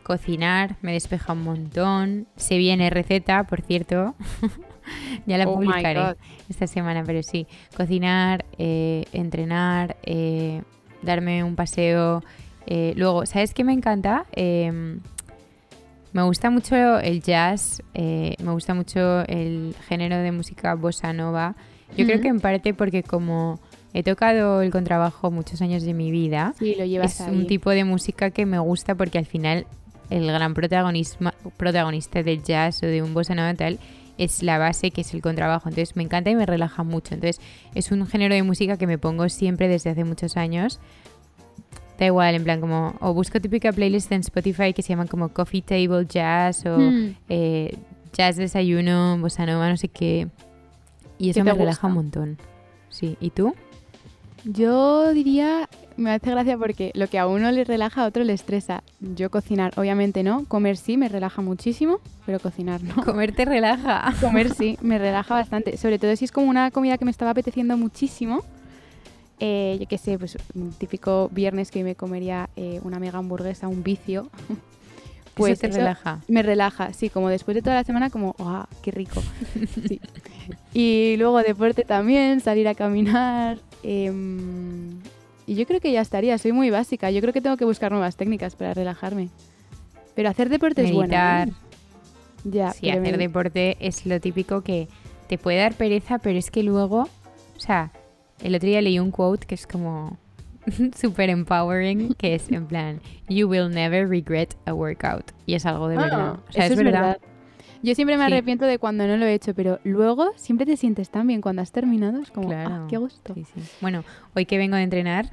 cocinar 0.03 0.75
me 0.81 0.93
despeja 0.93 1.33
un 1.33 1.43
montón. 1.43 2.27
Se 2.35 2.57
viene 2.57 2.89
receta, 2.89 3.43
por 3.45 3.61
cierto. 3.61 4.13
ya 5.25 5.37
la 5.37 5.47
Oh 5.47 5.55
publicaré 5.55 6.15
esta 6.49 6.67
semana, 6.67 7.03
pero 7.05 7.21
sí. 7.23 7.47
Cocinar, 7.75 8.45
eh, 8.57 9.05
entrenar, 9.13 9.97
eh, 10.03 10.61
darme 11.01 11.43
un 11.43 11.55
paseo. 11.55 12.23
eh, 12.67 12.93
luego, 12.95 13.25
¿sabes 13.25 13.53
qué 13.53 13.63
me 13.63 13.73
encanta? 13.73 14.25
Em, 14.31 14.99
me 16.13 16.23
gusta 16.23 16.49
mucho 16.49 16.99
el 16.99 17.21
jazz, 17.21 17.81
me 17.93 18.51
gusta 18.51 18.73
mucho 18.73 19.21
el 19.27 19.75
género 19.87 20.17
de 20.17 20.31
música 20.31 20.73
bossa 20.75 21.13
nova. 21.13 21.55
Yo 21.97 22.05
creo 22.05 22.19
que 22.21 22.27
en 22.27 22.39
parte 22.39 22.73
porque 22.73 23.01
como 23.03 23.59
he 23.93 24.03
tocado 24.03 24.61
el 24.61 24.69
contrabajo 24.71 25.31
muchos 25.31 25.61
años 25.61 25.81
de 25.83 25.93
mi 25.95 26.11
vida, 26.11 26.53
Sí, 26.59 26.75
lo 26.77 26.85
llevas 26.85 27.13
es 27.19 27.21
ahí. 27.27 27.35
un 27.35 27.47
tipo 27.47 27.69
de 27.71 27.83
música 27.83 28.29
que 28.31 28.45
me 28.45 28.59
gusta 28.59 28.93
porque 28.95 29.17
al 29.17 29.25
final 29.25 29.65
el 30.11 30.25
gran 30.27 30.53
protagonista 30.53 32.23
del 32.23 32.43
jazz 32.43 32.81
o 32.83 32.85
de 32.87 33.01
un 33.01 33.13
bossa 33.13 33.35
nova 33.35 33.53
tal 33.53 33.79
es 34.19 34.43
la 34.43 34.57
base 34.59 34.91
que 34.91 35.01
es 35.01 35.13
el 35.13 35.21
contrabajo. 35.21 35.69
Entonces 35.69 35.95
me 35.95 36.03
encanta 36.03 36.29
y 36.29 36.35
me 36.35 36.45
relaja 36.45 36.83
mucho. 36.83 37.15
Entonces 37.15 37.41
es 37.73 37.91
un 37.91 38.05
género 38.05 38.35
de 38.35 38.43
música 38.43 38.77
que 38.77 38.85
me 38.85 38.97
pongo 38.99 39.27
siempre 39.29 39.67
desde 39.67 39.89
hace 39.89 40.03
muchos 40.03 40.37
años. 40.37 40.79
Da 41.97 42.05
igual, 42.05 42.35
en 42.35 42.43
plan 42.43 42.61
como, 42.61 42.95
o 43.01 43.13
busco 43.13 43.41
típica 43.41 43.71
playlist 43.73 44.11
en 44.11 44.21
Spotify 44.21 44.73
que 44.73 44.81
se 44.81 44.89
llaman 44.89 45.07
como 45.07 45.29
Coffee 45.29 45.61
Table 45.61 46.05
Jazz 46.07 46.65
o 46.65 46.77
Hmm. 46.77 47.15
eh, 47.27 47.77
Jazz 48.13 48.37
Desayuno, 48.37 49.17
Bossa 49.19 49.45
Nova, 49.45 49.69
no 49.69 49.77
sé 49.77 49.87
qué. 49.89 50.27
Y 51.17 51.29
eso 51.31 51.39
¿Qué 51.39 51.43
me 51.43 51.53
relaja 51.53 51.87
un 51.87 51.93
montón. 51.93 52.37
Sí, 52.89 53.17
¿y 53.19 53.29
tú? 53.31 53.53
Yo 54.45 55.13
diría, 55.13 55.67
me 55.99 56.11
hace 56.11 56.31
gracia 56.31 56.57
porque 56.57 56.91
lo 56.95 57.07
que 57.07 57.19
a 57.19 57.27
uno 57.27 57.51
le 57.51 57.63
relaja, 57.63 58.03
a 58.03 58.07
otro 58.07 58.23
le 58.23 58.33
estresa. 58.33 58.83
Yo 58.99 59.29
cocinar, 59.29 59.73
obviamente 59.77 60.23
no. 60.23 60.45
Comer 60.45 60.77
sí, 60.77 60.97
me 60.97 61.09
relaja 61.09 61.41
muchísimo, 61.41 61.99
pero 62.25 62.39
cocinar 62.39 62.81
no. 62.81 62.95
Comer 63.03 63.33
te 63.35 63.45
relaja. 63.45 64.13
Comer 64.21 64.53
sí, 64.53 64.77
me 64.81 64.97
relaja 64.97 65.33
bastante. 65.35 65.77
Sobre 65.77 65.99
todo 65.99 66.15
si 66.15 66.25
es 66.25 66.31
como 66.31 66.47
una 66.49 66.71
comida 66.71 66.97
que 66.97 67.05
me 67.05 67.11
estaba 67.11 67.31
apeteciendo 67.31 67.77
muchísimo. 67.77 68.43
Eh, 69.41 69.77
yo 69.79 69.87
qué 69.87 69.97
sé, 69.97 70.17
pues 70.19 70.37
un 70.55 70.71
típico 70.73 71.29
viernes 71.31 71.71
que 71.71 71.83
me 71.83 71.95
comería 71.95 72.49
eh, 72.57 72.79
una 72.83 72.99
mega 72.99 73.19
hamburguesa, 73.19 73.67
un 73.67 73.83
vicio. 73.83 74.29
Pues 75.35 75.51
Pues 75.51 75.59
te 75.61 75.67
eso 75.67 75.77
relaja. 75.77 76.19
me 76.27 76.43
relaja, 76.43 76.91
sí, 76.91 77.07
como 77.09 77.29
después 77.29 77.55
de 77.55 77.61
toda 77.61 77.77
la 77.77 77.85
semana, 77.85 78.09
como, 78.09 78.35
¡ah, 78.39 78.67
qué 78.81 78.91
rico! 78.91 79.23
Sí. 79.87 80.01
Y 80.73 81.15
luego 81.17 81.41
deporte 81.41 81.85
también, 81.85 82.41
salir 82.41 82.67
a 82.67 82.75
caminar. 82.75 83.57
em, 83.81 84.99
y 85.49 85.55
yo 85.55 85.65
creo 85.65 85.79
que 85.79 85.91
ya 85.91 86.01
estaría, 86.01 86.37
soy 86.37 86.51
muy 86.51 86.69
básica. 86.69 87.09
Yo 87.11 87.21
creo 87.21 87.33
que 87.33 87.41
tengo 87.41 87.57
que 87.57 87.65
buscar 87.65 87.91
nuevas 87.91 88.15
técnicas 88.15 88.55
para 88.55 88.73
relajarme. 88.73 89.29
Pero 90.15 90.29
hacer 90.29 90.49
deporte 90.49 90.81
es 90.83 90.91
bueno. 90.91 91.01
Meditar. 91.09 91.49
¿eh? 91.49 91.53
Ya, 92.43 92.71
Sí, 92.71 92.89
hacer 92.89 93.01
me- 93.01 93.17
deporte 93.17 93.75
es 93.79 94.05
lo 94.05 94.19
típico 94.19 94.61
que 94.61 94.87
te 95.27 95.37
puede 95.37 95.57
dar 95.57 95.73
pereza, 95.73 96.19
pero 96.19 96.37
es 96.37 96.51
que 96.51 96.61
luego, 96.63 97.09
o 97.55 97.59
sea, 97.59 97.91
el 98.43 98.53
otro 98.55 98.67
día 98.69 98.81
leí 98.81 98.99
un 98.99 99.11
quote 99.11 99.45
que 99.47 99.55
es 99.55 99.65
como 99.67 100.17
super 100.95 101.29
empowering, 101.29 102.13
que 102.13 102.35
es 102.35 102.51
en 102.51 102.67
plan, 102.67 103.01
you 103.27 103.47
will 103.47 103.69
never 103.71 104.07
regret 104.07 104.55
a 104.65 104.73
workout. 104.73 105.31
Y 105.45 105.55
es 105.55 105.65
algo 105.65 105.87
de 105.87 105.97
Ah, 105.97 106.01
verdad. 106.01 106.39
O 106.47 106.51
sea, 106.51 106.65
eso 106.65 106.73
es 106.75 106.83
verdad. 106.83 107.17
Yo 107.81 107.95
siempre 107.95 108.17
me 108.17 108.27
Sí. 108.27 108.33
arrepiento 108.33 108.65
de 108.65 108.77
cuando 108.77 109.07
no 109.07 109.15
lo 109.17 109.25
he 109.25 109.33
hecho, 109.33 109.53
pero 109.55 109.79
luego 109.85 110.31
siempre 110.35 110.65
te 110.65 110.75
sientes 110.77 111.09
tan 111.09 111.25
bien 111.27 111.39
cuando 111.41 111.61
has 111.61 111.71
terminado. 111.71 112.19
Es 112.21 112.29
como, 112.29 112.49
Claro. 112.49 112.69
ah, 112.75 112.87
qué 112.89 112.97
gusto. 112.97 113.33
Sí, 113.33 113.45
sí. 113.45 113.61
Bueno, 113.81 114.03
hoy 114.35 114.45
que 114.45 114.57
vengo 114.57 114.75
de 114.75 114.83
entrenar. 114.83 115.31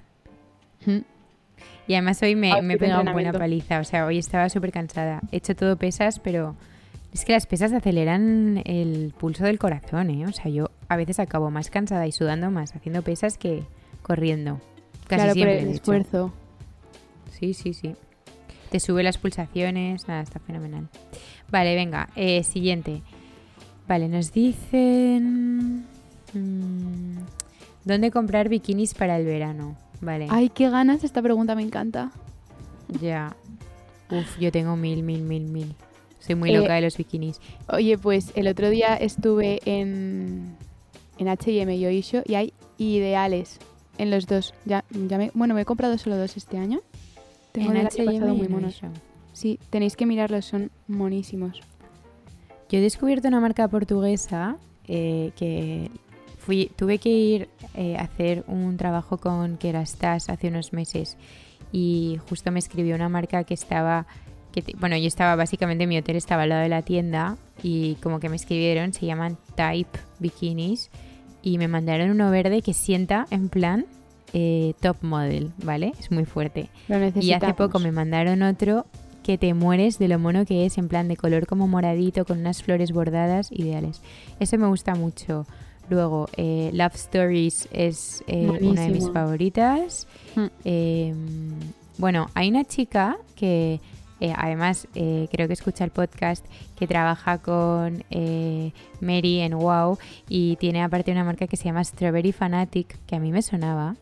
Y 1.86 1.94
además 1.94 2.20
hoy 2.22 2.34
me, 2.34 2.50
he 2.50 2.78
pegado 2.78 3.02
una 3.02 3.12
buena 3.12 3.32
paliza. 3.32 3.80
O 3.80 3.84
sea, 3.84 4.06
hoy 4.06 4.18
estaba 4.18 4.48
súper 4.48 4.72
cansada. 4.72 5.20
He 5.30 5.36
hecho 5.36 5.54
todo 5.54 5.76
pesas, 5.76 6.18
pero 6.18 6.56
es 7.12 7.24
que 7.24 7.32
las 7.32 7.46
pesas 7.46 7.72
aceleran 7.72 8.62
el 8.64 9.14
pulso 9.16 9.44
del 9.44 9.58
corazón, 9.58 10.10
¿eh? 10.10 10.26
O 10.26 10.32
sea, 10.32 10.50
yo 10.50 10.70
a 10.88 10.96
veces 10.96 11.20
acabo 11.20 11.50
más 11.50 11.70
cansada 11.70 12.06
y 12.06 12.12
sudando 12.12 12.50
más 12.50 12.74
haciendo 12.74 13.02
pesas 13.02 13.38
que 13.38 13.62
corriendo. 14.02 14.60
Casi 15.06 15.22
claro, 15.22 15.32
siempre, 15.32 15.58
por 15.58 15.68
el 15.68 15.74
esfuerzo. 15.74 16.32
Sí, 17.38 17.54
sí, 17.54 17.72
sí. 17.74 17.94
Te 18.70 18.80
sube 18.80 19.02
las 19.02 19.18
pulsaciones, 19.18 20.08
nada, 20.08 20.22
está 20.22 20.40
fenomenal. 20.40 20.88
Vale, 21.50 21.76
venga, 21.76 22.08
eh, 22.16 22.42
siguiente. 22.42 23.02
Vale, 23.86 24.08
nos 24.08 24.32
dicen... 24.32 25.86
mm, 26.32 27.18
¿Dónde 27.84 28.10
comprar 28.10 28.48
bikinis 28.48 28.94
para 28.94 29.16
el 29.16 29.24
verano? 29.24 29.76
Vale, 30.00 30.26
Ay, 30.30 30.50
qué 30.50 30.68
ganas, 30.70 31.04
esta 31.04 31.22
pregunta 31.22 31.54
me 31.54 31.62
encanta. 31.62 32.10
ya. 33.00 33.34
Uf, 34.10 34.38
yo 34.38 34.52
tengo 34.52 34.76
mil, 34.76 35.02
mil, 35.02 35.22
mil, 35.22 35.42
mil. 35.48 35.74
Soy 36.20 36.36
muy 36.36 36.50
Eh, 36.50 36.58
loca 36.58 36.74
de 36.74 36.80
los 36.82 36.96
bikinis. 36.96 37.40
Oye, 37.68 37.98
pues 37.98 38.30
el 38.36 38.46
otro 38.46 38.70
día 38.70 38.94
estuve 38.94 39.60
en, 39.64 40.56
en 41.18 41.28
H&M 41.28 41.74
y 41.76 41.86
Oisho 41.86 42.22
y 42.24 42.34
hay 42.36 42.52
ideales 42.78 43.58
en 43.98 44.10
los 44.12 44.26
dos. 44.28 44.54
Ya, 44.64 44.84
ya 44.90 45.18
me, 45.18 45.32
bueno, 45.34 45.54
me 45.54 45.62
he 45.62 45.64
comprado 45.64 45.98
solo 45.98 46.16
dos 46.16 46.36
este 46.36 46.56
año. 46.58 46.80
Tengo 47.50 47.72
En 47.72 47.78
H&M 47.86 48.20
muy 48.32 48.48
monos. 48.48 48.80
Sí, 49.32 49.58
tenéis 49.70 49.96
que 49.96 50.06
mirarlos, 50.06 50.44
son 50.44 50.70
monísimos. 50.86 51.60
Yo 52.68 52.78
he 52.78 52.82
descubierto 52.82 53.26
una 53.28 53.40
marca 53.40 53.66
portuguesa 53.68 54.56
eh, 54.86 55.32
que 55.36 55.90
fui, 56.46 56.70
tuve 56.76 56.98
que 56.98 57.08
ir 57.10 57.48
eh, 57.74 57.96
a 57.98 58.02
hacer 58.02 58.44
un 58.46 58.76
trabajo 58.76 59.18
con 59.18 59.56
Kerastase 59.56 60.30
hace 60.32 60.48
unos 60.48 60.72
meses 60.72 61.16
y 61.72 62.18
justo 62.28 62.50
me 62.52 62.58
escribió 62.60 62.94
una 62.94 63.08
marca 63.08 63.42
que 63.44 63.54
estaba, 63.54 64.06
que 64.52 64.62
te- 64.62 64.74
bueno, 64.78 64.96
yo 64.96 65.08
estaba 65.08 65.34
básicamente, 65.36 65.86
mi 65.86 65.98
hotel 65.98 66.16
estaba 66.16 66.42
al 66.44 66.50
lado 66.50 66.62
de 66.62 66.68
la 66.68 66.82
tienda 66.82 67.36
y 67.62 67.96
como 67.96 68.20
que 68.20 68.28
me 68.28 68.36
escribieron, 68.36 68.92
se 68.92 69.06
llaman 69.06 69.36
Type 69.56 69.98
Bikinis 70.20 70.90
y 71.42 71.58
me 71.58 71.68
mandaron 71.68 72.10
uno 72.10 72.30
verde 72.30 72.62
que 72.62 72.72
sienta 72.74 73.26
en 73.30 73.48
plan 73.48 73.86
eh, 74.32 74.74
top 74.80 74.96
model, 75.02 75.52
¿vale? 75.64 75.92
Es 75.98 76.10
muy 76.10 76.24
fuerte. 76.24 76.68
Lo 76.88 76.96
Y 76.98 77.32
hace 77.32 77.54
poco 77.54 77.78
me 77.78 77.92
mandaron 77.92 78.42
otro 78.42 78.86
que 79.22 79.38
te 79.38 79.54
mueres 79.54 79.98
de 79.98 80.06
lo 80.08 80.18
mono 80.20 80.44
que 80.46 80.66
es, 80.66 80.78
en 80.78 80.86
plan 80.88 81.08
de 81.08 81.16
color 81.16 81.46
como 81.46 81.66
moradito, 81.66 82.24
con 82.24 82.38
unas 82.38 82.62
flores 82.62 82.92
bordadas 82.92 83.50
ideales. 83.50 84.00
Eso 84.38 84.56
me 84.58 84.68
gusta 84.68 84.94
mucho. 84.94 85.46
Luego, 85.88 86.28
eh, 86.36 86.70
Love 86.72 86.94
Stories 86.96 87.68
es 87.72 88.24
eh, 88.26 88.48
una 88.60 88.82
de 88.82 88.90
mis 88.90 89.10
favoritas. 89.10 90.06
Mm. 90.34 90.44
Eh, 90.64 91.14
bueno, 91.98 92.28
hay 92.34 92.48
una 92.50 92.64
chica 92.64 93.16
que 93.36 93.80
eh, 94.20 94.32
además 94.36 94.88
eh, 94.94 95.28
creo 95.30 95.46
que 95.46 95.52
escucha 95.54 95.84
el 95.84 95.90
podcast, 95.90 96.44
que 96.78 96.86
trabaja 96.86 97.38
con 97.38 98.02
eh, 98.10 98.72
Mary 99.00 99.40
en 99.40 99.58
Wow 99.58 99.98
y 100.28 100.56
tiene 100.56 100.82
aparte 100.82 101.12
una 101.12 101.24
marca 101.24 101.46
que 101.46 101.56
se 101.56 101.64
llama 101.64 101.84
Strawberry 101.84 102.32
Fanatic, 102.32 102.98
que 103.06 103.16
a 103.16 103.20
mí 103.20 103.30
me 103.32 103.42
sonaba. 103.42 103.96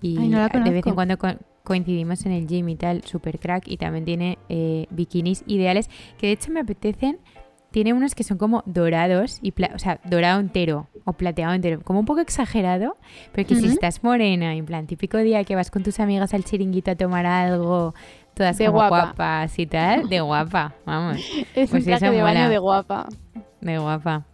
Y 0.00 0.16
Ay, 0.18 0.28
no 0.28 0.38
la 0.38 0.48
de 0.48 0.70
vez 0.70 0.86
en 0.86 0.94
cuando 0.94 1.18
co- 1.18 1.36
coincidimos 1.64 2.24
en 2.24 2.32
el 2.32 2.46
gym 2.46 2.68
y 2.68 2.76
tal, 2.76 3.02
super 3.04 3.38
crack. 3.38 3.66
Y 3.68 3.76
también 3.76 4.04
tiene 4.04 4.38
eh, 4.48 4.86
bikinis 4.90 5.42
ideales, 5.46 5.90
que 6.18 6.28
de 6.28 6.32
hecho 6.34 6.50
me 6.52 6.60
apetecen. 6.60 7.18
Tiene 7.78 7.92
unos 7.92 8.16
que 8.16 8.24
son 8.24 8.38
como 8.38 8.64
dorados, 8.66 9.38
y 9.40 9.54
o 9.72 9.78
sea, 9.78 10.00
dorado 10.02 10.40
entero 10.40 10.88
o 11.04 11.12
plateado 11.12 11.54
entero, 11.54 11.80
como 11.84 12.00
un 12.00 12.06
poco 12.06 12.18
exagerado, 12.18 12.96
pero 13.30 13.46
que 13.46 13.54
si 13.54 13.66
estás 13.66 14.02
morena, 14.02 14.52
en 14.56 14.66
plan 14.66 14.88
típico 14.88 15.16
día 15.18 15.44
que 15.44 15.54
vas 15.54 15.70
con 15.70 15.84
tus 15.84 16.00
amigas 16.00 16.34
al 16.34 16.42
chiringuito 16.42 16.90
a 16.90 16.96
tomar 16.96 17.24
algo, 17.24 17.94
todas 18.34 18.58
De 18.58 18.66
como 18.66 18.78
guapa. 18.78 19.02
guapas 19.02 19.56
y 19.60 19.66
tal, 19.66 20.08
de 20.08 20.20
guapa, 20.20 20.74
vamos, 20.84 21.18
Es 21.54 21.70
pues 21.70 21.84
un 21.84 21.84
traje 21.84 22.10
de 22.10 22.20
baño 22.20 22.48
de 22.48 22.58
guapa. 22.58 23.06
de 23.60 23.78
guapa. 23.78 24.26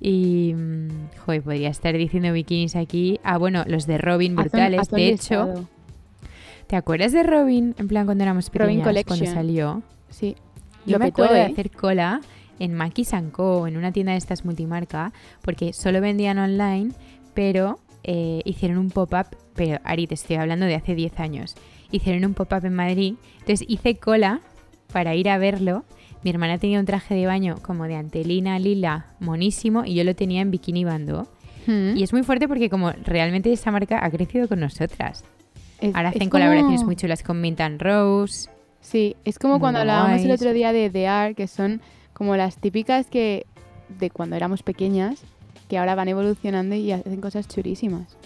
Y, 0.00 0.54
mm, 0.56 0.88
joder, 1.26 1.42
podría 1.42 1.68
estar 1.68 1.94
diciendo 1.94 2.32
bikinis 2.32 2.74
aquí. 2.74 3.20
Ah, 3.22 3.36
bueno, 3.36 3.64
los 3.66 3.86
de 3.86 3.98
Robin 3.98 4.34
brutales. 4.34 4.88
de 4.88 5.08
hecho. 5.08 5.68
¿te 6.68 6.76
acuerdas 6.76 7.12
de 7.12 7.22
Robin? 7.22 7.74
En 7.76 7.86
plan, 7.86 8.06
cuando 8.06 8.24
éramos 8.24 8.50
Robin 8.50 8.82
pequeñas, 8.82 9.04
cuando 9.04 9.26
salió. 9.26 9.82
Sí. 10.08 10.36
Yo 10.86 10.94
Lo 10.94 11.00
me 11.00 11.06
petó, 11.12 11.24
acuerdo 11.24 11.34
de 11.34 11.40
¿eh? 11.42 11.52
hacer 11.52 11.70
cola 11.70 12.22
en 12.58 12.74
Maquis 12.74 13.10
Co, 13.32 13.66
en 13.66 13.76
una 13.76 13.92
tienda 13.92 14.12
de 14.12 14.18
estas 14.18 14.44
multimarca, 14.44 15.12
porque 15.42 15.72
solo 15.72 16.00
vendían 16.00 16.38
online, 16.38 16.92
pero 17.34 17.78
eh, 18.04 18.42
hicieron 18.44 18.78
un 18.78 18.90
pop-up, 18.90 19.26
pero 19.54 19.78
Ari, 19.84 20.06
te 20.06 20.14
estoy 20.14 20.36
hablando 20.36 20.66
de 20.66 20.74
hace 20.74 20.94
10 20.94 21.20
años, 21.20 21.54
hicieron 21.90 22.24
un 22.24 22.34
pop-up 22.34 22.64
en 22.64 22.74
Madrid, 22.74 23.14
entonces 23.40 23.64
hice 23.68 23.96
cola 23.96 24.40
para 24.92 25.14
ir 25.14 25.28
a 25.28 25.38
verlo. 25.38 25.84
Mi 26.24 26.30
hermana 26.30 26.58
tenía 26.58 26.80
un 26.80 26.86
traje 26.86 27.14
de 27.14 27.26
baño 27.26 27.56
como 27.62 27.84
de 27.84 27.94
antelina 27.94 28.58
lila, 28.58 29.06
monísimo, 29.20 29.84
y 29.84 29.94
yo 29.94 30.04
lo 30.04 30.14
tenía 30.16 30.40
en 30.42 30.50
bikini 30.50 30.84
bando. 30.84 31.28
Mm. 31.66 31.96
Y 31.96 32.02
es 32.02 32.12
muy 32.12 32.22
fuerte 32.24 32.48
porque 32.48 32.68
como 32.70 32.90
realmente 33.04 33.52
esa 33.52 33.70
marca 33.70 34.04
ha 34.04 34.10
crecido 34.10 34.48
con 34.48 34.58
nosotras. 34.60 35.24
Es- 35.80 35.94
Ahora 35.94 36.08
hacen 36.08 36.20
como- 36.28 36.30
colaboraciones 36.42 36.82
muy 36.82 36.96
chulas 36.96 37.22
con 37.22 37.40
Mint 37.40 37.60
and 37.60 37.80
Rose. 37.80 38.48
Sí, 38.80 39.14
es 39.24 39.38
como 39.38 39.60
cuando 39.60 39.80
hablábamos 39.80 40.22
el 40.22 40.30
otro 40.32 40.52
día 40.52 40.72
de 40.72 40.88
The 40.90 41.06
Art, 41.06 41.36
que 41.36 41.46
son 41.46 41.80
como 42.18 42.36
las 42.36 42.56
típicas 42.58 43.06
que 43.06 43.46
de 43.98 44.10
cuando 44.10 44.36
éramos 44.36 44.62
pequeñas 44.62 45.20
que 45.68 45.78
ahora 45.78 45.94
van 45.94 46.08
evolucionando 46.08 46.74
y 46.74 46.92
hacen 46.92 47.20
cosas 47.20 47.46
churísimas. 47.48 48.16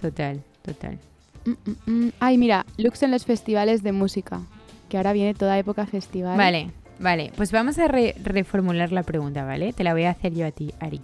Total, 0.00 0.42
total. 0.62 0.98
Mm, 1.44 1.50
mm, 1.50 2.04
mm. 2.06 2.12
Ay, 2.20 2.36
mira, 2.38 2.66
looks 2.76 3.02
en 3.02 3.10
los 3.10 3.24
festivales 3.24 3.82
de 3.82 3.92
música, 3.92 4.40
que 4.88 4.96
ahora 4.96 5.12
viene 5.12 5.34
toda 5.34 5.58
época 5.58 5.86
festival. 5.86 6.36
Vale, 6.36 6.70
vale. 6.98 7.32
Pues 7.36 7.52
vamos 7.52 7.78
a 7.78 7.86
re- 7.88 8.14
reformular 8.22 8.92
la 8.92 9.02
pregunta, 9.02 9.44
¿vale? 9.44 9.72
Te 9.72 9.84
la 9.84 9.92
voy 9.92 10.04
a 10.04 10.10
hacer 10.10 10.34
yo 10.34 10.46
a 10.46 10.50
ti, 10.50 10.72
Ari. 10.80 11.00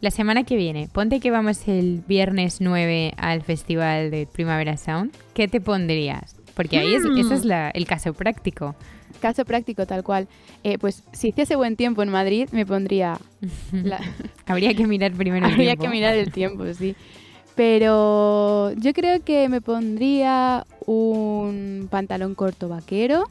La 0.00 0.10
semana 0.10 0.44
que 0.44 0.56
viene, 0.56 0.88
ponte 0.92 1.20
que 1.20 1.30
vamos 1.30 1.66
el 1.68 2.02
viernes 2.06 2.60
9 2.60 3.14
al 3.16 3.42
festival 3.42 4.10
de 4.10 4.26
Primavera 4.26 4.76
Sound. 4.76 5.12
¿Qué 5.34 5.48
te 5.48 5.60
pondrías? 5.60 6.36
Porque 6.56 6.78
ahí 6.78 6.94
es, 6.94 7.04
Mm. 7.04 7.18
ese 7.18 7.34
es 7.34 7.44
la- 7.44 7.70
el 7.70 7.86
caso 7.86 8.12
práctico. 8.14 8.74
Caso 9.20 9.44
práctico, 9.44 9.86
tal 9.86 10.02
cual. 10.02 10.26
Eh, 10.64 10.78
pues 10.78 11.04
si 11.12 11.28
hiciese 11.28 11.54
buen 11.54 11.76
tiempo 11.76 12.02
en 12.02 12.08
Madrid, 12.08 12.48
me 12.50 12.66
pondría... 12.66 13.20
la- 13.72 14.00
Habría 14.46 14.74
que 14.74 14.86
mirar 14.88 15.12
primero 15.12 15.46
el 15.46 15.52
Habría 15.52 15.68
tiempo. 15.76 15.82
que 15.84 15.88
mirar 15.90 16.14
el 16.16 16.32
tiempo, 16.32 16.64
sí. 16.74 16.96
Pero 17.54 18.72
yo 18.72 18.92
creo 18.92 19.22
que 19.22 19.48
me 19.48 19.60
pondría 19.60 20.66
un 20.86 21.88
pantalón 21.90 22.34
corto 22.34 22.68
vaquero, 22.68 23.24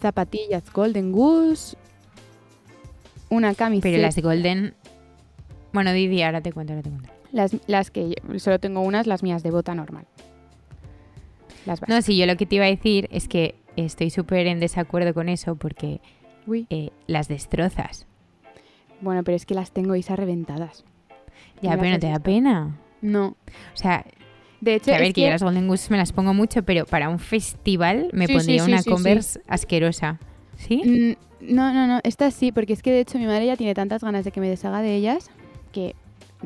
zapatillas 0.00 0.62
Golden 0.72 1.12
Goose, 1.12 1.76
una 3.28 3.54
camiseta. 3.54 3.88
Pero 3.90 4.02
las 4.02 4.14
de 4.16 4.22
Golden... 4.22 4.74
Bueno, 5.72 5.92
Didi, 5.92 6.22
ahora 6.22 6.40
te 6.40 6.52
cuento, 6.52 6.72
ahora 6.72 6.82
te 6.82 6.90
cuento. 6.90 7.08
las, 7.32 7.56
las 7.66 7.90
que 7.90 8.10
yo- 8.10 8.38
solo 8.38 8.58
tengo 8.58 8.80
unas, 8.80 9.06
las 9.06 9.22
mías 9.22 9.42
de 9.42 9.50
bota 9.50 9.74
normal. 9.74 10.06
Las 11.66 11.86
No, 11.88 12.00
sí, 12.02 12.16
yo 12.16 12.26
lo 12.26 12.36
que 12.36 12.46
te 12.46 12.56
iba 12.56 12.64
a 12.64 12.68
decir 12.68 13.08
es 13.12 13.28
que 13.28 13.54
estoy 13.76 14.10
súper 14.10 14.46
en 14.46 14.60
desacuerdo 14.60 15.12
con 15.14 15.28
eso 15.28 15.56
porque 15.56 16.00
Uy. 16.46 16.66
eh, 16.70 16.90
las 17.06 17.28
destrozas. 17.28 18.06
Bueno, 19.00 19.22
pero 19.24 19.36
es 19.36 19.44
que 19.44 19.54
las 19.54 19.72
tengo 19.72 19.94
isas 19.96 20.18
reventadas. 20.18 20.84
Ya, 21.60 21.72
¿Me 21.72 21.78
pero 21.78 21.90
no 21.90 21.98
te 21.98 22.08
da 22.08 22.18
pena. 22.18 22.76
No. 23.02 23.26
O 23.28 23.76
sea, 23.76 24.04
De 24.60 24.74
hecho, 24.76 24.90
a 24.92 24.94
ver, 24.98 25.08
es 25.08 25.14
que, 25.14 25.22
yo 25.22 25.28
las 25.30 25.42
Golden 25.42 25.68
Goose 25.68 25.90
me 25.90 25.98
las 25.98 26.12
pongo 26.12 26.32
mucho, 26.32 26.62
pero 26.62 26.86
para 26.86 27.08
un 27.08 27.18
festival 27.18 28.08
me 28.12 28.26
Sí, 28.26 28.32
pondría 28.32 28.62
sí, 28.64 28.70
una 28.70 28.82
sí. 28.82 28.90
Converse 28.90 29.40
asquerosa. 29.48 30.18
¿Sí? 30.56 30.82
Mm, 30.84 31.54
No, 31.54 31.72
no, 31.74 31.86
no, 31.86 32.00
estas 32.02 32.32
sí, 32.34 32.52
porque 32.52 32.72
es 32.72 32.82
que 32.82 32.90
de 32.90 33.00
hecho 33.00 33.18
mi 33.18 33.26
madre 33.26 33.44
ya 33.46 33.56
tiene 33.56 33.74
tantas 33.74 34.02
ganas 34.02 34.24
de 34.24 34.32
que 34.32 34.40
me 34.40 34.48
deshaga 34.48 34.80
de 34.80 34.94
ellas 34.96 35.30
que 35.72 35.94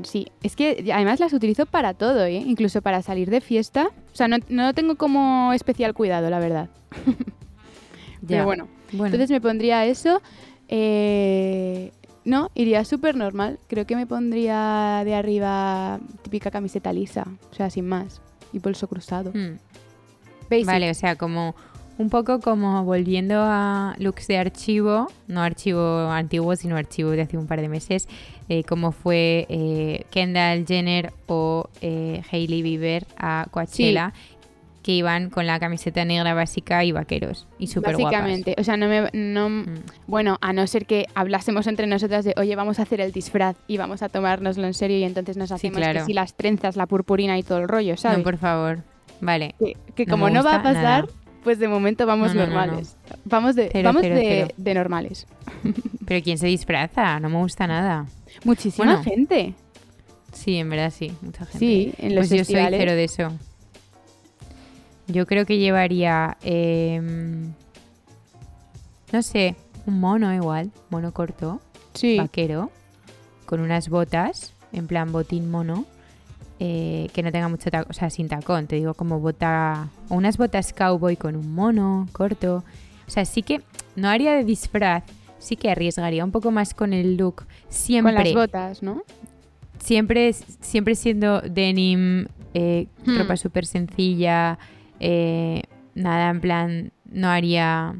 sí, 0.05 0.27
es 0.43 0.57
que 0.57 0.91
además 0.93 1.21
las 1.21 1.33
utilizo 1.33 1.67
para 1.67 1.95
todo, 1.95 2.25
¿eh? 2.25 2.43
incluso 2.47 2.83
para 2.83 3.03
salir 3.03 3.31
de 3.31 3.41
fiesta. 3.41 3.91
O 4.13 4.17
sea, 4.17 4.29
no, 4.29 4.37
no 4.49 4.75
tengo 4.75 4.97
como 4.97 5.53
especial 5.53 5.95
cuidado, 5.95 6.29
la 6.31 6.39
verdad. 6.39 6.69
Pero 8.27 8.45
bueno, 8.45 8.69
Bueno, 8.93 9.07
entonces 9.07 9.31
me 9.31 9.41
pondría 9.41 9.85
eso. 9.87 10.21
eh, 10.69 11.93
no, 12.25 12.51
iría 12.55 12.85
súper 12.85 13.17
normal. 13.17 13.59
Creo 13.67 13.87
que 13.87 13.97
me 13.97 14.07
pondría 14.07 15.03
de 15.05 15.15
arriba 15.15 15.99
típica 16.23 16.51
camiseta 16.51 16.93
lisa, 16.93 17.27
o 17.51 17.55
sea, 17.55 17.71
sin 17.71 17.89
más. 17.89 18.21
Y 18.53 18.59
bolso 18.59 18.87
cruzado. 18.89 19.31
mm, 19.33 19.59
Basic. 20.51 20.67
vale, 20.67 20.91
o 20.91 20.95
sea, 20.95 21.17
como 21.17 21.55
un 21.97 22.11
poco 22.11 22.41
como 22.41 22.85
volviendo 22.85 23.37
a 23.39 23.95
looks 23.99 24.27
de 24.27 24.37
archivo, 24.39 25.07
no 25.29 25.41
archivo 25.43 26.11
antiguo, 26.11 26.57
sino 26.57 26.77
archivo 26.77 27.11
de 27.11 27.23
hace 27.23 27.39
un 27.39 27.47
par 27.47 27.61
de 27.61 27.69
meses, 27.69 28.09
eh, 28.51 28.65
como 28.65 28.91
fue 28.91 29.47
eh, 29.49 30.07
Kendall 30.11 30.67
Jenner 30.67 31.13
o 31.29 31.71
eh, 31.83 32.21
Hailey 32.33 32.63
Bieber 32.63 33.07
a 33.17 33.47
Coachella, 33.49 34.13
que 34.83 34.91
iban 34.91 35.31
con 35.31 35.47
la 35.47 35.61
camiseta 35.61 36.05
negra 36.05 36.35
básica 36.35 36.83
y 36.83 36.91
vaqueros, 36.91 37.47
y 37.61 37.69
súper 37.69 37.95
guapas. 37.95 38.11
Básicamente, 38.11 38.57
o 38.59 38.65
sea, 38.65 38.77
no 38.77 38.89
me, 38.89 39.09
no, 39.13 39.49
Mm. 39.49 39.65
Bueno, 40.09 40.37
a 40.41 40.53
no 40.53 40.67
ser 40.67 40.87
que 40.87 41.07
hablásemos 41.15 41.69
entre 41.69 41.87
nosotras 41.87 42.25
de, 42.25 42.35
oye, 42.39 42.57
vamos 42.57 42.81
a 42.81 42.83
hacer 42.83 43.01
el 43.01 43.13
disfraz 43.13 43.57
y 43.69 43.77
vamos 43.77 44.03
a 44.03 44.09
tomárnoslo 44.09 44.67
en 44.67 44.75
serio 44.75 44.99
y 44.99 45.05
entonces 45.05 45.37
nos 45.37 45.53
hacemos 45.53 45.77
que 45.77 45.85
claro. 45.85 46.05
si 46.05 46.13
las 46.13 46.35
trenzas, 46.35 46.75
la 46.75 46.87
purpurina 46.87 47.39
y 47.39 47.45
todo 47.45 47.59
el 47.59 47.69
rollo, 47.69 47.97
¿sabes? 47.97 48.19
No, 48.19 48.25
por 48.25 48.37
favor. 48.37 48.81
Vale. 49.21 49.55
que, 49.61 49.77
que 49.95 50.07
no 50.07 50.11
como 50.11 50.29
no 50.29 50.43
va 50.43 50.57
a 50.57 50.63
pasar, 50.65 51.05
nada. 51.05 51.20
Pues 51.43 51.59
de 51.59 51.69
momento 51.69 52.07
vamos 52.07 52.35
No, 52.35 52.35
no, 52.35 52.41
no, 52.41 52.47
no. 52.47 52.55
normales. 52.67 52.97
Vamos, 53.25 53.55
de, 53.57 53.69
Cero, 53.73 53.89
vamos 53.89 54.03
cero, 54.03 54.15
de, 54.17 54.23
cero. 54.23 54.49
de 54.57 54.75
normales. 54.75 55.27
Pero 56.07 56.23
¿quién 56.25 56.39
se 56.39 56.47
disfraza? 56.47 57.19
No 57.21 57.29
me 57.29 57.39
gusta 57.39 57.67
nada. 57.67 58.07
Muchísima 58.45 58.87
Bueno, 58.97 59.03
gente. 59.05 59.55
Sí, 60.33 60.57
en 60.57 60.71
verdad 60.71 60.93
sí, 60.97 61.13
mucha 61.23 61.45
gente. 61.45 61.59
Sí, 61.59 61.93
en 61.99 62.15
los 62.15 62.29
pues 62.29 62.39
yo 62.39 62.45
soy 62.45 62.67
cero 62.71 62.93
de 62.93 63.05
eso. 63.05 63.33
Yo 65.09 65.27
creo 65.27 65.45
que 65.45 65.59
llevaría, 65.59 66.37
em, 66.43 67.53
no 69.13 69.23
sé, 69.23 69.57
un 69.87 69.99
mono 69.99 70.33
igual, 70.33 70.71
mono 70.89 71.13
corto, 71.13 71.61
Sí, 71.95 72.17
vaquero, 72.17 72.71
con 73.45 73.61
unas 73.61 73.89
botas, 73.89 74.53
en 74.73 74.87
plan 74.87 75.11
botín 75.11 75.51
mono, 75.51 75.85
eh, 76.61 77.09
que 77.13 77.23
no 77.23 77.33
tenga 77.33 77.49
mucho 77.49 77.71
tacón, 77.71 77.91
o 77.91 77.95
sea, 77.95 78.11
sin 78.11 78.29
tacón, 78.29 78.67
te 78.69 78.77
digo 78.77 78.95
como 78.95 79.19
bota, 79.19 79.89
o 80.09 80.15
unas 80.15 80.37
botas 80.37 80.73
cowboy 80.73 81.17
con 81.17 81.35
un 81.35 81.53
mono 81.55 82.07
corto. 82.13 82.63
O 83.09 83.11
sea, 83.11 83.25
sí 83.25 83.43
que 83.43 83.63
no 83.97 84.09
haría 84.09 84.35
de 84.35 84.45
disfraz, 84.45 85.03
sí 85.39 85.57
que 85.57 85.71
arriesgaría 85.71 86.25
un 86.25 86.31
poco 86.31 86.51
más 86.51 86.75
con 86.75 86.93
el 86.93 87.17
look, 87.17 87.47
siempre 87.69 88.15
con 88.15 88.25
las 88.25 88.35
botas, 88.35 88.83
¿no? 88.83 89.03
siempre, 89.79 90.33
siempre 90.35 90.95
siendo 90.95 91.41
denim, 91.41 92.27
eh, 92.53 92.87
Hmm. 93.07 93.17
ropa 93.19 93.37
súper 93.39 93.65
sencilla, 93.65 94.59
eh, 95.01 95.63
nada 95.95 96.29
en 96.29 96.41
plan, 96.41 96.93
no 97.07 97.29
haría, 97.29 97.95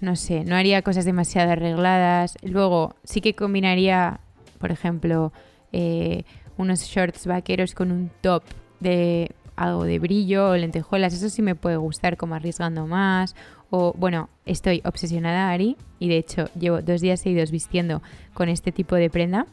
no 0.00 0.16
sé, 0.16 0.44
no 0.44 0.56
haría 0.56 0.82
cosas 0.82 1.04
demasiado 1.04 1.52
arregladas. 1.52 2.36
Luego 2.42 2.94
sí 3.04 3.20
que 3.20 3.34
combinaría, 3.34 4.20
por 4.58 4.70
ejemplo, 4.70 5.32
eh, 5.72 6.24
unos 6.62 6.82
shorts 6.84 7.26
vaqueros 7.26 7.74
con 7.74 7.92
un 7.92 8.10
top 8.20 8.42
de 8.80 9.30
algo 9.56 9.84
de 9.84 9.98
brillo 9.98 10.50
o 10.50 10.56
lentejuelas, 10.56 11.12
eso 11.12 11.28
sí 11.28 11.42
me 11.42 11.54
puede 11.54 11.76
gustar 11.76 12.16
como 12.16 12.34
arriesgando 12.34 12.86
más. 12.86 13.34
O 13.70 13.94
bueno, 13.96 14.28
estoy 14.44 14.82
obsesionada, 14.84 15.50
Ari, 15.50 15.76
y 15.98 16.08
de 16.08 16.18
hecho 16.18 16.48
llevo 16.58 16.82
dos 16.82 17.00
días 17.00 17.20
seguidos 17.20 17.50
vistiendo 17.50 18.02
con 18.34 18.48
este 18.48 18.72
tipo 18.72 18.96
de 18.96 19.10
prenda 19.10 19.46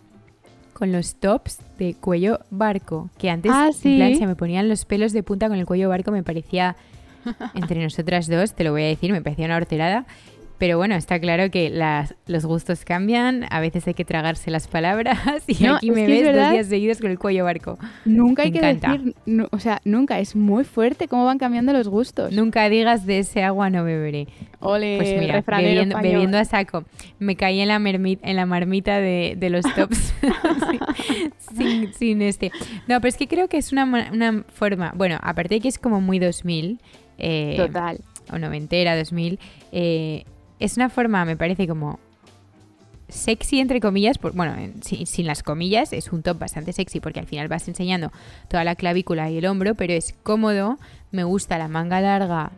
con 0.80 0.94
los 0.94 1.16
tops 1.16 1.60
de 1.78 1.94
cuello 1.94 2.40
barco, 2.50 3.10
que 3.18 3.30
antes 3.30 3.52
Ah, 3.54 3.70
en 3.84 3.98
plan, 3.98 4.16
se 4.16 4.26
me 4.26 4.38
ponían 4.38 4.70
los 4.70 4.86
pelos 4.86 5.12
de 5.12 5.24
punta 5.24 5.50
con 5.50 5.58
el 5.58 5.66
cuello 5.66 5.90
barco, 5.90 6.10
me 6.10 6.24
parecía, 6.24 6.78
entre 7.54 7.84
nosotras 7.84 8.30
dos, 8.30 8.54
te 8.54 8.64
lo 8.64 8.72
voy 8.72 8.84
a 8.84 8.86
decir, 8.86 9.12
me 9.12 9.22
parecía 9.22 9.46
una 9.46 9.58
horterada. 9.58 10.06
Pero 10.60 10.78
bueno, 10.78 10.94
está 10.96 11.20
claro 11.20 11.50
que 11.50 11.70
las, 11.70 12.16
los 12.28 12.46
gustos 12.46 12.84
cambian, 12.86 13.46
a 13.50 13.62
veces 13.62 13.88
hay 13.88 13.94
que 13.94 14.04
tragarse 14.06 14.52
las 14.52 14.68
palabras 14.68 15.18
y 15.48 15.64
No, 15.64 15.78
aquí 15.78 15.90
me 15.90 16.06
ves 16.06 16.36
dos 16.36 16.52
días 16.52 16.68
seguidos 16.68 17.00
con 17.00 17.10
el 17.10 17.18
cuello 17.18 17.46
barco. 17.46 17.80
Nunca 18.06 18.44
hay 18.44 18.52
Me 18.52 18.60
que 18.60 18.70
encanta. 18.70 18.98
decir, 18.98 19.48
o 19.52 19.60
sea, 19.60 19.80
nunca, 19.86 20.20
es 20.20 20.36
muy 20.36 20.66
fuerte 20.66 21.08
cómo 21.08 21.24
van 21.26 21.38
cambiando 21.38 21.72
los 21.74 21.88
gustos. 21.88 22.34
Nunca 22.34 22.68
digas 22.70 23.06
de 23.06 23.20
ese 23.20 23.42
agua 23.44 23.70
no 23.70 23.84
beberé. 23.86 24.28
Ole, 24.60 24.98
Pues 24.98 25.18
mira, 25.18 25.42
bebiendo, 26.02 26.38
a 26.38 26.44
saco. 26.44 26.84
Me 27.20 27.38
caí 27.38 27.62
en 27.62 27.70
la, 27.70 27.80
mermi- 27.80 28.20
en 28.22 28.36
la 28.36 28.46
marmita 28.46 29.00
de, 29.00 29.36
de 29.38 29.50
los 29.50 29.64
tops. 29.76 30.14
sin, 31.56 31.58
sin- 31.58 31.94
sin 31.94 32.22
este. 32.22 32.52
No, 32.88 33.00
pero 33.00 33.08
es 33.10 33.16
que 33.18 33.28
creo 33.28 33.48
que 33.48 33.58
es 33.58 33.72
una, 33.72 33.86
una 34.12 34.44
forma. 34.54 34.92
Bueno, 34.96 35.18
aparte 35.22 35.56
de 35.56 35.62
que 35.62 35.68
es 35.70 35.80
como 35.80 36.02
muy 36.02 36.20
2000. 36.20 36.80
eh, 37.18 37.54
Total. 37.58 38.00
o 38.32 38.38
noventera, 38.38 38.98
2000. 38.98 39.40
eh, 39.72 40.26
es 40.60 40.78
una 40.78 40.90
forma, 40.90 41.26
me 41.26 41.36
parece 41.38 41.68
como 41.68 42.00
sexy 43.08 43.60
entre 43.60 43.80
comillas, 43.80 44.18
por, 44.20 44.34
bueno, 44.34 44.56
en- 44.56 44.84
sin, 44.84 45.08
sin 45.08 45.26
las 45.26 45.42
comillas, 45.42 45.94
es 45.94 46.12
un 46.12 46.22
top 46.22 46.38
bastante 46.40 46.74
sexy 46.74 47.00
porque 47.00 47.20
al 47.20 47.26
final 47.26 47.48
vas 47.48 47.68
enseñando 47.68 48.12
toda 48.48 48.64
la 48.64 48.76
clavícula 48.76 49.30
y 49.32 49.38
el 49.40 49.46
hombro, 49.48 49.74
pero 49.76 49.94
es 49.94 50.14
cómodo, 50.24 50.78
me 51.12 51.24
gusta 51.24 51.58
la 51.58 51.68
manga 51.68 52.02
larga, 52.02 52.52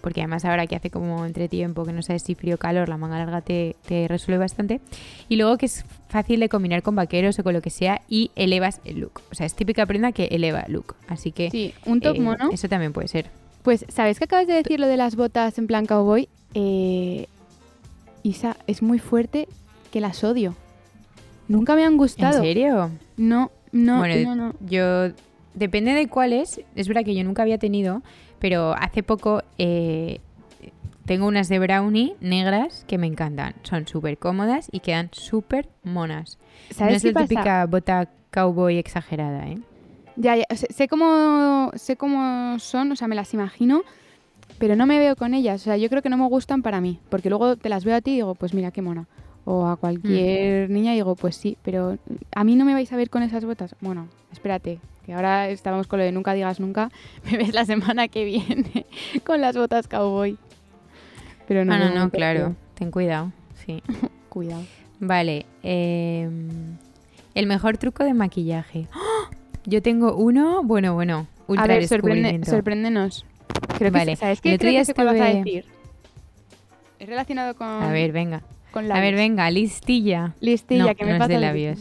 porque 0.00 0.22
además 0.22 0.46
ahora 0.46 0.66
que 0.66 0.74
hace 0.76 0.88
como 0.88 1.26
entretiempo, 1.26 1.84
que 1.84 1.92
no 1.92 2.00
sabes 2.00 2.22
si 2.22 2.34
frío 2.34 2.54
o 2.54 2.58
calor, 2.58 2.88
la 2.88 2.96
manga 2.96 3.18
larga 3.18 3.42
te, 3.42 3.76
te 3.86 4.08
resuelve 4.08 4.38
bastante. 4.38 4.80
Y 5.28 5.36
luego 5.36 5.58
que 5.58 5.66
es 5.66 5.84
fácil 6.08 6.40
de 6.40 6.48
combinar 6.48 6.82
con 6.82 6.96
vaqueros 6.96 7.38
o 7.38 7.44
con 7.44 7.52
lo 7.52 7.60
que 7.60 7.68
sea 7.68 8.00
y 8.08 8.30
elevas 8.34 8.80
el 8.86 9.00
look. 9.00 9.20
O 9.30 9.34
sea, 9.34 9.44
es 9.44 9.54
típica 9.54 9.84
prenda 9.84 10.12
que 10.12 10.24
eleva 10.30 10.60
el 10.60 10.72
look. 10.72 10.94
Así 11.08 11.32
que 11.32 11.50
Sí, 11.50 11.74
un 11.84 12.00
top 12.00 12.16
eh, 12.16 12.20
mono. 12.20 12.48
eso 12.50 12.66
también 12.70 12.94
puede 12.94 13.08
ser. 13.08 13.26
Pues, 13.62 13.84
¿sabes 13.90 14.16
que 14.18 14.24
acabas 14.24 14.46
de 14.46 14.54
decir 14.54 14.80
lo 14.80 14.86
de 14.86 14.96
las 14.96 15.16
botas 15.16 15.58
en 15.58 15.66
plan 15.66 15.84
cowboy? 15.84 16.30
Eh, 16.54 17.26
Isa, 18.22 18.56
es 18.66 18.82
muy 18.82 18.98
fuerte 18.98 19.48
que 19.92 20.00
las 20.00 20.22
odio. 20.24 20.54
Nunca 21.48 21.74
me 21.74 21.84
han 21.84 21.92
¿En 21.92 21.98
gustado. 21.98 22.40
serio? 22.42 22.90
No, 23.16 23.50
no, 23.72 23.98
Bueno, 23.98 24.34
no, 24.34 24.34
no. 24.36 24.54
Yo, 24.60 25.12
depende 25.54 25.92
de 25.92 26.08
cuáles, 26.08 26.60
es 26.76 26.88
verdad 26.88 27.04
que 27.04 27.14
yo 27.14 27.24
nunca 27.24 27.42
había 27.42 27.58
tenido, 27.58 28.02
pero 28.38 28.74
hace 28.78 29.02
poco 29.02 29.42
eh, 29.58 30.20
tengo 31.06 31.26
unas 31.26 31.48
de 31.48 31.58
brownie 31.58 32.14
negras 32.20 32.84
que 32.86 32.98
me 32.98 33.06
encantan. 33.06 33.54
Son 33.64 33.86
súper 33.88 34.16
cómodas 34.18 34.68
y 34.70 34.80
quedan 34.80 35.08
súper 35.12 35.68
monas. 35.82 36.38
No 36.70 36.76
¿Sabes 36.76 36.96
es 36.96 37.02
qué 37.02 37.08
la 37.08 37.14
pasa? 37.14 37.26
típica 37.28 37.66
bota 37.66 38.08
cowboy 38.30 38.78
exagerada, 38.78 39.48
¿eh? 39.48 39.58
Ya, 40.16 40.36
ya, 40.36 40.44
sé, 40.54 40.66
sé 40.70 40.86
cómo, 40.86 41.70
sé 41.74 41.96
cómo 41.96 42.58
son, 42.58 42.92
o 42.92 42.96
sea, 42.96 43.08
me 43.08 43.14
las 43.16 43.32
imagino, 43.34 43.82
pero 44.58 44.76
no 44.76 44.86
me 44.86 44.98
veo 44.98 45.16
con 45.16 45.34
ellas. 45.34 45.60
O 45.62 45.64
sea, 45.64 45.76
yo 45.76 45.88
creo 45.88 46.02
que 46.02 46.08
no 46.08 46.16
me 46.16 46.26
gustan 46.28 46.62
para 46.62 46.80
mí, 46.80 46.98
porque 47.08 47.28
luego 47.28 47.56
te 47.56 47.68
las 47.68 47.84
veo 47.84 47.96
a 47.96 48.00
ti 48.00 48.12
y 48.12 48.14
digo, 48.16 48.34
pues 48.34 48.54
mira, 48.54 48.70
qué 48.70 48.82
mona. 48.82 49.06
o 49.44 49.66
a 49.66 49.76
cualquier 49.76 50.70
niña, 50.70 50.92
digo, 50.92 51.16
pues 51.16 51.34
sí, 51.34 51.56
pero 51.62 51.98
a 52.34 52.44
mí 52.44 52.56
no 52.56 52.64
me 52.64 52.74
vais 52.74 52.92
a 52.92 52.96
ver 52.96 53.10
con 53.10 53.22
esas 53.22 53.44
botas. 53.44 53.74
Bueno, 53.80 54.08
espérate, 54.32 54.80
que 55.04 55.14
ahora 55.14 55.48
estábamos 55.48 55.86
con 55.86 55.98
lo 55.98 56.04
de 56.04 56.12
nunca 56.12 56.34
digas 56.34 56.60
nunca, 56.60 56.90
me 57.30 57.38
ves 57.38 57.54
la 57.54 57.64
semana 57.64 58.08
que 58.08 58.24
viene 58.24 58.86
con 59.24 59.40
las 59.40 59.56
botas 59.56 59.88
cowboy. 59.88 60.36
Pero 61.48 61.64
no, 61.64 61.74
ah, 61.74 61.78
no, 61.78 61.94
no, 61.94 62.10
claro, 62.10 62.54
ten 62.74 62.90
cuidado, 62.90 63.32
sí. 63.66 63.82
cuidado. 64.28 64.62
Vale, 65.00 65.46
em, 65.62 66.76
el 67.34 67.46
mejor 67.46 67.78
truco 67.78 68.04
de 68.04 68.12
maquillaje. 68.12 68.86
¡Oh! 68.94 69.34
Yo 69.64 69.82
tengo 69.82 70.16
uno, 70.16 70.62
bueno, 70.62 70.94
bueno, 70.94 71.26
ultra 71.46 71.64
A 71.64 71.68
ver, 71.68 71.86
sorpréndenos. 71.86 73.24
Creo 73.78 73.90
vale. 73.90 74.12
que, 74.12 74.16
¿sabes 74.16 74.40
qué? 74.40 74.50
El 74.50 74.54
otro 74.56 74.68
día 74.68 74.84
que 74.84 75.04
vas 75.04 75.20
a 75.20 75.24
decir. 75.24 75.64
Es 76.98 77.08
relacionado 77.08 77.54
con... 77.54 77.66
A 77.66 77.90
ver, 77.92 78.12
venga. 78.12 78.42
a 78.74 79.00
ver, 79.00 79.14
venga, 79.14 79.50
listilla. 79.50 80.34
Listilla, 80.40 80.94
que 80.94 81.04
me 81.04 81.12
no 81.12 81.18
pasa 81.18 81.32
es 81.32 81.40
de 81.40 81.46
labios. 81.46 81.80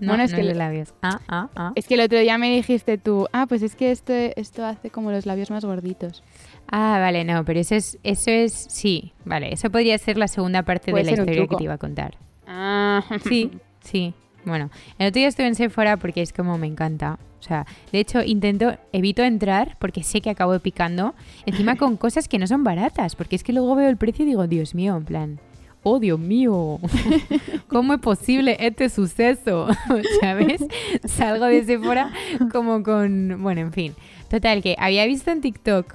No, 0.00 0.16
no, 0.16 0.22
es 0.22 0.34
que 0.34 0.42
de 0.42 0.54
labios. 0.54 0.92
Ah, 1.02 1.20
ah, 1.28 1.48
ah. 1.56 1.72
Es 1.74 1.86
que 1.86 1.94
el 1.94 2.00
otro 2.00 2.18
día 2.18 2.36
me 2.38 2.54
dijiste 2.54 2.98
tú, 2.98 3.26
ah, 3.32 3.46
pues 3.46 3.62
es 3.62 3.74
que 3.74 3.90
esto, 3.90 4.12
esto 4.12 4.64
hace 4.64 4.90
como 4.90 5.10
los 5.10 5.26
labios 5.26 5.50
más 5.50 5.64
gorditos. 5.64 6.22
Ah, 6.70 6.98
vale, 7.00 7.24
no, 7.24 7.44
pero 7.44 7.60
eso 7.60 7.74
es, 7.74 7.98
eso 8.02 8.30
es, 8.30 8.52
sí, 8.52 9.12
vale, 9.24 9.52
eso 9.52 9.70
podría 9.70 9.96
ser 9.98 10.18
la 10.18 10.28
segunda 10.28 10.62
parte 10.62 10.92
de 10.92 11.04
la 11.04 11.10
historia 11.10 11.46
que 11.46 11.56
te 11.56 11.64
iba 11.64 11.74
a 11.74 11.78
contar. 11.78 12.16
Ah. 12.46 13.02
Sí, 13.24 13.50
sí. 13.80 14.14
Bueno, 14.46 14.70
el 15.00 15.08
otro 15.08 15.18
día 15.18 15.26
estuve 15.26 15.48
en 15.48 15.56
Sephora 15.56 15.96
porque 15.96 16.22
es 16.22 16.32
como 16.32 16.56
me 16.56 16.68
encanta. 16.68 17.18
O 17.40 17.42
sea, 17.42 17.66
de 17.90 17.98
hecho 17.98 18.22
intento, 18.22 18.76
evito 18.92 19.24
entrar 19.24 19.76
porque 19.80 20.04
sé 20.04 20.20
que 20.20 20.30
acabo 20.30 20.56
picando, 20.60 21.14
encima 21.46 21.74
con 21.74 21.96
cosas 21.98 22.28
que 22.28 22.38
no 22.38 22.46
son 22.46 22.62
baratas, 22.62 23.16
porque 23.16 23.34
es 23.34 23.42
que 23.42 23.52
luego 23.52 23.74
veo 23.74 23.88
el 23.88 23.96
precio 23.96 24.24
y 24.24 24.28
digo, 24.28 24.46
Dios 24.46 24.74
mío, 24.74 24.96
en 24.96 25.04
plan, 25.04 25.40
oh 25.82 25.98
Dios 25.98 26.20
mío, 26.20 26.78
¿cómo 27.66 27.94
es 27.94 28.00
posible 28.00 28.56
este 28.60 28.88
suceso? 28.88 29.66
¿Sabes? 30.20 30.64
Salgo 31.04 31.46
de 31.46 31.64
Sephora 31.64 32.12
como 32.52 32.84
con, 32.84 33.42
bueno, 33.42 33.62
en 33.62 33.72
fin. 33.72 33.94
Total, 34.30 34.62
que 34.62 34.76
había 34.78 35.04
visto 35.06 35.30
en 35.32 35.40
TikTok... 35.40 35.92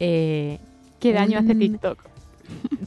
Eh, 0.00 0.58
¿Qué 0.98 1.12
daño 1.12 1.38
hace 1.38 1.54
TikTok? 1.54 1.98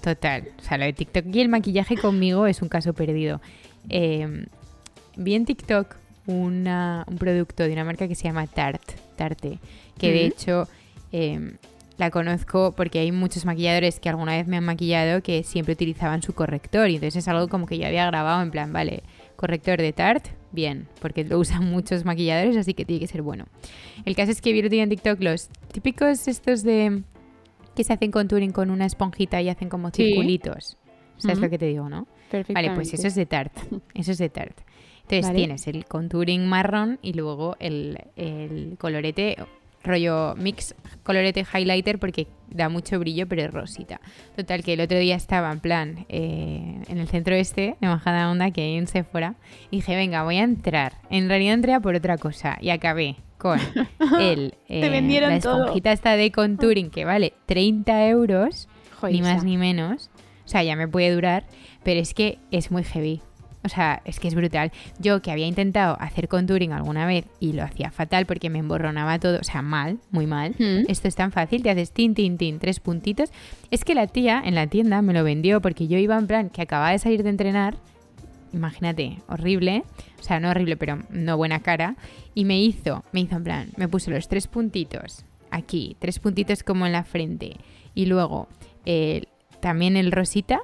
Total, 0.02 0.50
o 0.60 0.64
sea, 0.64 0.80
lo 0.80 0.86
de 0.86 0.94
TikTok 0.94 1.26
y 1.32 1.42
el 1.42 1.50
maquillaje 1.50 1.96
conmigo 1.96 2.48
es 2.48 2.64
un 2.64 2.70
caso 2.70 2.94
perdido. 2.94 3.40
Eh, 3.88 4.48
vi 5.20 5.36
en 5.36 5.46
TikTok 5.46 5.96
un 6.26 6.68
producto 7.18 7.64
de 7.64 7.74
una 7.74 7.84
marca 7.84 8.08
que 8.08 8.16
se 8.16 8.24
llama 8.24 8.48
Tarte, 8.48 8.96
Tarte 9.16 9.60
que 9.98 10.12
de 10.12 10.26
hecho 10.26 10.68
em, 11.12 11.58
la 11.98 12.12
conozco 12.12 12.74
porque 12.76 13.00
hay 13.00 13.12
muchos 13.12 13.46
maquilladores 13.46 14.00
que 14.00 14.10
alguna 14.10 14.34
vez 14.34 14.48
me 14.48 14.58
han 14.58 14.64
maquillado 14.64 15.22
que 15.22 15.44
siempre 15.44 15.74
utilizaban 15.74 16.22
su 16.22 16.34
corrector 16.34 16.90
y 16.90 16.96
entonces 16.96 17.24
es 17.24 17.28
algo 17.28 17.48
como 17.50 17.66
que 17.66 17.78
yo 17.78 17.86
había 17.86 18.06
grabado 18.06 18.42
en 18.42 18.52
plan, 18.52 18.72
vale, 18.72 19.04
corrector 19.36 19.80
de 19.80 19.92
Tarte, 19.92 20.32
bien, 20.52 20.88
porque 21.02 21.24
lo 21.24 21.40
usan 21.40 21.66
muchos 21.72 22.06
maquilladores, 22.06 22.56
así 22.56 22.74
que 22.74 22.86
tiene 22.86 23.00
que 23.00 23.08
ser 23.08 23.22
bueno. 23.22 23.46
El 24.06 24.16
caso 24.16 24.32
es 24.32 24.42
que 24.42 24.54
vi 24.54 24.80
en 24.80 24.90
TikTok 24.90 25.22
los 25.22 25.50
típicos 25.72 26.28
estos 26.28 26.64
de 26.64 27.04
que 27.76 27.84
se 27.84 27.94
hacen 27.94 28.12
contouring 28.12 28.52
con 28.52 28.70
una 28.70 28.86
esponjita 28.86 29.42
y 29.42 29.50
hacen 29.50 29.70
como 29.70 29.92
circulitos. 29.92 30.78
¿Sabes 31.18 31.40
lo 31.40 31.50
que 31.50 31.58
te 31.58 31.66
digo, 31.66 31.90
no? 31.90 32.08
Vale, 32.54 32.72
pues 32.76 32.94
eso 32.94 33.08
es 33.08 33.16
de 33.16 33.26
Tarte. 33.26 33.62
Eso 33.94 34.12
es 34.12 34.18
de 34.18 34.30
Tarte. 34.30 34.64
Entonces 35.10 35.36
tienes 35.36 35.68
el 35.68 35.86
contouring 35.86 36.46
marrón 36.48 37.00
y 37.02 37.14
luego 37.14 37.56
el, 37.60 37.98
colorete 38.78 39.38
rollo 39.82 40.36
mix 40.36 40.76
colorete 41.04 41.46
highlighter 41.54 42.00
porque 42.00 42.28
da 42.50 42.68
mucho 42.68 43.00
brillo 43.00 43.28
pero 43.28 43.44
es 43.44 43.52
rosita. 43.52 44.02
Total 44.36 44.64
que 44.64 44.74
el 44.74 44.82
otro 44.82 45.00
día 45.00 45.16
estaba 45.16 45.52
en 45.52 45.60
plan 45.62 46.06
eh, 46.10 46.82
en 46.88 46.98
el 46.98 47.08
centro 47.08 47.34
este 47.34 47.76
de 47.80 47.88
Majada 47.88 48.30
Onda 48.30 48.52
que 48.52 48.62
hay 48.62 48.76
en 48.76 48.88
Sephora 48.88 49.36
y 49.72 49.78
dije 49.78 49.96
venga 49.96 50.24
voy 50.24 50.38
a 50.38 50.44
entrar. 50.44 50.94
En 51.10 51.28
realidad 51.30 51.54
entré 51.56 51.74
a 51.74 51.80
por 51.80 51.96
otra 51.96 52.18
cosa 52.18 52.58
y 52.62 52.70
acabé 52.70 53.16
con 53.38 53.60
el 54.20 54.54
eh, 54.68 55.22
la 55.22 55.36
esponjita 55.36 55.92
esta 55.92 56.18
de 56.18 56.32
contouring 56.32 56.90
que 56.90 57.06
vale 57.06 57.34
30 57.46 58.08
euros 58.10 58.68
ni 59.10 59.22
más 59.22 59.44
ni 59.44 59.58
menos. 59.58 60.12
O 60.46 60.50
sea 60.50 60.62
ya 60.62 60.76
me 60.76 60.88
puede 60.88 61.12
durar 61.12 61.46
pero 61.84 62.00
es 62.02 62.14
que 62.14 62.38
es 62.52 62.70
muy 62.70 62.84
heavy. 62.84 63.22
O 63.64 63.70
sea, 63.70 64.02
es 64.06 64.20
que 64.20 64.28
es 64.28 64.36
brutal. 64.36 64.72
Yo 65.00 65.22
que 65.22 65.32
había 65.32 65.46
intentado 65.46 65.98
hacer 66.00 66.28
contouring 66.28 66.72
alguna 66.72 67.06
vez 67.06 67.26
y 67.40 67.54
lo 67.54 67.64
hacía 67.64 67.92
fatal 67.92 68.26
porque 68.26 68.50
me 68.50 68.60
emborronaba 68.60 69.20
todo, 69.20 69.40
o 69.40 69.44
sea, 69.44 69.62
mal, 69.62 70.00
muy 70.12 70.28
mal. 70.28 70.56
Mm. 70.58 70.86
Esto 70.88 71.08
es 71.08 71.16
tan 71.16 71.32
fácil, 71.32 71.62
te 71.62 71.70
haces 71.70 71.92
tin, 71.92 72.14
tin, 72.14 72.38
tin, 72.38 72.60
tres 72.60 72.80
puntitos. 72.80 73.32
Es 73.70 73.84
que 73.84 73.96
la 73.96 74.08
tía 74.08 74.42
en 74.44 74.56
la 74.56 74.68
tienda 74.68 75.02
me 75.02 75.14
lo 75.14 75.24
vendió 75.24 75.62
porque 75.62 75.88
yo 75.88 75.98
iba 75.98 76.18
en 76.18 76.28
plan 76.28 76.50
que 76.50 76.62
acababa 76.62 76.92
de 76.92 77.00
salir 77.00 77.24
de 77.24 77.30
entrenar, 77.30 77.76
imagínate, 78.54 79.18
horrible, 79.28 79.84
o 80.20 80.24
sea, 80.24 80.40
no 80.40 80.50
horrible, 80.50 80.78
pero 80.78 81.04
no 81.10 81.38
buena 81.38 81.60
cara, 81.60 81.96
y 82.34 82.46
me 82.46 82.62
hizo, 82.62 83.04
me 83.12 83.22
hizo 83.22 83.36
en 83.36 83.44
plan, 83.44 83.70
me 83.76 83.88
puso 83.88 84.12
los 84.12 84.28
tres 84.28 84.48
puntitos 84.48 85.26
aquí, 85.52 85.98
tres 86.00 86.20
puntitos 86.20 86.64
como 86.64 86.86
en 86.86 86.94
la 86.94 87.04
frente, 87.04 87.58
y 87.94 88.06
luego 88.06 88.48
eh, 88.86 89.24
también 89.60 89.98
el 89.98 90.12
rosita, 90.12 90.62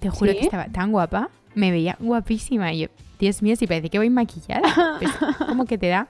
te 0.00 0.08
juro 0.08 0.32
que 0.32 0.40
estaba 0.40 0.66
tan 0.66 0.92
guapa 0.92 1.30
me 1.54 1.70
veía 1.70 1.96
guapísima. 2.00 2.72
Y 2.72 2.80
yo, 2.80 2.88
Dios 3.18 3.42
mío, 3.42 3.56
si 3.56 3.66
parece 3.66 3.90
que 3.90 3.98
voy 3.98 4.10
maquillada. 4.10 4.98
Pues, 4.98 5.12
como 5.38 5.64
que 5.64 5.78
te 5.78 5.88
da. 5.88 6.08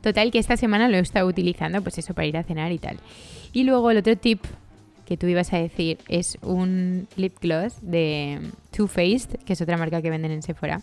Total, 0.00 0.30
que 0.30 0.38
esta 0.38 0.56
semana 0.56 0.88
lo 0.88 0.96
he 0.96 1.00
estado 1.00 1.26
utilizando, 1.26 1.82
pues 1.82 1.98
eso, 1.98 2.14
para 2.14 2.26
ir 2.26 2.36
a 2.36 2.44
cenar 2.44 2.72
y 2.72 2.78
tal. 2.78 2.98
Y 3.52 3.64
luego 3.64 3.90
el 3.90 3.98
otro 3.98 4.16
tip 4.16 4.44
que 5.06 5.16
tú 5.16 5.26
ibas 5.26 5.52
a 5.52 5.58
decir 5.58 5.98
es 6.08 6.38
un 6.42 7.08
lip 7.16 7.36
gloss 7.40 7.74
de 7.80 8.40
Too 8.76 8.86
Faced, 8.86 9.40
que 9.44 9.54
es 9.54 9.60
otra 9.60 9.76
marca 9.76 10.02
que 10.02 10.10
venden 10.10 10.30
en 10.30 10.42
Sephora. 10.42 10.82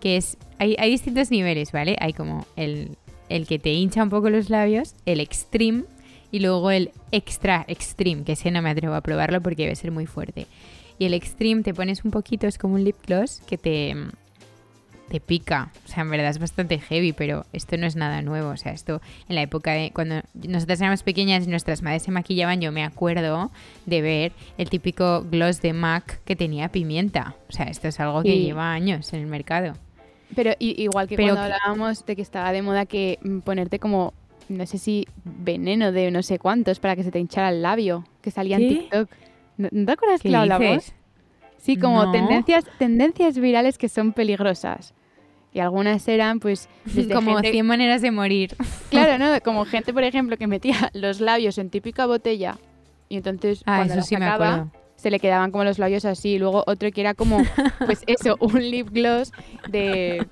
Que 0.00 0.16
es. 0.16 0.36
Hay, 0.58 0.76
hay 0.78 0.90
distintos 0.90 1.30
niveles, 1.30 1.72
¿vale? 1.72 1.96
Hay 2.00 2.12
como 2.12 2.46
el, 2.56 2.96
el 3.28 3.46
que 3.46 3.58
te 3.58 3.72
hincha 3.72 4.02
un 4.02 4.10
poco 4.10 4.30
los 4.30 4.50
labios, 4.50 4.94
el 5.06 5.20
extreme 5.20 5.84
y 6.30 6.40
luego 6.40 6.70
el 6.70 6.90
extra 7.12 7.64
extreme, 7.68 8.24
que 8.24 8.32
ese 8.32 8.50
no 8.50 8.62
me 8.62 8.70
atrevo 8.70 8.94
a 8.94 9.00
probarlo 9.00 9.40
porque 9.40 9.62
debe 9.62 9.76
ser 9.76 9.90
muy 9.90 10.06
fuerte. 10.06 10.46
Y 10.98 11.06
el 11.06 11.14
extreme 11.14 11.62
te 11.62 11.74
pones 11.74 12.04
un 12.04 12.10
poquito, 12.10 12.46
es 12.46 12.58
como 12.58 12.74
un 12.74 12.84
lip 12.84 12.96
gloss 13.06 13.40
que 13.46 13.58
te, 13.58 13.94
te 15.12 15.20
pica. 15.20 15.70
O 15.84 15.88
sea, 15.88 16.02
en 16.02 16.10
verdad 16.10 16.30
es 16.30 16.38
bastante 16.38 16.78
heavy, 16.78 17.12
pero 17.12 17.44
esto 17.52 17.76
no 17.76 17.86
es 17.86 17.96
nada 17.96 18.22
nuevo. 18.22 18.48
O 18.48 18.56
sea, 18.56 18.72
esto 18.72 19.02
en 19.28 19.34
la 19.34 19.42
época 19.42 19.72
de 19.72 19.90
cuando 19.92 20.22
nosotras 20.34 20.80
éramos 20.80 21.02
pequeñas 21.02 21.46
y 21.46 21.50
nuestras 21.50 21.82
madres 21.82 22.04
se 22.04 22.10
maquillaban, 22.10 22.62
yo 22.62 22.72
me 22.72 22.82
acuerdo 22.82 23.50
de 23.84 24.00
ver 24.00 24.32
el 24.56 24.70
típico 24.70 25.22
gloss 25.30 25.60
de 25.60 25.74
MAC 25.74 26.22
que 26.24 26.34
tenía 26.34 26.68
pimienta. 26.68 27.36
O 27.48 27.52
sea, 27.52 27.66
esto 27.66 27.88
es 27.88 28.00
algo 28.00 28.22
que 28.22 28.38
lleva 28.38 28.72
años 28.72 29.12
en 29.12 29.20
el 29.20 29.26
mercado. 29.26 29.74
Pero 30.34 30.52
igual 30.58 31.08
que 31.08 31.16
cuando 31.16 31.40
hablábamos 31.40 32.06
de 32.06 32.16
que 32.16 32.22
estaba 32.22 32.52
de 32.52 32.62
moda 32.62 32.86
que 32.86 33.18
mm, 33.22 33.40
ponerte 33.40 33.78
como, 33.78 34.14
no 34.48 34.66
sé 34.66 34.78
si 34.78 35.06
veneno 35.24 35.92
de 35.92 36.10
no 36.10 36.22
sé 36.22 36.38
cuántos 36.38 36.80
para 36.80 36.96
que 36.96 37.02
se 37.02 37.10
te 37.10 37.18
hinchara 37.18 37.50
el 37.50 37.60
labio, 37.60 38.06
que 38.22 38.30
salía 38.30 38.56
en 38.56 38.68
TikTok. 38.68 39.10
¿No, 39.70 39.86
te 39.86 39.92
acuerdas 39.92 40.20
que 40.20 40.30
lo 40.30 40.38
hablamos? 40.38 40.92
Sí, 41.58 41.76
como 41.76 42.10
tendencias, 42.10 42.64
tendencias 42.78 43.38
virales 43.38 43.78
que 43.78 43.88
son 43.88 44.12
peligrosas. 44.12 44.94
Y 45.54 45.60
algunas 45.60 46.08
eran, 46.08 46.40
pues. 46.40 46.68
como 47.12 47.38
100 47.38 47.66
maneras 47.66 48.02
de 48.02 48.10
morir. 48.10 48.56
Claro, 48.90 49.18
¿no? 49.18 49.40
Como 49.44 49.64
gente, 49.64 49.94
por 49.94 50.02
ejemplo, 50.02 50.36
que 50.36 50.46
metía 50.46 50.90
los 50.92 51.20
labios 51.20 51.56
en 51.56 51.70
típica 51.70 52.04
botella 52.04 52.58
y 53.08 53.16
entonces 53.16 53.62
ah, 53.64 53.76
cuando 53.78 53.94
eso 53.94 54.02
sí 54.02 54.16
me 54.18 54.26
acuerdo 54.26 54.70
se 55.02 55.10
le 55.10 55.18
quedaban 55.18 55.50
como 55.50 55.64
los 55.64 55.78
labios 55.78 56.04
así. 56.04 56.30
Y 56.34 56.38
luego 56.38 56.62
otro 56.66 56.90
que 56.92 57.00
era 57.00 57.14
como, 57.14 57.42
pues 57.84 58.02
eso, 58.06 58.36
un 58.40 58.58
lip 58.70 58.88
gloss 58.90 59.32
de, 59.68 60.24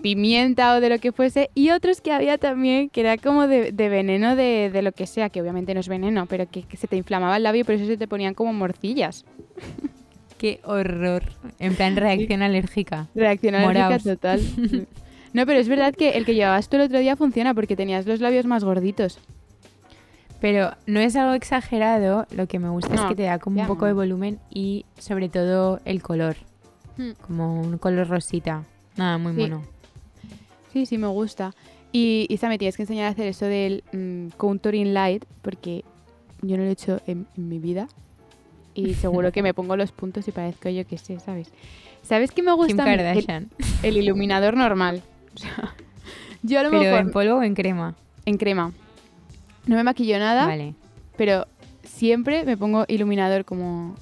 pimienta 0.00 0.76
o 0.76 0.80
de 0.80 0.88
lo 0.88 0.98
que 1.00 1.10
fuese. 1.10 1.50
Y 1.54 1.70
otros 1.70 2.00
que 2.00 2.12
había 2.12 2.38
también 2.38 2.88
que 2.90 3.00
era 3.00 3.18
como 3.18 3.48
de, 3.48 3.72
veneno 3.72 4.36
de, 4.36 4.80
lo 4.82 4.92
que 4.92 5.06
sea, 5.06 5.30
que 5.30 5.42
obviamente 5.42 5.74
no 5.74 5.80
es 5.80 5.88
veneno, 5.88 6.26
pero 6.26 6.46
que, 6.48 6.64
se 6.76 6.86
te 6.86 6.96
inflamaba 6.96 7.36
el 7.36 7.42
labio, 7.42 7.64
por 7.64 7.74
eso 7.74 7.86
se 7.86 7.96
te 7.96 8.06
ponían 8.06 8.34
como 8.34 8.52
morcillas. 8.52 9.24
Qué 10.38 10.60
horror. 10.64 11.22
En 11.58 11.74
plan 11.74 11.96
reacción 11.96 12.42
alérgica. 12.42 13.08
Reacción 13.14 13.54
alérgica 13.56 13.98
total. 13.98 14.40
No, 15.34 15.46
pero 15.46 15.58
es 15.58 15.68
verdad 15.68 15.92
que 15.92 16.10
el 16.10 16.24
que 16.24 16.36
llevabas 16.36 16.68
tú 16.68 16.76
el 16.76 16.82
otro 16.82 17.00
día 17.00 17.16
funciona 17.16 17.54
porque 17.54 17.74
tenías 17.74 18.06
los 18.06 18.20
labios 18.20 18.46
más 18.46 18.62
gorditos. 18.62 19.18
Pero 20.40 20.72
no 20.86 21.00
es 21.00 21.16
algo 21.16 21.34
exagerado, 21.34 22.26
lo 22.30 22.46
que 22.46 22.58
me 22.58 22.68
gusta 22.68 22.94
es 22.94 23.00
que 23.02 23.14
te 23.14 23.22
da 23.22 23.38
como 23.38 23.60
un 23.60 23.66
poco 23.66 23.86
de 23.86 23.92
volumen 23.92 24.38
y 24.50 24.84
sobre 24.98 25.28
todo 25.28 25.80
el 25.84 26.02
color. 26.02 26.36
Hmm. 26.96 27.12
Como 27.26 27.60
un 27.60 27.78
color 27.78 28.08
rosita. 28.08 28.64
Nada, 28.96 29.18
muy 29.18 29.32
mono. 29.32 29.62
Sí, 30.72 30.86
sí, 30.86 30.98
me 30.98 31.06
gusta. 31.06 31.54
Y 31.92 32.26
Isa, 32.28 32.48
me 32.48 32.58
tienes 32.58 32.76
que 32.76 32.82
enseñar 32.82 33.06
a 33.06 33.10
hacer 33.10 33.28
eso 33.28 33.46
del 33.46 33.84
mm, 33.92 34.36
contouring 34.36 34.92
light, 34.92 35.24
porque 35.42 35.84
yo 36.42 36.56
no 36.56 36.64
lo 36.64 36.68
he 36.68 36.72
hecho 36.72 37.00
en, 37.06 37.26
mi 37.36 37.58
vida. 37.58 37.88
Y 38.74 38.94
seguro 38.94 39.32
que 39.32 39.42
me 39.42 39.54
pongo 39.54 39.76
los 39.76 39.92
puntos 39.92 40.26
y 40.26 40.32
parezco 40.32 40.68
yo 40.68 40.84
que 40.86 40.98
sé, 40.98 41.20
¿sabes? 41.20 41.52
¿Sabes 42.02 42.32
qué 42.32 42.42
me 42.42 42.52
gusta? 42.52 42.84
El, 43.82 43.96
iluminador 43.96 44.56
normal. 44.56 45.02
O 45.34 45.36
sea, 45.36 45.74
yo 46.44 46.60
a 46.60 46.62
lo 46.62 46.70
¿Pero 46.70 46.96
en 46.96 47.10
polvo 47.10 47.38
o 47.38 47.42
en 47.42 47.56
crema? 47.56 47.96
En 48.24 48.36
crema. 48.36 48.70
No 49.66 49.76
me 49.76 49.82
maquillo 49.84 50.18
nada, 50.18 50.46
vale. 50.46 50.74
pero 51.16 51.46
siempre 51.82 52.44
me 52.44 52.56
pongo 52.56 52.84
iluminador 52.88 53.44
como 53.44 53.94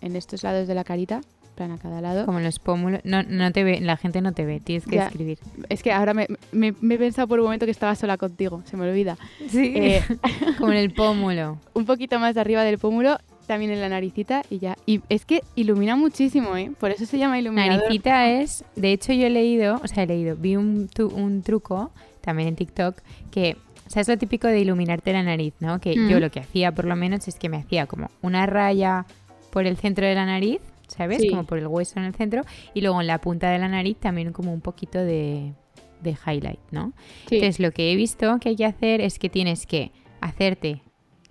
en 0.00 0.16
estos 0.16 0.42
lados 0.42 0.66
de 0.68 0.74
la 0.74 0.84
carita, 0.84 1.20
plan 1.54 1.72
a 1.72 1.78
cada 1.78 2.00
lado. 2.00 2.24
Como 2.26 2.40
los 2.40 2.58
pómulos. 2.58 3.00
No, 3.04 3.22
no 3.22 3.52
te 3.52 3.64
ve, 3.64 3.80
la 3.80 3.96
gente 3.96 4.20
no 4.20 4.32
te 4.32 4.44
ve, 4.44 4.60
tienes 4.60 4.86
que 4.86 4.96
Ya. 4.96 5.06
escribir. 5.06 5.38
Es 5.68 5.82
que 5.82 5.92
ahora 5.92 6.14
me, 6.14 6.26
me- 6.52 6.74
me 6.80 6.94
he 6.94 6.98
pensado 6.98 7.28
por 7.28 7.38
un 7.38 7.44
momento 7.46 7.66
que 7.66 7.72
estaba 7.72 7.94
sola 7.94 8.16
contigo, 8.16 8.62
se 8.64 8.76
me 8.76 8.88
olvida. 8.88 9.18
Sí. 9.48 9.72
Eh, 9.76 10.02
Como 10.58 10.72
en 10.72 10.78
el 10.78 10.92
pómulo. 10.92 11.58
un 11.74 11.84
poquito 11.84 12.18
más 12.18 12.36
arriba 12.36 12.62
del 12.62 12.78
pómulo, 12.78 13.18
también 13.46 13.72
en 13.72 13.80
la 13.80 13.88
naricita 13.88 14.42
y 14.48 14.58
ya. 14.60 14.76
Y 14.86 15.00
es 15.08 15.24
que 15.26 15.42
ilumina 15.56 15.96
muchísimo, 15.96 16.56
¿eh? 16.56 16.70
Por 16.78 16.92
eso 16.92 17.04
se 17.04 17.18
llama 17.18 17.38
iluminador. 17.38 17.82
Naricita 17.82 18.30
es, 18.30 18.64
de 18.76 18.92
hecho 18.92 19.12
yo 19.12 19.26
he 19.26 19.30
leído, 19.30 19.80
o 19.82 19.88
sea, 19.88 20.04
he 20.04 20.06
leído, 20.06 20.36
vi 20.36 20.56
un, 20.56 20.88
tu- 20.88 21.08
un 21.08 21.42
truco 21.42 21.90
también 22.22 22.48
en 22.48 22.56
TikTok 22.56 22.96
que, 23.30 23.56
o 23.90 23.92
sea, 23.92 24.02
es 24.02 24.08
lo 24.08 24.16
típico 24.16 24.46
de 24.46 24.60
iluminarte 24.60 25.12
la 25.12 25.24
nariz, 25.24 25.52
¿no? 25.58 25.80
Que 25.80 25.96
yo 25.96 26.18
Mm. 26.18 26.20
lo 26.20 26.30
que 26.30 26.38
hacía 26.38 26.70
por 26.72 26.84
lo 26.84 26.94
menos 26.94 27.26
es 27.26 27.34
que 27.40 27.48
me 27.48 27.56
hacía 27.56 27.86
como 27.86 28.08
una 28.22 28.46
raya 28.46 29.04
por 29.50 29.66
el 29.66 29.76
centro 29.76 30.06
de 30.06 30.14
la 30.14 30.26
nariz, 30.26 30.60
¿sabes? 30.86 31.20
Sí. 31.20 31.28
Como 31.28 31.42
por 31.44 31.58
el 31.58 31.66
hueso 31.66 31.98
en 31.98 32.04
el 32.04 32.14
centro 32.14 32.42
y 32.72 32.82
luego 32.82 33.00
en 33.00 33.08
la 33.08 33.18
punta 33.18 33.50
de 33.50 33.58
la 33.58 33.66
nariz 33.66 33.96
también 33.98 34.32
como 34.32 34.52
un 34.54 34.60
poquito 34.60 35.00
de, 35.00 35.54
de 36.02 36.10
highlight, 36.24 36.60
¿no? 36.70 36.92
Sí. 37.28 37.34
Entonces 37.34 37.58
lo 37.58 37.72
que 37.72 37.90
he 37.90 37.96
visto 37.96 38.38
que 38.38 38.50
hay 38.50 38.56
que 38.56 38.64
hacer 38.64 39.00
es 39.00 39.18
que 39.18 39.28
tienes 39.28 39.66
que 39.66 39.90
hacerte 40.20 40.82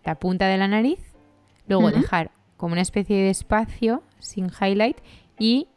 la 0.04 0.16
punta 0.16 0.48
de 0.48 0.58
la 0.58 0.68
nariz, 0.68 1.00
luego 1.68 1.92
dejar 1.92 2.32
como 2.58 2.74
una 2.74 2.82
especie 2.82 3.16
de 3.16 3.30
espacio 3.30 4.04
sin 4.20 4.48
highlight 4.50 4.98
y 5.40 5.68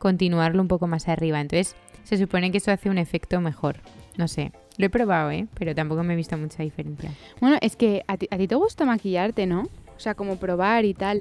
continuarlo 0.00 0.60
un 0.60 0.66
poco 0.66 0.88
más 0.88 1.06
arriba. 1.08 1.40
Entonces 1.40 1.76
se 2.02 2.16
supone 2.16 2.50
que 2.50 2.58
eso 2.58 2.72
hace 2.72 2.90
un 2.90 2.98
efecto 2.98 3.40
mejor. 3.40 3.76
No 4.16 4.26
sé, 4.26 4.50
lo 4.82 4.86
he 4.86 4.90
probado, 4.90 5.30
¿eh? 5.30 5.46
Pero 5.54 5.76
tampoco 5.76 6.02
me 6.02 6.14
he 6.14 6.16
visto 6.16 6.36
mucha 6.36 6.64
diferencia. 6.64 7.12
Bueno, 7.40 7.56
es 7.60 7.76
que 7.76 8.02
a 8.08 8.16
ti, 8.16 8.26
a 8.32 8.36
ti 8.36 8.48
te 8.48 8.56
gusta 8.56 8.84
maquillarte, 8.84 9.46
¿no? 9.46 9.62
O 9.96 10.00
sea, 10.00 10.14
como 10.14 10.36
probar 10.36 10.84
y 10.84 10.92
tal. 10.92 11.20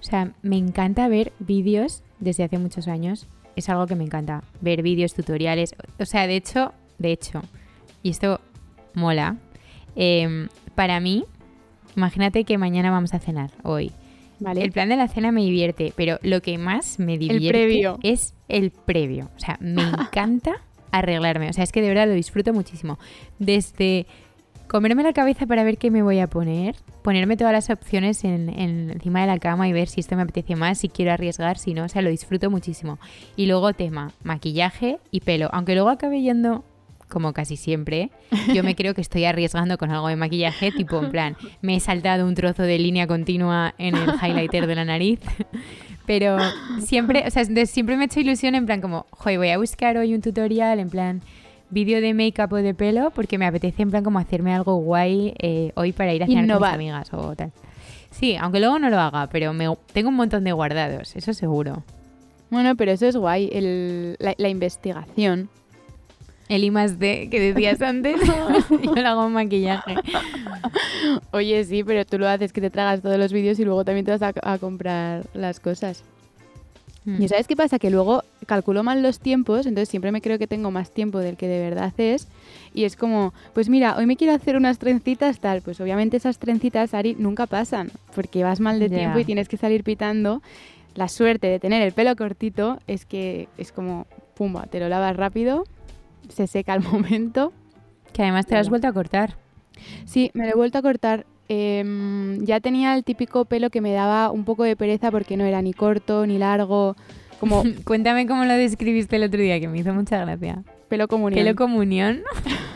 O 0.00 0.02
sea, 0.02 0.32
me 0.42 0.58
encanta 0.58 1.06
ver 1.06 1.32
vídeos 1.38 2.02
desde 2.18 2.42
hace 2.42 2.58
muchos 2.58 2.88
años. 2.88 3.28
Es 3.54 3.68
algo 3.68 3.86
que 3.86 3.94
me 3.94 4.02
encanta. 4.02 4.42
Ver 4.60 4.82
vídeos, 4.82 5.14
tutoriales. 5.14 5.76
O 6.00 6.04
sea, 6.04 6.26
de 6.26 6.34
hecho, 6.34 6.72
de 6.98 7.12
hecho, 7.12 7.42
y 8.02 8.10
esto 8.10 8.40
mola. 8.94 9.36
em, 9.94 10.48
para 10.74 10.98
mí, 10.98 11.24
imagínate 11.96 12.42
que 12.42 12.58
mañana 12.58 12.90
vamos 12.90 13.14
a 13.14 13.20
cenar 13.20 13.52
hoy. 13.62 13.92
¿Vale? 14.40 14.62
El 14.62 14.72
plan 14.72 14.88
de 14.88 14.96
la 14.96 15.06
cena 15.06 15.30
me 15.30 15.42
divierte, 15.42 15.92
pero 15.94 16.18
lo 16.22 16.42
que 16.42 16.58
más 16.58 16.98
me 16.98 17.16
divierte 17.18 17.48
previo. 17.50 17.98
es 18.02 18.34
el 18.48 18.72
previo. 18.72 19.30
O 19.36 19.38
sea, 19.38 19.56
me 19.60 19.82
encanta 19.88 20.56
arreglarme. 20.98 21.48
O 21.48 21.52
sea, 21.52 21.64
es 21.64 21.72
que 21.72 21.82
de 21.82 21.88
verdad 21.88 22.06
lo 22.06 22.14
disfruto 22.14 22.52
muchísimo. 22.52 22.98
Desde 23.38 24.06
comerme 24.68 25.02
la 25.04 25.12
cabeza 25.12 25.46
para 25.46 25.62
ver 25.62 25.78
qué 25.78 25.90
me 25.90 26.02
voy 26.02 26.18
a 26.18 26.26
poner, 26.26 26.74
ponerme 27.02 27.36
todas 27.36 27.52
las 27.52 27.70
opciones 27.70 28.24
en, 28.24 28.48
en- 28.48 28.90
encima 28.90 29.20
de 29.20 29.28
la 29.28 29.38
cama 29.38 29.68
y 29.68 29.72
ver 29.72 29.88
si 29.88 30.00
esto 30.00 30.16
me 30.16 30.22
apetece 30.22 30.56
más, 30.56 30.78
si 30.78 30.88
quiero 30.88 31.12
arriesgar, 31.12 31.56
si 31.58 31.72
no. 31.74 31.84
O 31.84 31.88
sea, 31.88 32.02
lo 32.02 32.10
disfruto 32.10 32.50
muchísimo. 32.50 32.98
Y 33.36 33.46
luego 33.46 33.72
tema, 33.74 34.12
maquillaje 34.24 34.98
y 35.12 35.20
pelo. 35.20 35.48
Aunque 35.52 35.74
luego 35.74 35.88
acabe 35.90 36.20
yendo 36.20 36.64
como 37.08 37.32
casi 37.32 37.56
siempre, 37.56 38.10
yo 38.52 38.64
me 38.64 38.74
creo 38.74 38.92
que 38.92 39.00
estoy 39.00 39.24
arriesgando 39.26 39.78
con 39.78 39.92
algo 39.92 40.08
de 40.08 40.16
maquillaje, 40.16 40.72
tipo 40.72 41.00
en 41.00 41.12
plan, 41.12 41.36
me 41.62 41.76
he 41.76 41.80
saltado 41.80 42.26
un 42.26 42.34
trozo 42.34 42.64
de 42.64 42.80
línea 42.80 43.06
continua 43.06 43.76
en 43.78 43.94
el 43.94 44.10
highlighter 44.20 44.66
de 44.66 44.74
la 44.74 44.84
nariz, 44.84 45.20
pero 46.06 46.38
siempre, 46.80 47.24
o 47.26 47.30
sea, 47.30 47.44
de- 47.44 47.66
siempre 47.66 47.96
me 47.96 48.04
he 48.04 48.06
hecho 48.06 48.20
ilusión 48.20 48.54
en 48.54 48.66
plan 48.66 48.80
como, 48.80 49.06
joder, 49.10 49.38
voy 49.38 49.48
a 49.50 49.58
buscar 49.58 49.96
hoy 49.96 50.14
un 50.14 50.20
tutorial 50.22 50.78
en 50.78 50.90
plan 50.90 51.20
vídeo 51.70 52.00
de 52.00 52.14
make-up 52.14 52.52
o 52.52 52.56
de 52.56 52.74
pelo 52.74 53.10
porque 53.10 53.38
me 53.38 53.46
apetece 53.46 53.82
en 53.82 53.90
plan 53.90 54.04
como 54.04 54.18
hacerme 54.18 54.54
algo 54.54 54.76
guay 54.76 55.34
eh, 55.38 55.72
hoy 55.74 55.92
para 55.92 56.14
ir 56.14 56.22
a 56.22 56.26
cenar 56.26 56.42
con 56.42 56.50
Innovar. 56.50 56.78
mis 56.78 56.90
amigas 56.92 57.12
o 57.12 57.34
tal. 57.34 57.52
Sí, 58.10 58.36
aunque 58.36 58.60
luego 58.60 58.78
no 58.78 58.88
lo 58.88 58.98
haga, 59.00 59.26
pero 59.28 59.52
me, 59.52 59.66
tengo 59.92 60.08
un 60.10 60.14
montón 60.14 60.44
de 60.44 60.52
guardados, 60.52 61.16
eso 61.16 61.34
seguro. 61.34 61.82
Bueno, 62.50 62.76
pero 62.76 62.92
eso 62.92 63.06
es 63.06 63.16
guay, 63.16 63.50
el- 63.52 64.16
la, 64.20 64.34
la 64.38 64.48
investigación. 64.48 65.48
El 66.48 66.64
I 66.64 66.70
más 66.70 66.98
D 66.98 67.28
que 67.30 67.40
decías 67.40 67.80
antes, 67.82 68.20
yo 68.70 68.94
lo 68.94 69.08
hago 69.08 69.26
en 69.26 69.32
maquillaje. 69.32 69.96
Oye, 71.32 71.64
sí, 71.64 71.82
pero 71.84 72.04
tú 72.04 72.18
lo 72.18 72.28
haces 72.28 72.52
que 72.52 72.60
te 72.60 72.70
tragas 72.70 73.02
todos 73.02 73.18
los 73.18 73.32
vídeos 73.32 73.58
y 73.58 73.64
luego 73.64 73.84
también 73.84 74.04
te 74.04 74.12
vas 74.16 74.22
a, 74.22 74.32
a 74.42 74.58
comprar 74.58 75.24
las 75.34 75.60
cosas. 75.60 76.02
Mm. 77.04 77.22
¿Y 77.22 77.28
sabes 77.28 77.46
qué 77.46 77.54
pasa? 77.56 77.78
Que 77.78 77.90
luego 77.90 78.24
calculo 78.46 78.82
mal 78.82 79.02
los 79.02 79.20
tiempos, 79.20 79.66
entonces 79.66 79.88
siempre 79.88 80.10
me 80.12 80.20
creo 80.20 80.38
que 80.38 80.46
tengo 80.46 80.70
más 80.70 80.90
tiempo 80.90 81.18
del 81.18 81.36
que 81.36 81.46
de 81.48 81.60
verdad 81.60 81.92
es. 81.98 82.26
Y 82.74 82.84
es 82.84 82.96
como, 82.96 83.32
pues 83.54 83.68
mira, 83.68 83.96
hoy 83.96 84.06
me 84.06 84.16
quiero 84.16 84.34
hacer 84.34 84.56
unas 84.56 84.78
trencitas 84.78 85.38
tal. 85.40 85.62
Pues 85.62 85.80
obviamente 85.80 86.16
esas 86.16 86.38
trencitas, 86.38 86.94
Ari, 86.94 87.14
nunca 87.18 87.46
pasan, 87.46 87.90
porque 88.14 88.42
vas 88.44 88.60
mal 88.60 88.78
de 88.80 88.88
Ya. 88.88 88.96
tiempo 88.98 89.18
y 89.20 89.24
tienes 89.24 89.48
que 89.48 89.56
salir 89.56 89.82
pitando. 89.84 90.42
La 90.94 91.08
suerte 91.08 91.46
de 91.46 91.58
tener 91.60 91.82
el 91.82 91.92
pelo 91.92 92.14
cortito 92.16 92.78
es 92.86 93.04
que 93.04 93.48
es 93.58 93.70
como, 93.70 94.06
pumba, 94.34 94.66
te 94.66 94.80
lo 94.80 94.88
lavas 94.88 95.14
rápido, 95.16 95.64
se 96.28 96.46
seca 96.46 96.72
al 96.72 96.82
momento. 96.92 97.52
Que 98.12 98.22
además 98.22 98.46
te 98.46 98.54
lo 98.54 98.60
has 98.60 98.68
vuelto 98.68 98.88
a 98.88 98.92
cortar. 98.92 99.36
Sí, 100.04 100.30
me 100.34 100.46
lo 100.46 100.52
he 100.52 100.56
vuelto 100.56 100.78
a 100.78 100.82
cortar. 100.82 101.26
Em, 101.48 102.44
ya 102.44 102.60
tenía 102.60 102.94
el 102.96 103.04
típico 103.04 103.44
pelo 103.44 103.70
que 103.70 103.80
me 103.80 103.92
daba 103.92 104.30
un 104.32 104.44
poco 104.44 104.64
de 104.64 104.74
pereza 104.74 105.10
porque 105.10 105.36
no 105.36 105.44
era 105.44 105.62
ni 105.62 105.72
corto 105.72 106.26
ni 106.26 106.38
largo, 106.38 106.96
como 107.38 107.62
Cuéntame 107.84 108.26
cómo 108.26 108.44
lo 108.44 108.54
describiste 108.54 109.16
el 109.16 109.24
otro 109.24 109.40
día, 109.40 109.60
que 109.60 109.68
me 109.68 109.78
hizo 109.78 109.92
mucha 109.92 110.18
gracia. 110.24 110.62
pelo 110.88 111.08
comunión. 111.08 111.44
¿Pelo 111.44 111.56
comunión? 111.56 112.22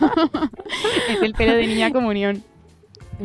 es 1.10 1.22
el 1.22 1.34
pelo 1.34 1.54
de 1.54 1.66
niña 1.66 1.90
comunión. 1.90 2.42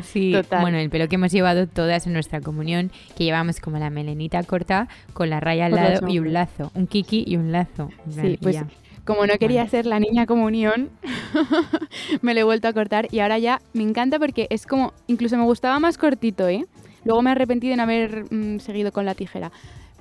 Sí, 0.03 0.33
Total. 0.33 0.61
bueno, 0.61 0.77
el 0.77 0.89
pelo 0.89 1.07
que 1.07 1.15
hemos 1.15 1.31
llevado 1.31 1.67
todas 1.67 2.05
en 2.05 2.13
nuestra 2.13 2.41
comunión, 2.41 2.91
que 3.17 3.23
llevamos 3.23 3.61
como 3.61 3.77
la 3.77 3.89
melenita 3.89 4.43
corta 4.43 4.89
con 5.13 5.29
la 5.29 5.39
raya 5.39 5.67
al 5.67 5.75
lado 5.75 6.07
y 6.09 6.19
un 6.19 6.33
lazo, 6.33 6.69
un 6.75 6.87
kiki 6.87 7.23
y 7.25 7.37
un 7.37 7.53
lazo. 7.53 7.89
Sí, 8.09 8.37
pues 8.41 8.55
ya. 8.55 8.67
Como 9.05 9.27
no 9.27 9.37
quería 9.37 9.67
ser 9.67 9.85
la 9.85 9.99
niña 9.99 10.25
comunión, 10.25 10.89
me 12.21 12.33
lo 12.33 12.39
he 12.39 12.43
vuelto 12.43 12.67
a 12.67 12.73
cortar 12.73 13.07
y 13.11 13.19
ahora 13.19 13.37
ya 13.37 13.61
me 13.73 13.83
encanta 13.83 14.17
porque 14.17 14.47
es 14.49 14.65
como, 14.65 14.93
incluso 15.05 15.37
me 15.37 15.43
gustaba 15.43 15.79
más 15.79 15.99
cortito, 15.99 16.47
¿eh? 16.47 16.65
Luego 17.03 17.21
me 17.21 17.29
he 17.29 17.33
arrepentido 17.33 17.73
en 17.75 17.79
haber 17.79 18.25
mm, 18.33 18.59
seguido 18.59 18.91
con 18.91 19.05
la 19.05 19.13
tijera. 19.13 19.51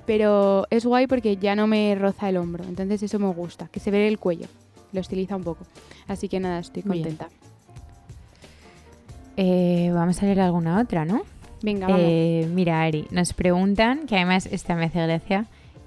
Pero 0.07 0.65
es 0.71 0.85
guay 0.85 1.07
porque 1.07 1.37
ya 1.37 1.55
no 1.55 1.67
me 1.67 1.95
roza 1.95 2.29
el 2.29 2.37
hombro, 2.37 2.63
entonces 2.63 3.01
eso 3.03 3.19
me 3.19 3.27
gusta, 3.27 3.67
que 3.71 3.79
se 3.79 3.91
ve 3.91 4.07
el 4.07 4.19
cuello, 4.19 4.47
lo 4.91 5.01
estiliza 5.01 5.35
un 5.35 5.43
poco. 5.43 5.65
Así 6.07 6.27
que 6.27 6.39
nada, 6.39 6.59
estoy 6.59 6.83
contenta. 6.83 7.29
Eh, 9.37 9.91
vamos 9.93 10.21
a 10.21 10.25
leer 10.25 10.39
alguna 10.39 10.79
otra, 10.79 11.05
¿no? 11.05 11.23
Venga, 11.61 11.87
vamos. 11.87 12.01
Eh, 12.03 12.47
mira, 12.53 12.81
Ari, 12.81 13.07
nos 13.11 13.33
preguntan, 13.33 14.07
que 14.07 14.15
además 14.15 14.47
esta 14.51 14.75
me 14.75 14.85
hace 14.85 15.01
gracia, 15.01 15.45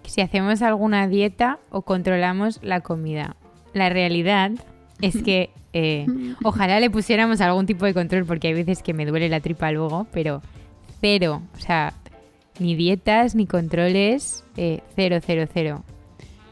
si 0.08 0.20
hacemos 0.20 0.62
alguna 0.62 1.06
dieta 1.08 1.58
o 1.70 1.82
controlamos 1.82 2.58
la 2.62 2.80
comida. 2.80 3.36
La 3.74 3.88
realidad 3.88 4.50
es 5.00 5.22
que 5.22 5.50
eh, 5.72 6.06
ojalá 6.42 6.80
le 6.80 6.90
pusiéramos 6.90 7.40
algún 7.40 7.66
tipo 7.66 7.84
de 7.84 7.94
control, 7.94 8.24
porque 8.24 8.48
hay 8.48 8.54
veces 8.54 8.82
que 8.82 8.94
me 8.94 9.06
duele 9.06 9.28
la 9.28 9.40
tripa 9.40 9.70
luego, 9.72 10.06
pero 10.12 10.42
cero, 11.00 11.42
o 11.56 11.60
sea, 11.60 11.92
ni 12.58 12.74
dietas, 12.74 13.34
ni 13.34 13.46
controles, 13.46 14.44
eh, 14.56 14.80
cero, 14.96 15.18
cero, 15.24 15.46
cero. 15.52 15.84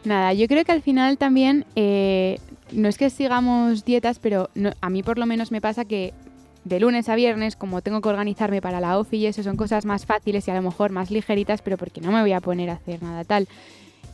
Nada, 0.05 0.33
yo 0.35 0.47
creo 0.47 0.65
que 0.65 0.71
al 0.73 0.83
final 0.83 1.19
también 1.19 1.65
eh, 1.75 2.39
no 2.71 2.87
es 2.89 2.97
que 2.97 3.11
sigamos 3.11 3.85
dietas, 3.85 4.21
pero 4.21 4.51
no- 4.55 4.71
a 4.81 4.89
mí 4.91 5.03
por 5.03 5.19
lo 5.19 5.27
menos 5.27 5.51
me 5.51 5.61
pasa 5.61 5.85
que 5.85 6.15
de 6.67 6.81
lunes 6.81 7.09
a 7.09 7.15
viernes, 7.15 7.57
como 7.57 7.81
tengo 7.81 8.01
que 8.01 8.09
organizarme 8.09 8.61
para 8.61 8.81
la 8.81 8.99
OFI 8.99 9.19
y 9.19 9.27
eso, 9.27 9.43
son 9.43 9.57
cosas 9.57 9.85
más 9.85 10.05
fáciles 10.05 10.47
y 10.49 10.51
a 10.51 10.55
lo 10.55 10.63
mejor 10.63 10.91
más 10.91 11.11
ligeritas, 11.11 11.63
pero 11.63 11.77
porque 11.77 12.01
no 12.01 12.11
me 12.11 12.21
voy 12.21 12.33
a 12.33 12.41
poner 12.41 12.71
a 12.71 12.75
hacer 12.75 13.03
nada 13.03 13.25
tal. 13.25 13.49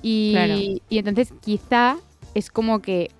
Y, 0.02 0.32
Claro. 0.32 0.54
y 0.56 0.98
entonces 0.98 1.32
quizá 1.42 1.96
es 2.34 2.50
como 2.50 2.80
que 2.80 3.10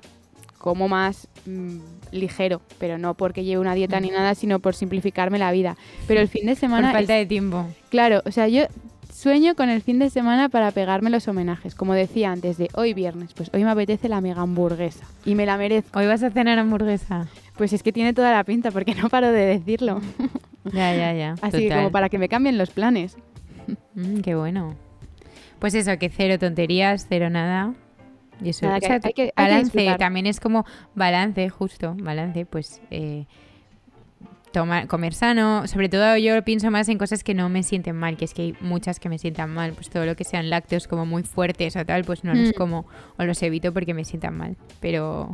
como 0.59 0.87
más 0.89 1.27
mm, 1.45 1.79
ligero, 2.13 2.61
pero 2.79 2.97
no 2.97 3.15
porque 3.15 3.43
lleve 3.43 3.61
una 3.61 3.75
dieta 3.75 3.99
ni 4.01 4.11
nada, 4.11 4.35
sino 4.35 4.61
por 4.61 4.75
simplificarme 4.75 5.39
la 5.39 5.51
vida. 5.51 5.77
Pero 6.07 6.21
el 6.21 6.29
fin 6.29 6.47
de 6.47 6.53
Por 6.53 6.61
semana 6.61 6.89
es 6.89 6.95
falta 6.95 7.15
de 7.15 7.27
tiempo. 7.27 7.67
Claro, 7.91 8.23
o 8.25 8.31
sea, 8.31 8.47
yo 8.47 8.67
sueño 9.13 9.57
con 9.57 9.69
el 9.71 9.83
fin 9.83 9.99
de 9.99 10.09
semana 10.09 10.49
para 10.49 10.71
pegarme 10.71 11.11
los 11.11 11.27
homenajes. 11.27 11.75
Como 11.75 11.95
decía 11.95 12.31
antes, 12.31 12.59
de 12.59 12.69
hoy 12.75 12.95
viernes, 12.95 13.33
pues 13.35 13.51
hoy 13.53 13.65
me 13.65 13.71
apetece 13.71 14.09
la 14.09 14.21
mega 14.21 14.43
hamburguesa. 14.43 15.05
Y 15.25 15.35
me 15.35 15.47
la 15.47 15.57
merezco. 15.57 15.99
Hoy 15.99 16.07
vas 16.07 16.23
a 16.23 16.31
cenar 16.31 16.59
hamburguesa. 16.59 17.27
Pues 17.63 17.73
es 17.73 17.85
que 17.85 17.93
tiene 17.93 18.13
toda 18.13 18.33
la 18.33 18.43
pinta, 18.43 18.73
porque 18.73 18.93
no 18.97 19.09
paro 19.09 19.31
de 19.31 19.47
decirlo. 19.47 20.01
Ya, 20.73 20.93
ya, 20.97 21.13
ya. 21.13 21.35
Así 21.43 21.69
que 21.69 21.75
como 21.75 21.93
para 21.93 22.09
que 22.09 22.19
me 22.19 22.29
cambien 22.29 22.59
los 22.59 22.71
planes. 22.71 23.17
Mm, 23.95 24.19
qué 24.19 24.35
bueno. 24.35 24.75
Pues 25.61 25.75
eso, 25.75 25.97
que 25.97 26.09
cero 26.09 26.41
tonterías, 26.41 27.07
cero 27.09 27.31
nada. 27.31 27.73
Y 28.43 28.49
eso, 28.49 28.67
Nada, 28.67 28.79
o 28.79 28.81
que 28.81 28.87
hay 28.93 28.99
que- 29.01 29.07
hay 29.07 29.13
que 29.13 29.33
balance, 29.37 29.97
también 29.97 30.27
es 30.27 30.41
como 30.41 30.65
balance, 30.97 31.49
justo, 31.51 31.95
balance, 32.01 32.47
pues 32.47 32.81
eh, 32.91 33.27
tomar, 34.53 34.87
comer 34.89 35.15
sano, 35.15 35.67
sobre 35.69 35.89
todo 35.89 36.17
yo 36.17 36.43
pienso 36.45 36.71
más 36.73 36.89
en 36.89 36.99
cosas 36.99 37.23
que 37.25 37.35
no 37.35 37.49
me 37.49 37.63
sienten 37.63 37.97
mal, 37.97 38.17
que 38.17 38.25
es 38.25 38.35
que 38.35 38.43
hay 38.43 38.57
muchas 38.61 38.99
que 39.01 39.09
me 39.09 39.19
sientan 39.19 39.51
mal, 39.55 39.73
pues 39.73 39.89
todo 39.89 40.05
lo 40.05 40.15
que 40.17 40.25
sean 40.25 40.51
lácteos 40.51 40.89
como 40.89 41.07
muy 41.07 41.23
fuertes 41.23 41.75
o 41.77 41.85
tal, 41.87 42.05
pues 42.05 42.23
no 42.25 42.35
los 42.35 42.51
Mm. 42.51 42.53
como 42.57 42.87
o 43.19 43.25
los 43.25 43.41
evito 43.43 43.73
porque 43.73 43.95
me 43.95 44.05
sientan 44.05 44.37
mal, 44.37 44.57
pero 44.81 45.33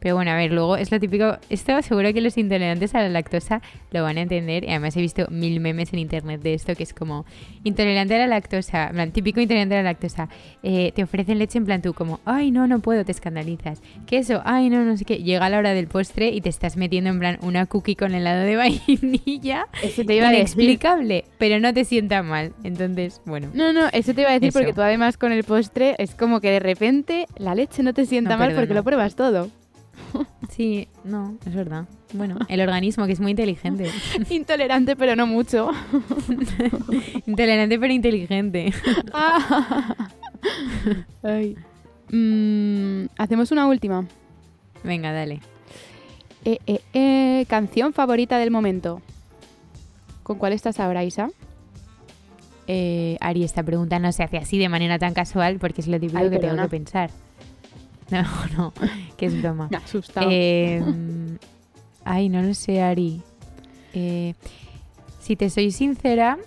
Pero 0.00 0.14
bueno, 0.14 0.30
a 0.30 0.36
ver, 0.36 0.52
luego 0.52 0.76
es 0.76 0.90
lo 0.92 1.00
típico. 1.00 1.36
Esto 1.50 1.80
seguro 1.82 2.12
que 2.12 2.20
los 2.20 2.36
intolerantes 2.38 2.94
a 2.94 3.00
la 3.02 3.08
lactosa 3.08 3.60
lo 3.90 4.02
van 4.02 4.16
a 4.18 4.22
entender. 4.22 4.64
Y 4.64 4.68
además 4.70 4.96
he 4.96 5.00
visto 5.00 5.26
mil 5.30 5.60
memes 5.60 5.92
en 5.92 5.98
internet 5.98 6.40
de 6.42 6.54
esto 6.54 6.74
que 6.74 6.82
es 6.84 6.94
como 6.94 7.24
intolerante 7.64 8.14
a 8.14 8.18
la 8.18 8.26
lactosa, 8.26 8.88
en 8.88 8.94
plan, 8.94 9.10
típico 9.12 9.40
intolerante 9.40 9.74
a 9.74 9.78
la 9.78 9.90
lactosa. 9.90 10.28
eh, 10.62 10.92
te 10.94 11.02
ofrecen 11.02 11.38
leche 11.38 11.58
en 11.58 11.64
plan 11.64 11.82
tú, 11.82 11.94
como, 11.94 12.20
ay, 12.24 12.50
no, 12.50 12.66
no 12.66 12.80
puedo, 12.80 13.04
te 13.04 13.12
escandalizas. 13.12 13.82
Queso, 14.06 14.40
ay, 14.44 14.70
no, 14.70 14.84
no 14.84 14.96
sé 14.96 15.04
qué. 15.04 15.16
Llega 15.18 15.48
la 15.48 15.58
hora 15.58 15.72
del 15.74 15.88
postre 15.88 16.28
y 16.28 16.40
te 16.40 16.48
estás 16.48 16.76
metiendo 16.76 17.10
en 17.10 17.18
plan 17.18 17.38
una 17.42 17.66
cookie 17.66 17.96
con 17.96 18.14
helado 18.14 18.42
de 18.44 18.56
vainilla. 19.02 19.66
Eso 19.82 20.04
te 20.04 20.14
iba 20.14 20.28
a 20.28 20.30
decir. 20.30 20.38
Inexplicable, 20.62 21.24
pero 21.38 21.60
no 21.60 21.72
te 21.74 21.84
sienta 21.84 22.22
mal. 22.22 22.52
Entonces, 22.64 23.20
bueno. 23.24 23.48
No, 23.54 23.72
no, 23.72 23.88
eso 23.92 24.14
te 24.14 24.20
iba 24.22 24.30
a 24.30 24.34
decir 24.34 24.48
Eso. 24.50 24.58
porque 24.58 24.72
tú 24.72 24.82
además 24.82 25.16
con 25.16 25.32
el 25.32 25.44
postre 25.44 25.94
es 25.98 26.14
como 26.14 26.40
que 26.40 26.50
de 26.50 26.60
repente 26.60 27.26
la 27.36 27.54
leche 27.54 27.82
no 27.82 27.92
te 27.94 28.06
sienta 28.06 28.30
No, 28.32 28.38
mal 28.38 28.54
porque 28.54 28.74
lo 28.74 28.84
pruebas 28.84 29.16
todo. 29.16 29.48
Sí, 30.50 30.88
no, 31.04 31.36
es 31.46 31.54
verdad. 31.54 31.84
Bueno, 32.14 32.36
el 32.48 32.60
organismo 32.60 33.06
que 33.06 33.12
es 33.12 33.20
muy 33.20 33.32
inteligente. 33.32 33.90
Intolerante, 34.30 34.96
pero 34.96 35.14
no 35.14 35.26
mucho. 35.26 35.70
Intolerante 37.26 37.78
pero 37.78 37.92
inteligente. 37.92 38.72
Ay. 41.22 41.56
Mm, 42.10 43.06
Hacemos 43.18 43.52
una 43.52 43.66
última. 43.66 44.06
Venga, 44.82 45.12
dale. 45.12 45.40
Eh, 46.44 46.58
eh, 46.66 46.80
eh, 46.94 47.44
canción 47.48 47.92
favorita 47.92 48.38
del 48.38 48.50
momento. 48.50 49.02
¿Con 50.22 50.38
cuál 50.38 50.52
estás 50.54 50.80
ahora, 50.80 51.04
Isa? 51.04 51.30
Eh, 52.66 53.16
Ari, 53.20 53.44
esta 53.44 53.62
pregunta 53.62 53.98
no 53.98 54.12
se 54.12 54.22
hace 54.22 54.36
así 54.36 54.58
de 54.58 54.68
manera 54.68 54.98
tan 54.98 55.14
casual 55.14 55.58
porque 55.58 55.80
es 55.80 55.88
lo 55.88 55.98
típico 55.98 56.18
Ay, 56.18 56.30
que 56.30 56.38
tengo 56.38 56.60
que 56.62 56.68
pensar. 56.68 57.10
No, 58.10 58.24
no, 58.56 58.72
que 59.16 59.26
es 59.26 59.40
broma. 59.42 59.68
Me. 59.70 59.78
Eh, 60.30 60.82
ay, 62.04 62.28
no 62.28 62.42
lo 62.42 62.54
sé, 62.54 62.80
Ari. 62.80 63.20
Eh, 63.94 64.34
si 65.20 65.36
te 65.36 65.50
soy 65.50 65.70
sincera, 65.72 66.38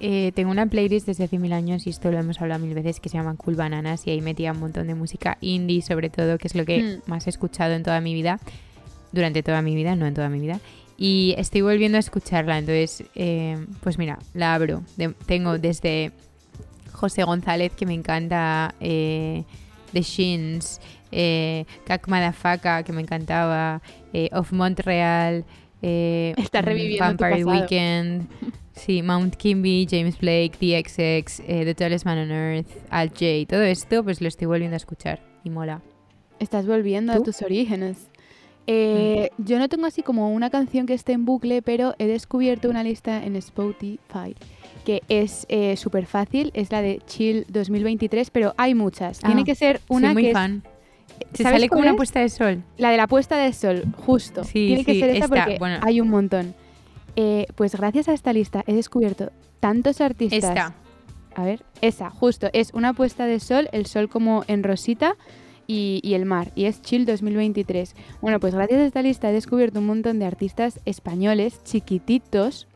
eh, 0.00 0.32
tengo 0.34 0.50
una 0.50 0.64
playlist 0.66 1.06
desde 1.06 1.24
hace 1.24 1.38
mil 1.38 1.52
años 1.52 1.86
y 1.86 1.90
esto 1.90 2.10
lo 2.10 2.18
hemos 2.18 2.40
hablado 2.40 2.64
mil 2.64 2.74
veces 2.74 3.00
que 3.00 3.08
se 3.10 3.18
llama 3.18 3.34
Cool 3.36 3.54
Bananas 3.54 4.06
y 4.06 4.10
ahí 4.10 4.20
metía 4.22 4.52
un 4.52 4.60
montón 4.60 4.86
de 4.86 4.94
música 4.94 5.36
indie 5.42 5.82
sobre 5.82 6.08
todo, 6.08 6.38
que 6.38 6.48
es 6.48 6.54
lo 6.54 6.64
que 6.64 6.80
Hmm. 7.04 7.10
más 7.10 7.26
he 7.26 7.30
escuchado 7.30 7.74
en 7.74 7.82
toda 7.82 8.00
mi 8.00 8.14
vida, 8.14 8.40
durante 9.12 9.42
toda 9.42 9.60
mi 9.60 9.74
vida, 9.74 9.96
no 9.96 10.06
en 10.06 10.14
toda 10.14 10.28
mi 10.30 10.40
vida. 10.40 10.58
Y 10.96 11.34
estoy 11.36 11.60
volviendo 11.62 11.96
a 11.96 12.00
escucharla, 12.00 12.58
entonces, 12.58 13.04
eh, 13.14 13.58
pues 13.82 13.98
mira, 13.98 14.18
la 14.34 14.54
abro. 14.54 14.82
De- 14.96 15.14
tengo 15.26 15.58
desde 15.58 16.12
José 16.92 17.24
González, 17.24 17.72
que 17.72 17.84
me 17.86 17.94
encanta, 17.94 18.74
eh, 18.80 19.44
The 19.92 20.02
Shins, 20.02 20.80
eh, 21.12 21.64
Kak 21.86 22.08
Madafaka, 22.08 22.82
que 22.82 22.92
me 22.92 23.00
encantaba, 23.02 23.82
eh, 24.12 24.28
Of 24.32 24.52
Montreal, 24.52 25.44
eh, 25.82 26.34
Estás 26.36 26.62
mm, 26.62 26.66
reviviendo 26.66 27.04
Vampire. 27.04 27.44
Weekend, 27.44 28.28
sí, 28.72 29.02
Mount 29.02 29.34
Kimby, 29.36 29.86
James 29.90 30.18
Blake, 30.18 30.52
The 30.60 30.82
XX, 30.86 31.40
eh, 31.46 31.64
The 31.64 31.74
Tallest 31.74 32.04
Man 32.04 32.18
on 32.18 32.30
Earth, 32.30 32.68
Alt 32.90 33.12
J, 33.14 33.46
todo 33.48 33.62
esto 33.62 34.04
pues 34.04 34.20
lo 34.20 34.28
estoy 34.28 34.46
volviendo 34.46 34.74
a 34.74 34.78
escuchar 34.78 35.20
y 35.44 35.50
mola. 35.50 35.80
Estás 36.38 36.66
volviendo 36.66 37.12
¿Tú? 37.14 37.20
a 37.20 37.24
tus 37.24 37.42
orígenes. 37.42 38.08
Eh, 38.66 39.30
Yo 39.38 39.58
no 39.58 39.68
tengo 39.68 39.86
así 39.86 40.02
como 40.02 40.32
una 40.32 40.48
canción 40.50 40.86
que 40.86 40.94
esté 40.94 41.12
en 41.12 41.24
bucle, 41.24 41.60
pero 41.62 41.94
he 41.98 42.06
descubierto 42.06 42.68
una 42.70 42.82
lista 42.84 43.24
en 43.24 43.36
Spotify 43.36 44.34
que 44.84 45.02
es 45.08 45.44
eh, 45.50 45.76
súper 45.76 46.06
fácil. 46.06 46.50
Es 46.54 46.70
la 46.72 46.80
de 46.80 47.00
Chill 47.06 47.44
2023, 47.48 48.30
pero 48.30 48.54
hay 48.56 48.74
muchas. 48.74 49.18
Tiene 49.18 49.42
Ah, 49.42 49.44
que 49.44 49.54
ser 49.54 49.80
una 49.88 50.08
Soy 50.08 50.14
muy 50.14 50.22
que 50.22 50.28
es- 50.30 50.34
fan. 50.34 50.62
Se 51.34 51.42
¿sabes 51.42 51.56
sale 51.58 51.68
como 51.68 51.82
una 51.82 51.90
es? 51.90 51.96
puesta 51.96 52.20
de 52.20 52.28
sol. 52.28 52.62
La 52.76 52.90
de 52.90 52.96
la 52.96 53.06
puesta 53.06 53.36
de 53.36 53.52
sol, 53.52 53.84
justo. 54.04 54.44
Sí, 54.44 54.66
Tiene 54.68 54.84
que 54.84 54.94
sí, 54.94 55.00
ser 55.00 55.10
esa 55.10 55.24
esta, 55.26 55.36
porque 55.44 55.58
bueno. 55.58 55.78
hay 55.82 56.00
un 56.00 56.08
montón. 56.08 56.54
Eh, 57.16 57.46
pues 57.56 57.74
gracias 57.74 58.08
a 58.08 58.12
esta 58.14 58.32
lista 58.32 58.62
he 58.66 58.72
descubierto 58.74 59.30
tantos 59.60 60.00
artistas. 60.00 60.44
Esta. 60.44 60.74
A 61.34 61.44
ver, 61.44 61.62
esa, 61.80 62.10
justo. 62.10 62.48
Es 62.52 62.72
una 62.74 62.92
puesta 62.92 63.26
de 63.26 63.38
sol, 63.40 63.68
el 63.72 63.86
sol 63.86 64.08
como 64.08 64.44
en 64.48 64.62
rosita 64.62 65.16
y, 65.66 66.00
y 66.02 66.14
el 66.14 66.24
mar. 66.24 66.50
Y 66.56 66.64
es 66.64 66.82
Chill 66.82 67.06
2023. 67.06 67.94
Bueno, 68.20 68.40
pues 68.40 68.54
gracias 68.54 68.80
a 68.80 68.86
esta 68.86 69.02
lista 69.02 69.30
he 69.30 69.32
descubierto 69.32 69.78
un 69.78 69.86
montón 69.86 70.18
de 70.18 70.26
artistas 70.26 70.80
españoles 70.84 71.62
chiquititos 71.64 72.66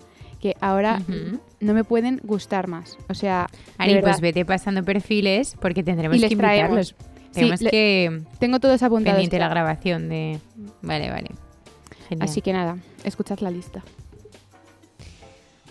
que 0.40 0.54
ahora 0.60 1.00
Ujú. 1.08 1.40
no 1.60 1.74
me 1.74 1.82
pueden 1.84 2.20
gustar 2.22 2.68
más. 2.68 2.96
O 3.08 3.14
sea, 3.14 3.48
Ari, 3.78 4.00
pues 4.00 4.20
vete 4.20 4.44
pasando 4.44 4.82
perfiles 4.84 5.56
porque 5.60 5.82
tendremos 5.82 6.16
Y 6.18 6.20
que 6.20 6.26
invitarlos. 6.34 6.94
traemos. 6.94 7.13
Tenemos 7.34 7.60
que 7.60 8.22
tengo 8.38 8.60
todos 8.60 8.82
apuntados. 8.82 9.14
pendiente 9.16 9.38
la 9.38 9.48
grabación 9.48 10.08
de. 10.08 10.38
Vale, 10.82 11.10
vale. 11.10 11.30
Genial. 12.08 12.28
Así 12.28 12.40
que 12.40 12.52
nada, 12.52 12.78
escuchad 13.04 13.38
la 13.40 13.50
lista. 13.50 13.82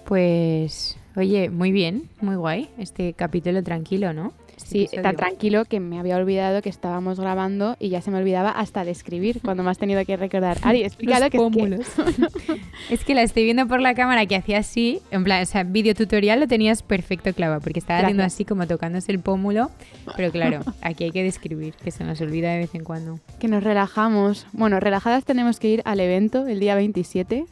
Pues, 0.05 0.97
oye, 1.15 1.49
muy 1.49 1.71
bien, 1.71 2.09
muy 2.21 2.35
guay. 2.35 2.69
Este 2.77 3.13
capítulo 3.13 3.63
tranquilo, 3.63 4.13
¿no? 4.13 4.33
Este 4.57 4.87
Sí, 4.87 5.01
tan 5.01 5.15
tranquilo 5.15 5.65
que 5.65 5.79
me 5.79 5.99
había 5.99 6.17
olvidado 6.17 6.61
que 6.61 6.69
estábamos 6.69 7.19
grabando 7.19 7.75
y 7.79 7.89
ya 7.89 8.01
se 8.01 8.11
me 8.11 8.17
olvidaba 8.17 8.49
hasta 8.49 8.83
de 8.83 8.91
escribir 8.91 9.41
cuando 9.43 9.63
me 9.63 9.71
has 9.71 9.77
tenido 9.77 10.03
que 10.05 10.17
recordar. 10.17 10.57
Ari, 10.61 10.83
explícalo 10.83 11.29
que 11.29 11.37
es 11.37 11.89
que 11.89 12.59
es 12.89 13.03
que 13.03 13.15
la 13.15 13.21
estoy 13.23 13.43
viendo 13.43 13.67
por 13.67 13.81
la 13.81 13.93
cámara 13.93 14.25
que 14.25 14.35
hacía 14.35 14.59
así, 14.59 15.01
en 15.11 15.23
plan, 15.23 15.43
o 15.43 15.45
sea, 15.45 15.63
video 15.63 15.93
tutorial 15.93 16.39
lo 16.39 16.47
tenías 16.47 16.83
perfecto 16.83 17.33
clava, 17.33 17.59
porque 17.59 17.79
estaba 17.79 17.99
haciendo 17.99 18.23
así 18.23 18.45
como 18.45 18.67
tocándose 18.67 19.11
el 19.11 19.19
pómulo, 19.19 19.69
pero 20.15 20.31
claro, 20.31 20.61
aquí 20.81 21.05
hay 21.05 21.11
que 21.11 21.23
describir, 21.23 21.73
que 21.75 21.91
se 21.91 22.03
nos 22.03 22.19
olvida 22.21 22.51
de 22.51 22.59
vez 22.59 22.75
en 22.75 22.83
cuando. 22.83 23.19
que 23.39 23.47
nos 23.47 23.63
relajamos. 23.63 24.47
Bueno, 24.53 24.79
relajadas 24.79 25.25
tenemos 25.25 25.59
que 25.59 25.69
ir 25.69 25.81
al 25.85 25.99
evento 25.99 26.47
el 26.47 26.59
día 26.59 26.75
27. 26.75 27.45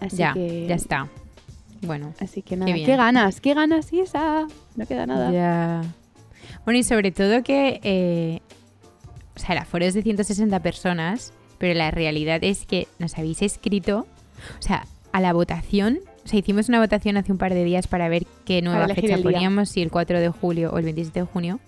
Así 0.00 0.16
ya, 0.16 0.32
que 0.34 0.66
ya 0.66 0.74
está. 0.74 1.08
Bueno, 1.86 2.12
Así 2.20 2.42
que 2.42 2.56
nada, 2.56 2.72
qué 2.72 2.96
ganas, 2.96 3.40
qué 3.40 3.54
ganas, 3.54 3.92
Isa. 3.92 4.46
No 4.76 4.86
queda 4.86 5.06
nada. 5.06 5.30
ya. 5.32 5.82
Bueno, 6.64 6.78
y 6.78 6.82
sobre 6.82 7.10
todo 7.10 7.42
que, 7.42 7.80
eh, 7.82 8.40
o 9.36 9.38
sea, 9.38 9.54
el 9.54 9.58
aforo 9.58 9.84
es 9.84 9.94
de 9.94 10.02
160 10.02 10.60
personas, 10.60 11.32
pero 11.58 11.74
la 11.74 11.90
realidad 11.90 12.42
es 12.42 12.66
que 12.66 12.88
nos 12.98 13.18
habéis 13.18 13.42
escrito, 13.42 14.06
o 14.58 14.62
sea, 14.62 14.86
a 15.12 15.20
la 15.20 15.32
votación, 15.32 16.00
o 16.24 16.28
sea, 16.28 16.38
hicimos 16.38 16.68
una 16.68 16.80
votación 16.80 17.16
hace 17.16 17.32
un 17.32 17.38
par 17.38 17.52
de 17.52 17.64
días 17.64 17.86
para 17.86 18.08
ver 18.08 18.26
qué 18.44 18.62
nueva 18.62 18.88
fecha 18.88 19.18
poníamos, 19.18 19.68
si 19.68 19.82
el 19.82 19.90
4 19.90 20.20
de 20.20 20.28
julio 20.30 20.70
o 20.72 20.78
el 20.78 20.84
27 20.84 21.20
de 21.20 21.26
junio. 21.26 21.60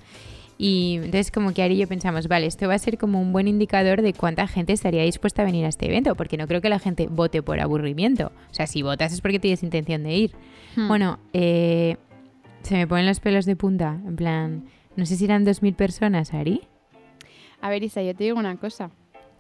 Y 0.59 0.97
entonces 0.97 1.31
como 1.31 1.53
que 1.53 1.63
Ari 1.63 1.75
y 1.75 1.79
yo 1.79 1.87
pensamos, 1.89 2.29
vale, 2.29 2.47
esto 2.47 2.67
va 2.67 2.75
a 2.75 2.79
ser 2.79 2.97
como 2.97 3.21
un 3.21 3.33
buen 3.33 3.47
indicador 3.47 4.01
de 4.01 4.15
cuánta 4.15 4.47
gente 4.47 4.73
estaría 4.73 5.03
dispuesta 5.03 5.43
a 5.43 5.45
venir 5.45 5.67
a 5.67 5.69
este 5.69 5.87
evento, 5.87 6.15
porque 6.15 6.37
no 6.37 6.47
creo 6.47 6.61
que 6.61 6.69
la 6.69 6.79
gente 6.79 7.09
vote 7.09 7.43
por 7.43 7.61
aburrimiento. 7.61 8.33
O 8.51 8.55
sea, 8.55 8.67
si 8.67 8.83
votas 8.83 9.13
es 9.13 9.21
porque 9.21 9.39
tienes 9.39 9.63
intención 9.63 10.03
de 10.03 10.15
ir. 10.15 10.33
Hmm. 10.75 10.89
Bueno, 10.89 11.19
eh, 11.33 11.97
se 12.63 12.75
me 12.75 12.87
ponen 12.87 13.07
los 13.07 13.21
pelos 13.21 13.45
de 13.45 13.55
punta, 13.55 14.01
en 14.07 14.17
plan, 14.17 14.65
no 14.97 15.05
sé 15.05 15.17
si 15.17 15.25
eran 15.27 15.45
2.000 15.45 15.75
personas, 15.75 16.33
Ari. 16.33 16.63
A 17.61 17.69
ver, 17.69 17.83
Isa, 17.83 18.03
yo 18.03 18.15
te 18.15 18.25
digo 18.25 18.39
una 18.39 18.57
cosa. 18.57 18.91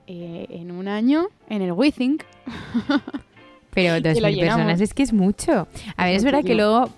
Eh, 0.07 0.47
en 0.51 0.71
un 0.71 0.87
año, 0.87 1.29
en 1.49 1.63
el 1.63 1.73
WeThink, 1.73 2.23
Pero 3.75 3.95
lo 4.01 4.01
2.000 4.01 4.15
llenamos. 4.15 4.39
personas 4.39 4.81
es 4.81 4.95
que 4.95 5.03
es 5.03 5.13
mucho. 5.13 5.69
A 5.97 6.07
ver, 6.07 6.17
es 6.17 6.25
verdad 6.25 6.45
que 6.45 6.55
luego 6.55 6.91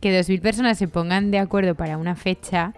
que 0.00 0.18
2.000 0.18 0.40
personas 0.40 0.78
se 0.78 0.88
pongan 0.88 1.30
de 1.30 1.38
acuerdo 1.38 1.74
para 1.74 1.98
una 1.98 2.16
fecha, 2.16 2.74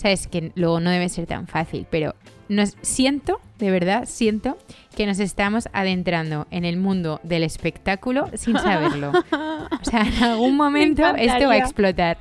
sabes 0.00 0.26
que 0.28 0.50
luego 0.54 0.80
no 0.80 0.90
debe 0.90 1.10
ser 1.10 1.26
tan 1.26 1.46
fácil, 1.46 1.86
pero 1.90 2.14
nos 2.48 2.74
siento, 2.80 3.38
de 3.58 3.70
verdad, 3.70 4.04
siento 4.06 4.56
que 4.96 5.06
nos 5.06 5.20
estamos 5.20 5.68
adentrando 5.74 6.46
en 6.50 6.64
el 6.64 6.78
mundo 6.78 7.20
del 7.22 7.42
espectáculo 7.42 8.30
sin 8.34 8.56
saberlo. 8.56 9.12
O 9.12 9.84
sea, 9.84 10.00
en 10.02 10.24
algún 10.24 10.56
momento 10.56 11.04
esto 11.16 11.48
va 11.48 11.52
a 11.52 11.58
explotar. 11.58 12.16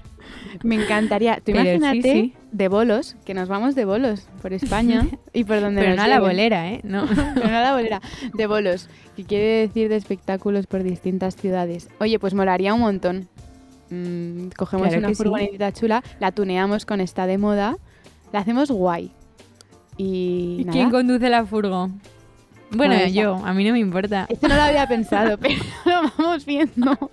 me 0.62 0.76
encantaría. 0.76 1.38
Tú 1.38 1.54
sí, 1.54 1.58
imagínate 1.58 2.02
sí. 2.02 2.34
de 2.52 2.68
bolos, 2.68 3.16
que 3.26 3.34
nos 3.34 3.48
vamos 3.48 3.76
de 3.76 3.86
bolos 3.86 4.28
por 4.42 4.52
España 4.52 5.08
y 5.34 5.46
por 5.46 5.62
donde 5.62 5.82
Pero 5.82 5.96
nos 5.96 5.98
no 6.00 6.04
a 6.04 6.08
la 6.10 6.20
bolera, 6.20 6.70
¿eh? 6.70 6.82
No. 6.84 7.08
Pero 7.34 7.48
no 7.48 7.58
a 7.58 7.62
la 7.62 7.74
bolera, 7.74 8.02
de 8.34 8.46
bolos, 8.46 8.90
que 9.16 9.24
quiere 9.24 9.68
decir 9.68 9.88
de 9.88 9.96
espectáculos 9.96 10.68
por 10.68 10.84
distintas 10.84 11.38
ciudades. 11.38 11.88
Oye, 12.00 12.20
pues 12.20 12.34
molaría 12.34 12.74
un 12.74 12.82
montón. 12.82 13.30
Mm, 13.90 14.50
cogemos 14.58 14.88
Claro 14.88 15.00
una 15.00 15.10
sí. 15.10 15.16
furgonetita 15.16 15.72
chula, 15.74 16.04
la 16.20 16.32
tuneamos 16.32 16.86
con 16.86 17.02
esta 17.02 17.26
de 17.28 17.38
moda, 17.38 17.78
la 18.32 18.40
hacemos 18.40 18.70
guay. 18.72 19.12
Y, 19.98 20.58
¿Y 20.60 20.64
nada, 20.66 20.72
quién 20.72 20.90
conduce 20.92 21.30
la 21.30 21.46
furgo? 21.46 21.90
Bueno, 22.72 22.94
esa. 22.94 23.08
yo, 23.08 23.36
a 23.44 23.52
mí 23.54 23.66
no 23.66 23.74
me 23.74 23.80
importa. 23.80 24.28
Esto 24.30 24.48
no 24.48 24.56
lo 24.56 24.62
había 24.62 24.88
pensado, 24.88 25.38
pero 25.42 25.56
lo 25.86 26.04
vamos 26.18 26.46
viendo. 26.46 26.96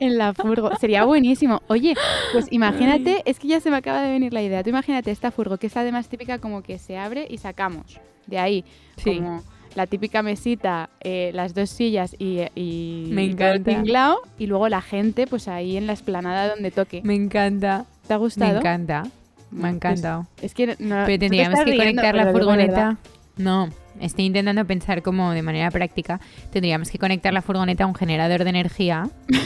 en 0.00 0.18
la 0.18 0.32
furgo. 0.34 0.70
Sería 0.76 1.04
buenísimo. 1.04 1.62
Oye, 1.68 1.94
pues 2.32 2.46
imagínate, 2.50 3.22
es 3.24 3.38
que 3.38 3.48
ya 3.48 3.60
se 3.60 3.70
me 3.70 3.76
acaba 3.76 4.02
de 4.02 4.12
venir 4.12 4.32
la 4.32 4.42
idea. 4.42 4.62
Tú 4.62 4.70
imagínate 4.70 5.10
esta 5.10 5.30
furgo, 5.30 5.58
que 5.58 5.66
es 5.66 5.76
además 5.76 6.08
típica 6.08 6.38
como 6.38 6.62
que 6.62 6.78
se 6.78 6.96
abre 6.98 7.26
y 7.28 7.38
sacamos. 7.38 7.98
De 8.26 8.38
ahí, 8.38 8.64
Sí. 8.96 9.16
como 9.16 9.42
la 9.74 9.86
típica 9.86 10.22
mesita, 10.22 10.90
eh, 11.00 11.30
las 11.34 11.54
dos 11.54 11.70
sillas 11.70 12.14
y, 12.18 12.40
y 12.54 13.08
Me 13.10 13.28
todo 13.34 13.48
el 13.48 13.56
encanta. 13.56 13.70
tinglao, 13.70 14.18
y 14.38 14.46
luego 14.46 14.68
la 14.68 14.80
gente, 14.82 15.26
pues 15.26 15.48
ahí 15.48 15.76
en 15.76 15.86
la 15.86 15.92
esplanada 15.92 16.48
donde 16.54 16.70
toque. 16.70 17.00
Me 17.04 17.14
encanta. 17.14 17.86
¿Te 18.06 18.14
ha 18.14 18.18
Me 18.18 18.22
gustado? 18.24 18.58
encanta. 18.58 19.04
Me 19.50 19.68
ha 19.68 19.70
encantado. 19.70 20.26
Es 20.40 20.54
que 20.54 20.66
no, 20.66 20.74
Pero 20.78 21.04
tú 21.04 21.06
te 21.06 21.18
tendríamos 21.18 21.58
estás 21.58 21.64
que 21.66 21.70
riendo, 21.72 22.00
conectar 22.02 22.14
la 22.14 22.32
furgoneta. 22.32 22.96
No, 23.36 23.68
estoy 24.00 24.24
intentando 24.26 24.64
pensar 24.66 25.02
como 25.02 25.30
de 25.32 25.42
manera 25.42 25.70
práctica. 25.70 26.20
Tendríamos 26.50 26.90
que 26.90 26.98
conectar 26.98 27.32
la 27.32 27.42
furgoneta 27.42 27.84
a 27.84 27.86
un 27.86 27.94
generador 27.94 28.44
de 28.44 28.50
energía. 28.50 29.08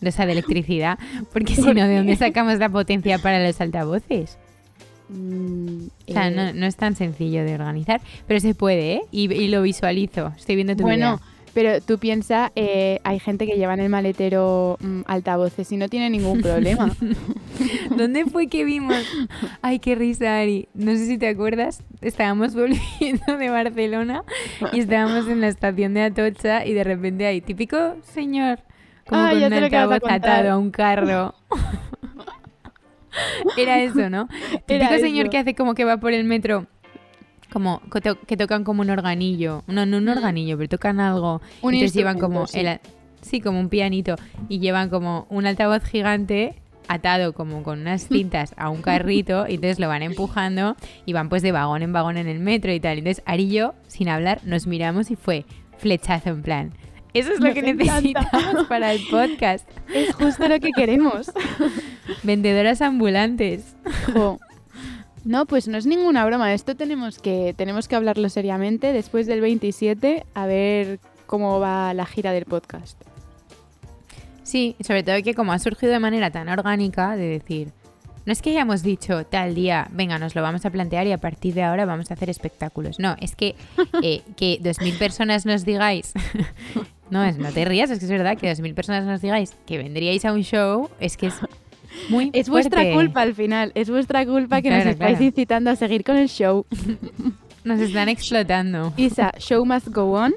De 0.00 0.08
esa 0.08 0.24
de 0.24 0.32
electricidad. 0.32 0.98
Porque 1.30 1.54
si 1.54 1.60
¿Por 1.60 1.74
no, 1.76 1.86
¿de 1.86 1.98
dónde 1.98 2.16
sacamos 2.16 2.58
la 2.58 2.70
potencia 2.70 3.18
para 3.18 3.44
los 3.46 3.60
altavoces? 3.60 4.38
Mm, 5.08 5.86
O 6.08 6.12
sea, 6.12 6.28
eh, 6.28 6.30
no, 6.30 6.52
no 6.52 6.66
es 6.66 6.76
tan 6.76 6.94
sencillo 6.96 7.44
de 7.44 7.54
organizar. 7.54 8.00
Pero 8.26 8.40
se 8.40 8.54
puede, 8.54 8.94
¿eh? 8.94 9.00
Y, 9.10 9.32
y 9.32 9.48
lo 9.48 9.62
visualizo. 9.62 10.32
Estoy 10.36 10.56
viendo 10.56 10.76
tu 10.76 10.82
Bueno, 10.82 11.20
pero 11.54 11.80
tú 11.80 11.98
piensas, 11.98 12.52
hay 12.54 13.18
gente 13.18 13.46
que 13.46 13.56
lleva 13.56 13.74
en 13.74 13.80
el 13.80 13.88
maletero 13.88 14.76
mm, 14.80 15.00
altavoces 15.06 15.72
y 15.72 15.76
no 15.76 15.88
tiene 15.88 16.10
ningún 16.10 16.40
problema. 16.40 16.94
¿Dónde 17.96 18.26
fue 18.26 18.46
que 18.48 18.64
vimos? 18.64 19.02
Ay, 19.62 19.78
qué 19.80 19.94
risa, 19.94 20.38
Ari. 20.38 20.68
No 20.74 20.92
sé 20.92 21.06
si 21.06 21.18
te 21.18 21.26
acuerdas. 21.28 21.82
Estábamos 22.00 22.54
volviendo 22.54 23.36
de 23.38 23.50
Barcelona 23.50 24.22
y 24.72 24.80
estábamos 24.80 25.26
en 25.26 25.40
la 25.40 25.48
estación 25.48 25.94
de 25.94 26.02
Atocha 26.02 26.64
y 26.66 26.74
de 26.74 26.84
repente 26.84 27.26
hay 27.26 27.40
típico 27.40 27.96
señor 28.02 28.60
como 29.06 29.22
Ah, 29.22 29.30
con 29.30 29.42
un 29.44 29.52
altavoz 29.54 30.00
atado 30.08 30.52
a 30.52 30.58
un 30.58 30.70
carro. 30.70 31.34
Era 33.56 33.80
eso, 33.82 34.08
¿no? 34.10 34.28
Típico 34.66 34.84
Era 34.86 34.98
señor 34.98 35.26
eso. 35.26 35.30
que 35.30 35.38
hace 35.38 35.54
como 35.54 35.74
que 35.74 35.84
va 35.84 35.96
por 35.98 36.12
el 36.12 36.24
metro. 36.24 36.66
Como 37.52 37.80
que, 37.90 38.00
to- 38.00 38.20
que 38.20 38.36
tocan 38.36 38.62
como 38.64 38.82
un 38.82 38.90
organillo. 38.90 39.64
No, 39.66 39.86
no 39.86 39.98
un 39.98 40.08
organillo, 40.08 40.56
pero 40.58 40.68
tocan 40.68 41.00
algo. 41.00 41.40
Mm. 41.62 41.66
Un 41.66 41.74
Entonces 41.74 41.94
llevan 41.94 42.18
como 42.18 42.46
sí. 42.46 42.60
el, 42.60 42.78
sí, 43.22 43.40
como 43.40 43.58
un 43.60 43.68
pianito. 43.70 44.16
Y 44.48 44.58
llevan 44.58 44.90
como 44.90 45.26
un 45.30 45.46
altavoz 45.46 45.82
gigante 45.84 46.54
atado 46.88 47.32
como 47.34 47.62
con 47.62 47.80
unas 47.80 48.02
cintas 48.08 48.54
a 48.56 48.68
un 48.70 48.80
carrito 48.82 49.46
y 49.48 49.54
entonces 49.56 49.78
lo 49.78 49.88
van 49.88 50.02
empujando 50.02 50.74
y 51.04 51.12
van 51.12 51.28
pues 51.28 51.42
de 51.42 51.52
vagón 51.52 51.82
en 51.82 51.92
vagón 51.92 52.16
en 52.18 52.28
el 52.28 52.38
metro 52.40 52.72
y 52.72 52.80
tal. 52.80 52.98
Entonces 52.98 53.22
Ari 53.26 53.44
y 53.44 53.50
yo, 53.50 53.74
sin 53.86 54.08
hablar, 54.08 54.40
nos 54.44 54.66
miramos 54.66 55.10
y 55.10 55.16
fue 55.16 55.44
flechazo 55.78 56.30
en 56.30 56.42
plan. 56.42 56.72
Eso 57.14 57.32
es 57.32 57.40
lo 57.40 57.46
Nos 57.46 57.54
que 57.54 57.60
encanta. 57.60 57.84
necesitamos 58.00 58.66
para 58.68 58.92
el 58.92 59.00
podcast. 59.10 59.68
es 59.94 60.14
justo 60.14 60.48
lo 60.48 60.60
que 60.60 60.70
queremos. 60.72 61.30
Vendedoras 62.22 62.82
ambulantes. 62.82 63.74
Jo. 64.12 64.38
No, 65.24 65.46
pues 65.46 65.68
no 65.68 65.76
es 65.78 65.86
ninguna 65.86 66.24
broma. 66.26 66.52
Esto 66.54 66.76
tenemos 66.76 67.18
que, 67.18 67.54
tenemos 67.56 67.88
que 67.88 67.96
hablarlo 67.96 68.28
seriamente 68.28 68.92
después 68.92 69.26
del 69.26 69.40
27 69.40 70.24
a 70.34 70.46
ver 70.46 71.00
cómo 71.26 71.60
va 71.60 71.92
la 71.94 72.06
gira 72.06 72.32
del 72.32 72.44
podcast. 72.44 73.00
Sí, 74.42 74.76
sobre 74.80 75.02
todo 75.02 75.22
que 75.22 75.34
como 75.34 75.52
ha 75.52 75.58
surgido 75.58 75.92
de 75.92 75.98
manera 75.98 76.30
tan 76.30 76.48
orgánica 76.48 77.16
de 77.16 77.26
decir, 77.26 77.72
no 78.28 78.32
es 78.32 78.42
que 78.42 78.50
hayamos 78.50 78.82
dicho 78.82 79.24
tal 79.24 79.54
día, 79.54 79.88
venga, 79.90 80.18
nos 80.18 80.34
lo 80.34 80.42
vamos 80.42 80.66
a 80.66 80.70
plantear 80.70 81.06
y 81.06 81.12
a 81.12 81.16
partir 81.16 81.54
de 81.54 81.62
ahora 81.62 81.86
vamos 81.86 82.10
a 82.10 82.14
hacer 82.14 82.28
espectáculos. 82.28 82.98
No, 82.98 83.16
es 83.22 83.34
que 83.34 83.54
eh, 84.02 84.20
que 84.36 84.60
2.000 84.60 84.98
personas 84.98 85.46
nos 85.46 85.64
digáis, 85.64 86.12
no, 87.10 87.24
es, 87.24 87.38
no 87.38 87.50
te 87.52 87.64
rías, 87.64 87.90
es 87.90 87.98
que 87.98 88.04
es 88.04 88.10
verdad 88.10 88.36
que 88.36 88.52
2.000 88.52 88.74
personas 88.74 89.06
nos 89.06 89.22
digáis 89.22 89.56
que 89.66 89.78
vendríais 89.78 90.26
a 90.26 90.34
un 90.34 90.42
show, 90.42 90.90
es 91.00 91.16
que 91.16 91.28
es 91.28 91.36
muy 92.10 92.30
Es 92.34 92.50
vuestra 92.50 92.92
culpa 92.92 93.22
al 93.22 93.34
final, 93.34 93.72
es 93.74 93.88
vuestra 93.88 94.26
culpa 94.26 94.60
que 94.60 94.68
nos 94.68 94.80
Claro, 94.82 94.90
estáis 94.90 95.12
claro. 95.16 95.24
incitando 95.24 95.70
a 95.70 95.76
seguir 95.76 96.04
con 96.04 96.18
el 96.18 96.28
show. 96.28 96.66
Nos 97.64 97.80
están 97.80 98.10
explotando. 98.10 98.92
Isa, 98.98 99.32
show 99.38 99.64
must 99.64 99.88
go 99.88 100.12
on, 100.12 100.34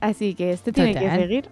así 0.00 0.34
que 0.34 0.50
esto 0.50 0.72
tiene 0.72 0.94
que 0.94 1.00
Total. 1.02 1.20
seguir. 1.20 1.48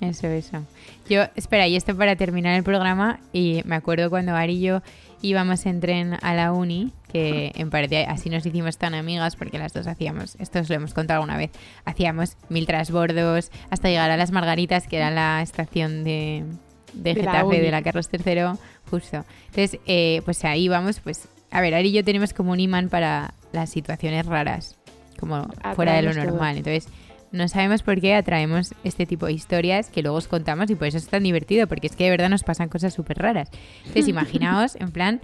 Eso, 0.00 0.26
eso. 0.26 0.64
Yo, 1.08 1.22
espera, 1.36 1.66
y 1.66 1.76
esto 1.76 1.96
para 1.96 2.16
terminar 2.16 2.54
el 2.54 2.62
programa, 2.62 3.18
y 3.32 3.62
me 3.64 3.76
acuerdo 3.76 4.10
cuando 4.10 4.34
Ari 4.34 4.56
y 4.56 4.60
yo 4.60 4.82
íbamos 5.22 5.64
en 5.66 5.80
tren 5.80 6.16
a 6.20 6.34
la 6.34 6.52
uni, 6.52 6.92
que 7.12 7.50
en 7.54 7.70
parte 7.70 8.04
así 8.04 8.28
nos 8.30 8.44
hicimos 8.44 8.76
tan 8.78 8.94
amigas, 8.94 9.34
porque 9.36 9.58
las 9.58 9.72
dos 9.72 9.86
hacíamos, 9.86 10.36
esto 10.38 10.60
os 10.60 10.68
lo 10.68 10.74
hemos 10.76 10.94
contado 10.94 11.20
alguna 11.22 11.38
vez, 11.38 11.50
hacíamos 11.84 12.36
mil 12.50 12.66
trasbordos 12.66 13.50
hasta 13.70 13.88
llegar 13.88 14.10
a 14.10 14.16
Las 14.16 14.30
Margaritas, 14.32 14.86
que 14.86 14.96
era 14.98 15.10
la 15.10 15.40
estación 15.42 16.04
de, 16.04 16.44
de 16.92 17.14
De 17.14 17.22
la 17.22 17.32
Getafe 17.32 17.44
uni. 17.46 17.58
de 17.58 17.70
la 17.70 17.82
Carlos 17.82 18.08
III, 18.12 18.58
justo. 18.90 19.24
Entonces, 19.46 19.80
eh, 19.86 20.20
pues 20.24 20.44
ahí 20.44 20.64
íbamos, 20.64 21.00
pues, 21.00 21.26
a 21.50 21.60
ver, 21.62 21.74
Ari 21.74 21.88
y 21.88 21.92
yo 21.92 22.04
tenemos 22.04 22.34
como 22.34 22.52
un 22.52 22.60
imán 22.60 22.90
para 22.90 23.32
las 23.52 23.70
situaciones 23.70 24.26
raras, 24.26 24.76
como 25.18 25.48
fuera 25.74 25.94
de 25.94 26.02
lo 26.02 26.10
Atraemos 26.10 26.16
todo. 26.16 26.24
normal. 26.26 26.56
Entonces, 26.58 26.86
no 27.32 27.48
sabemos 27.48 27.82
por 27.82 28.00
qué 28.00 28.14
atraemos 28.14 28.74
este 28.84 29.06
tipo 29.06 29.26
de 29.26 29.32
historias 29.32 29.90
que 29.90 30.02
luego 30.02 30.16
os 30.16 30.28
contamos 30.28 30.70
y 30.70 30.74
por 30.74 30.88
eso 30.88 30.98
es 30.98 31.08
tan 31.08 31.22
divertido, 31.22 31.66
porque 31.66 31.86
es 31.86 31.96
que 31.96 32.04
de 32.04 32.10
verdad 32.10 32.30
nos 32.30 32.42
pasan 32.42 32.68
cosas 32.68 32.94
súper 32.94 33.18
raras. 33.18 33.50
Entonces, 33.78 34.08
imaginaos, 34.08 34.76
en 34.76 34.90
plan, 34.90 35.20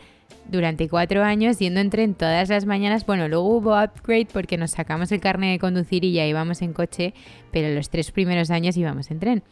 durante 0.51 0.89
cuatro 0.89 1.23
años 1.23 1.59
yendo 1.59 1.81
en 1.81 1.91
tren 1.91 2.15
todas 2.15 2.49
las 2.49 2.67
mañanas. 2.67 3.07
Bueno, 3.07 3.29
luego 3.29 3.49
hubo 3.49 3.83
upgrade 3.83 4.29
porque 4.33 4.57
nos 4.57 4.73
sacamos 4.73 5.11
el 5.13 5.21
carnet 5.21 5.53
de 5.53 5.59
conducir 5.59 6.05
y 6.05 6.13
ya 6.13 6.27
íbamos 6.27 6.63
en 6.63 6.73
coche, 6.73 7.15
pero 7.51 7.75
los 7.75 7.91
tres 7.91 8.11
primeros 8.13 8.51
años 8.51 8.77
íbamos 8.77 9.11
en 9.11 9.21
tren. 9.21 9.43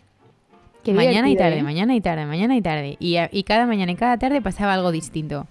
Qué 0.84 0.92
mañana 0.92 1.30
y 1.30 1.36
tarde, 1.36 1.58
¿eh? 1.58 1.62
mañana 1.62 1.94
y 1.94 2.00
tarde, 2.00 2.26
mañana 2.26 2.56
y 2.56 2.62
tarde. 2.62 2.96
Y, 2.98 3.16
y 3.30 3.42
cada 3.44 3.66
mañana 3.66 3.92
y 3.92 3.94
cada 3.94 4.18
tarde 4.18 4.42
pasaba 4.42 4.74
algo 4.74 4.90
distinto. 4.90 5.46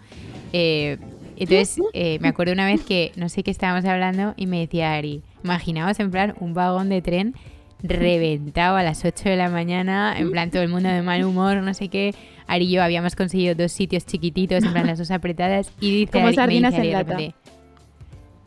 Eh, 0.52 0.98
entonces, 1.44 1.78
eh, 1.94 2.20
me 2.22 2.28
acuerdo 2.28 2.54
una 2.54 2.66
vez 2.66 2.82
que 2.84 3.12
no 3.16 3.30
sé 3.30 3.44
qué 3.44 3.52
estábamos 3.52 3.86
hablando 3.86 4.34
y 4.38 4.48
me 4.48 4.60
decía 4.60 4.94
Ari, 4.94 5.24
imaginaos 5.44 6.00
en 6.00 6.12
plan 6.12 6.36
un 6.40 6.54
vagón 6.54 6.90
de 6.90 7.02
tren 7.02 7.36
reventado 7.84 8.78
a 8.78 8.84
las 8.84 9.04
8 9.06 9.30
de 9.30 9.36
la 9.36 9.50
mañana, 9.50 10.16
en 10.18 10.32
plan 10.32 10.52
todo 10.52 10.62
el 10.62 10.70
mundo 10.70 10.90
de 10.90 11.02
mal 11.02 11.24
humor, 11.24 11.58
no 11.58 11.74
sé 11.74 11.88
qué. 11.88 12.14
Ari 12.48 12.66
y 12.66 12.72
yo 12.72 12.84
habíamos 12.84 13.16
conseguido 13.16 13.56
dos 13.56 13.72
sitios 13.72 14.06
chiquititos, 14.06 14.64
en 14.64 14.72
plan 14.72 14.86
las 14.88 15.00
dos 15.00 15.10
apretadas, 15.10 15.72
y 15.80 15.92
dice 16.06 16.12
Como 16.12 16.28
Ari, 16.28 16.62
me 16.62 16.68
dice 16.68 16.68
Ari 16.68 16.76
en 16.76 16.82
de 16.82 16.92
lata. 16.92 17.12
repente, 17.14 17.36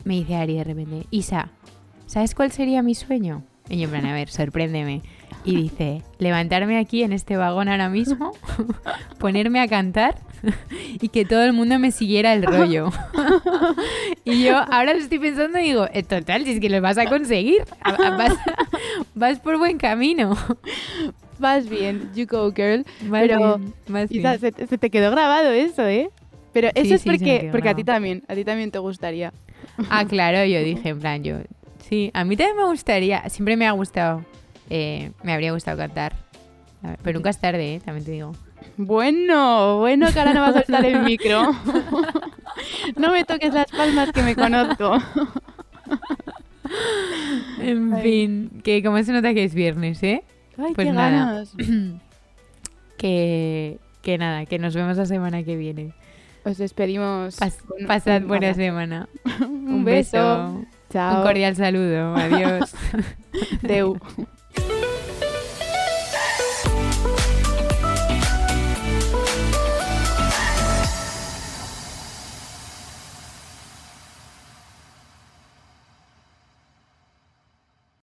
me 0.03 0.13
dice 0.15 0.35
Ari 0.35 0.53
de 0.55 0.63
repente, 0.63 1.07
Isa, 1.11 1.49
¿sabes 2.05 2.33
cuál 2.33 2.51
sería 2.51 2.81
mi 2.81 2.95
sueño? 2.95 3.43
Y 3.69 3.77
yo 3.77 3.85
en 3.85 3.89
plan, 3.89 4.05
a 4.05 4.13
ver, 4.13 4.29
sorpréndeme. 4.29 5.01
Y 5.43 5.55
dice, 5.55 6.01
levantarme 6.17 6.77
aquí 6.77 7.03
en 7.03 7.11
este 7.13 7.35
vagón 7.35 7.67
ahora 7.67 7.89
mismo, 7.89 8.31
ponerme 9.19 9.59
a 9.59 9.67
cantar 9.67 10.15
y 11.01 11.09
que 11.09 11.25
todo 11.25 11.43
el 11.43 11.53
mundo 11.53 11.77
me 11.79 11.91
siguiera 11.91 12.33
el 12.33 12.43
rollo. 12.43 12.89
y 14.25 14.43
yo 14.43 14.57
ahora 14.57 14.93
lo 14.93 14.99
estoy 14.99 15.19
pensando 15.19 15.59
y 15.59 15.63
digo, 15.63 15.87
"Eh, 15.93 16.03
total, 16.03 16.43
si 16.45 16.51
es 16.51 16.59
que 16.59 16.69
lo 16.69 16.81
vas 16.81 16.97
a 16.97 17.07
conseguir, 17.07 17.63
vas, 18.17 18.33
vas 19.15 19.39
por 19.39 19.57
buen 19.57 19.77
camino. 19.77 20.37
Vas 21.39 21.67
bien, 21.69 22.11
you 22.15 22.25
go 22.25 22.51
girl. 22.51 22.85
Vas 23.01 23.21
Pero, 23.27 23.37
bien, 23.57 23.73
vas 23.87 24.11
Isa, 24.11 24.37
bien. 24.37 24.53
se, 24.55 24.67
se 24.67 24.77
te 24.77 24.89
quedó 24.89 25.11
grabado 25.11 25.51
eso, 25.51 25.85
¿eh? 25.85 26.09
Pero 26.53 26.69
eso 26.75 26.83
Sí, 26.87 26.93
es 26.93 27.01
sí, 27.01 27.09
porque, 27.09 27.49
porque 27.51 27.69
a 27.69 27.75
ti 27.75 27.83
también, 27.83 28.23
a 28.29 28.35
ti 28.35 28.45
también 28.45 28.71
te 28.71 28.79
gustaría. 28.79 29.33
Ah, 29.89 30.05
claro, 30.05 30.45
yo 30.45 30.59
dije, 30.61 30.89
en 30.89 30.99
plan, 30.99 31.23
yo, 31.23 31.37
sí, 31.89 32.09
a 32.13 32.23
mí 32.23 32.37
también 32.37 32.55
me 32.55 32.65
gustaría, 32.65 33.27
siempre 33.29 33.57
me 33.57 33.67
ha 33.67 33.71
gustado, 33.71 34.23
eh, 34.69 35.11
me 35.23 35.33
habría 35.33 35.51
gustado 35.51 35.77
cantar. 35.77 36.13
Pero 37.03 37.17
nunca 37.19 37.31
es 37.31 37.39
tarde, 37.39 37.75
¿eh? 37.75 37.81
también 37.83 38.05
te 38.05 38.11
digo. 38.11 38.31
Bueno, 38.77 39.79
bueno, 39.79 40.07
que 40.11 40.19
ahora 40.19 40.33
no 40.33 40.41
vas 40.41 40.55
a 40.55 40.63
soltar 40.63 40.85
el 40.85 41.01
micro. 41.03 41.51
no 42.97 43.11
me 43.11 43.23
toques 43.23 43.53
las 43.53 43.67
palmas 43.71 44.11
que 44.11 44.21
me 44.23 44.35
conozco. 44.35 44.97
En 47.61 47.93
Ay. 47.93 48.01
fin, 48.01 48.61
que 48.63 48.83
como 48.83 49.01
se 49.03 49.11
nota 49.13 49.33
que 49.33 49.43
es 49.43 49.53
viernes, 49.53 50.01
¿eh? 50.03 50.23
Ay, 50.57 50.73
Pues 50.73 50.87
qué 50.87 50.93
nada. 50.93 51.09
ganas. 51.09 51.53
Que, 52.97 53.77
que 54.01 54.17
nada, 54.17 54.45
que 54.45 54.57
nos 54.57 54.73
vemos 54.73 54.95
la 54.95 55.05
semana 55.05 55.43
que 55.43 55.57
viene. 55.57 55.93
Os 56.45 56.57
despedimos. 56.57 57.37
Pas- 57.39 57.57
pasad 57.87 58.21
buena 58.21 58.53
semana. 58.53 59.09
Un, 59.41 59.83
beso. 59.83 60.17
Un 60.45 60.67
Chao. 60.91 61.21
cordial 61.23 61.55
saludo. 61.57 62.15
Adiós. 62.15 62.73
Deu. 63.63 63.99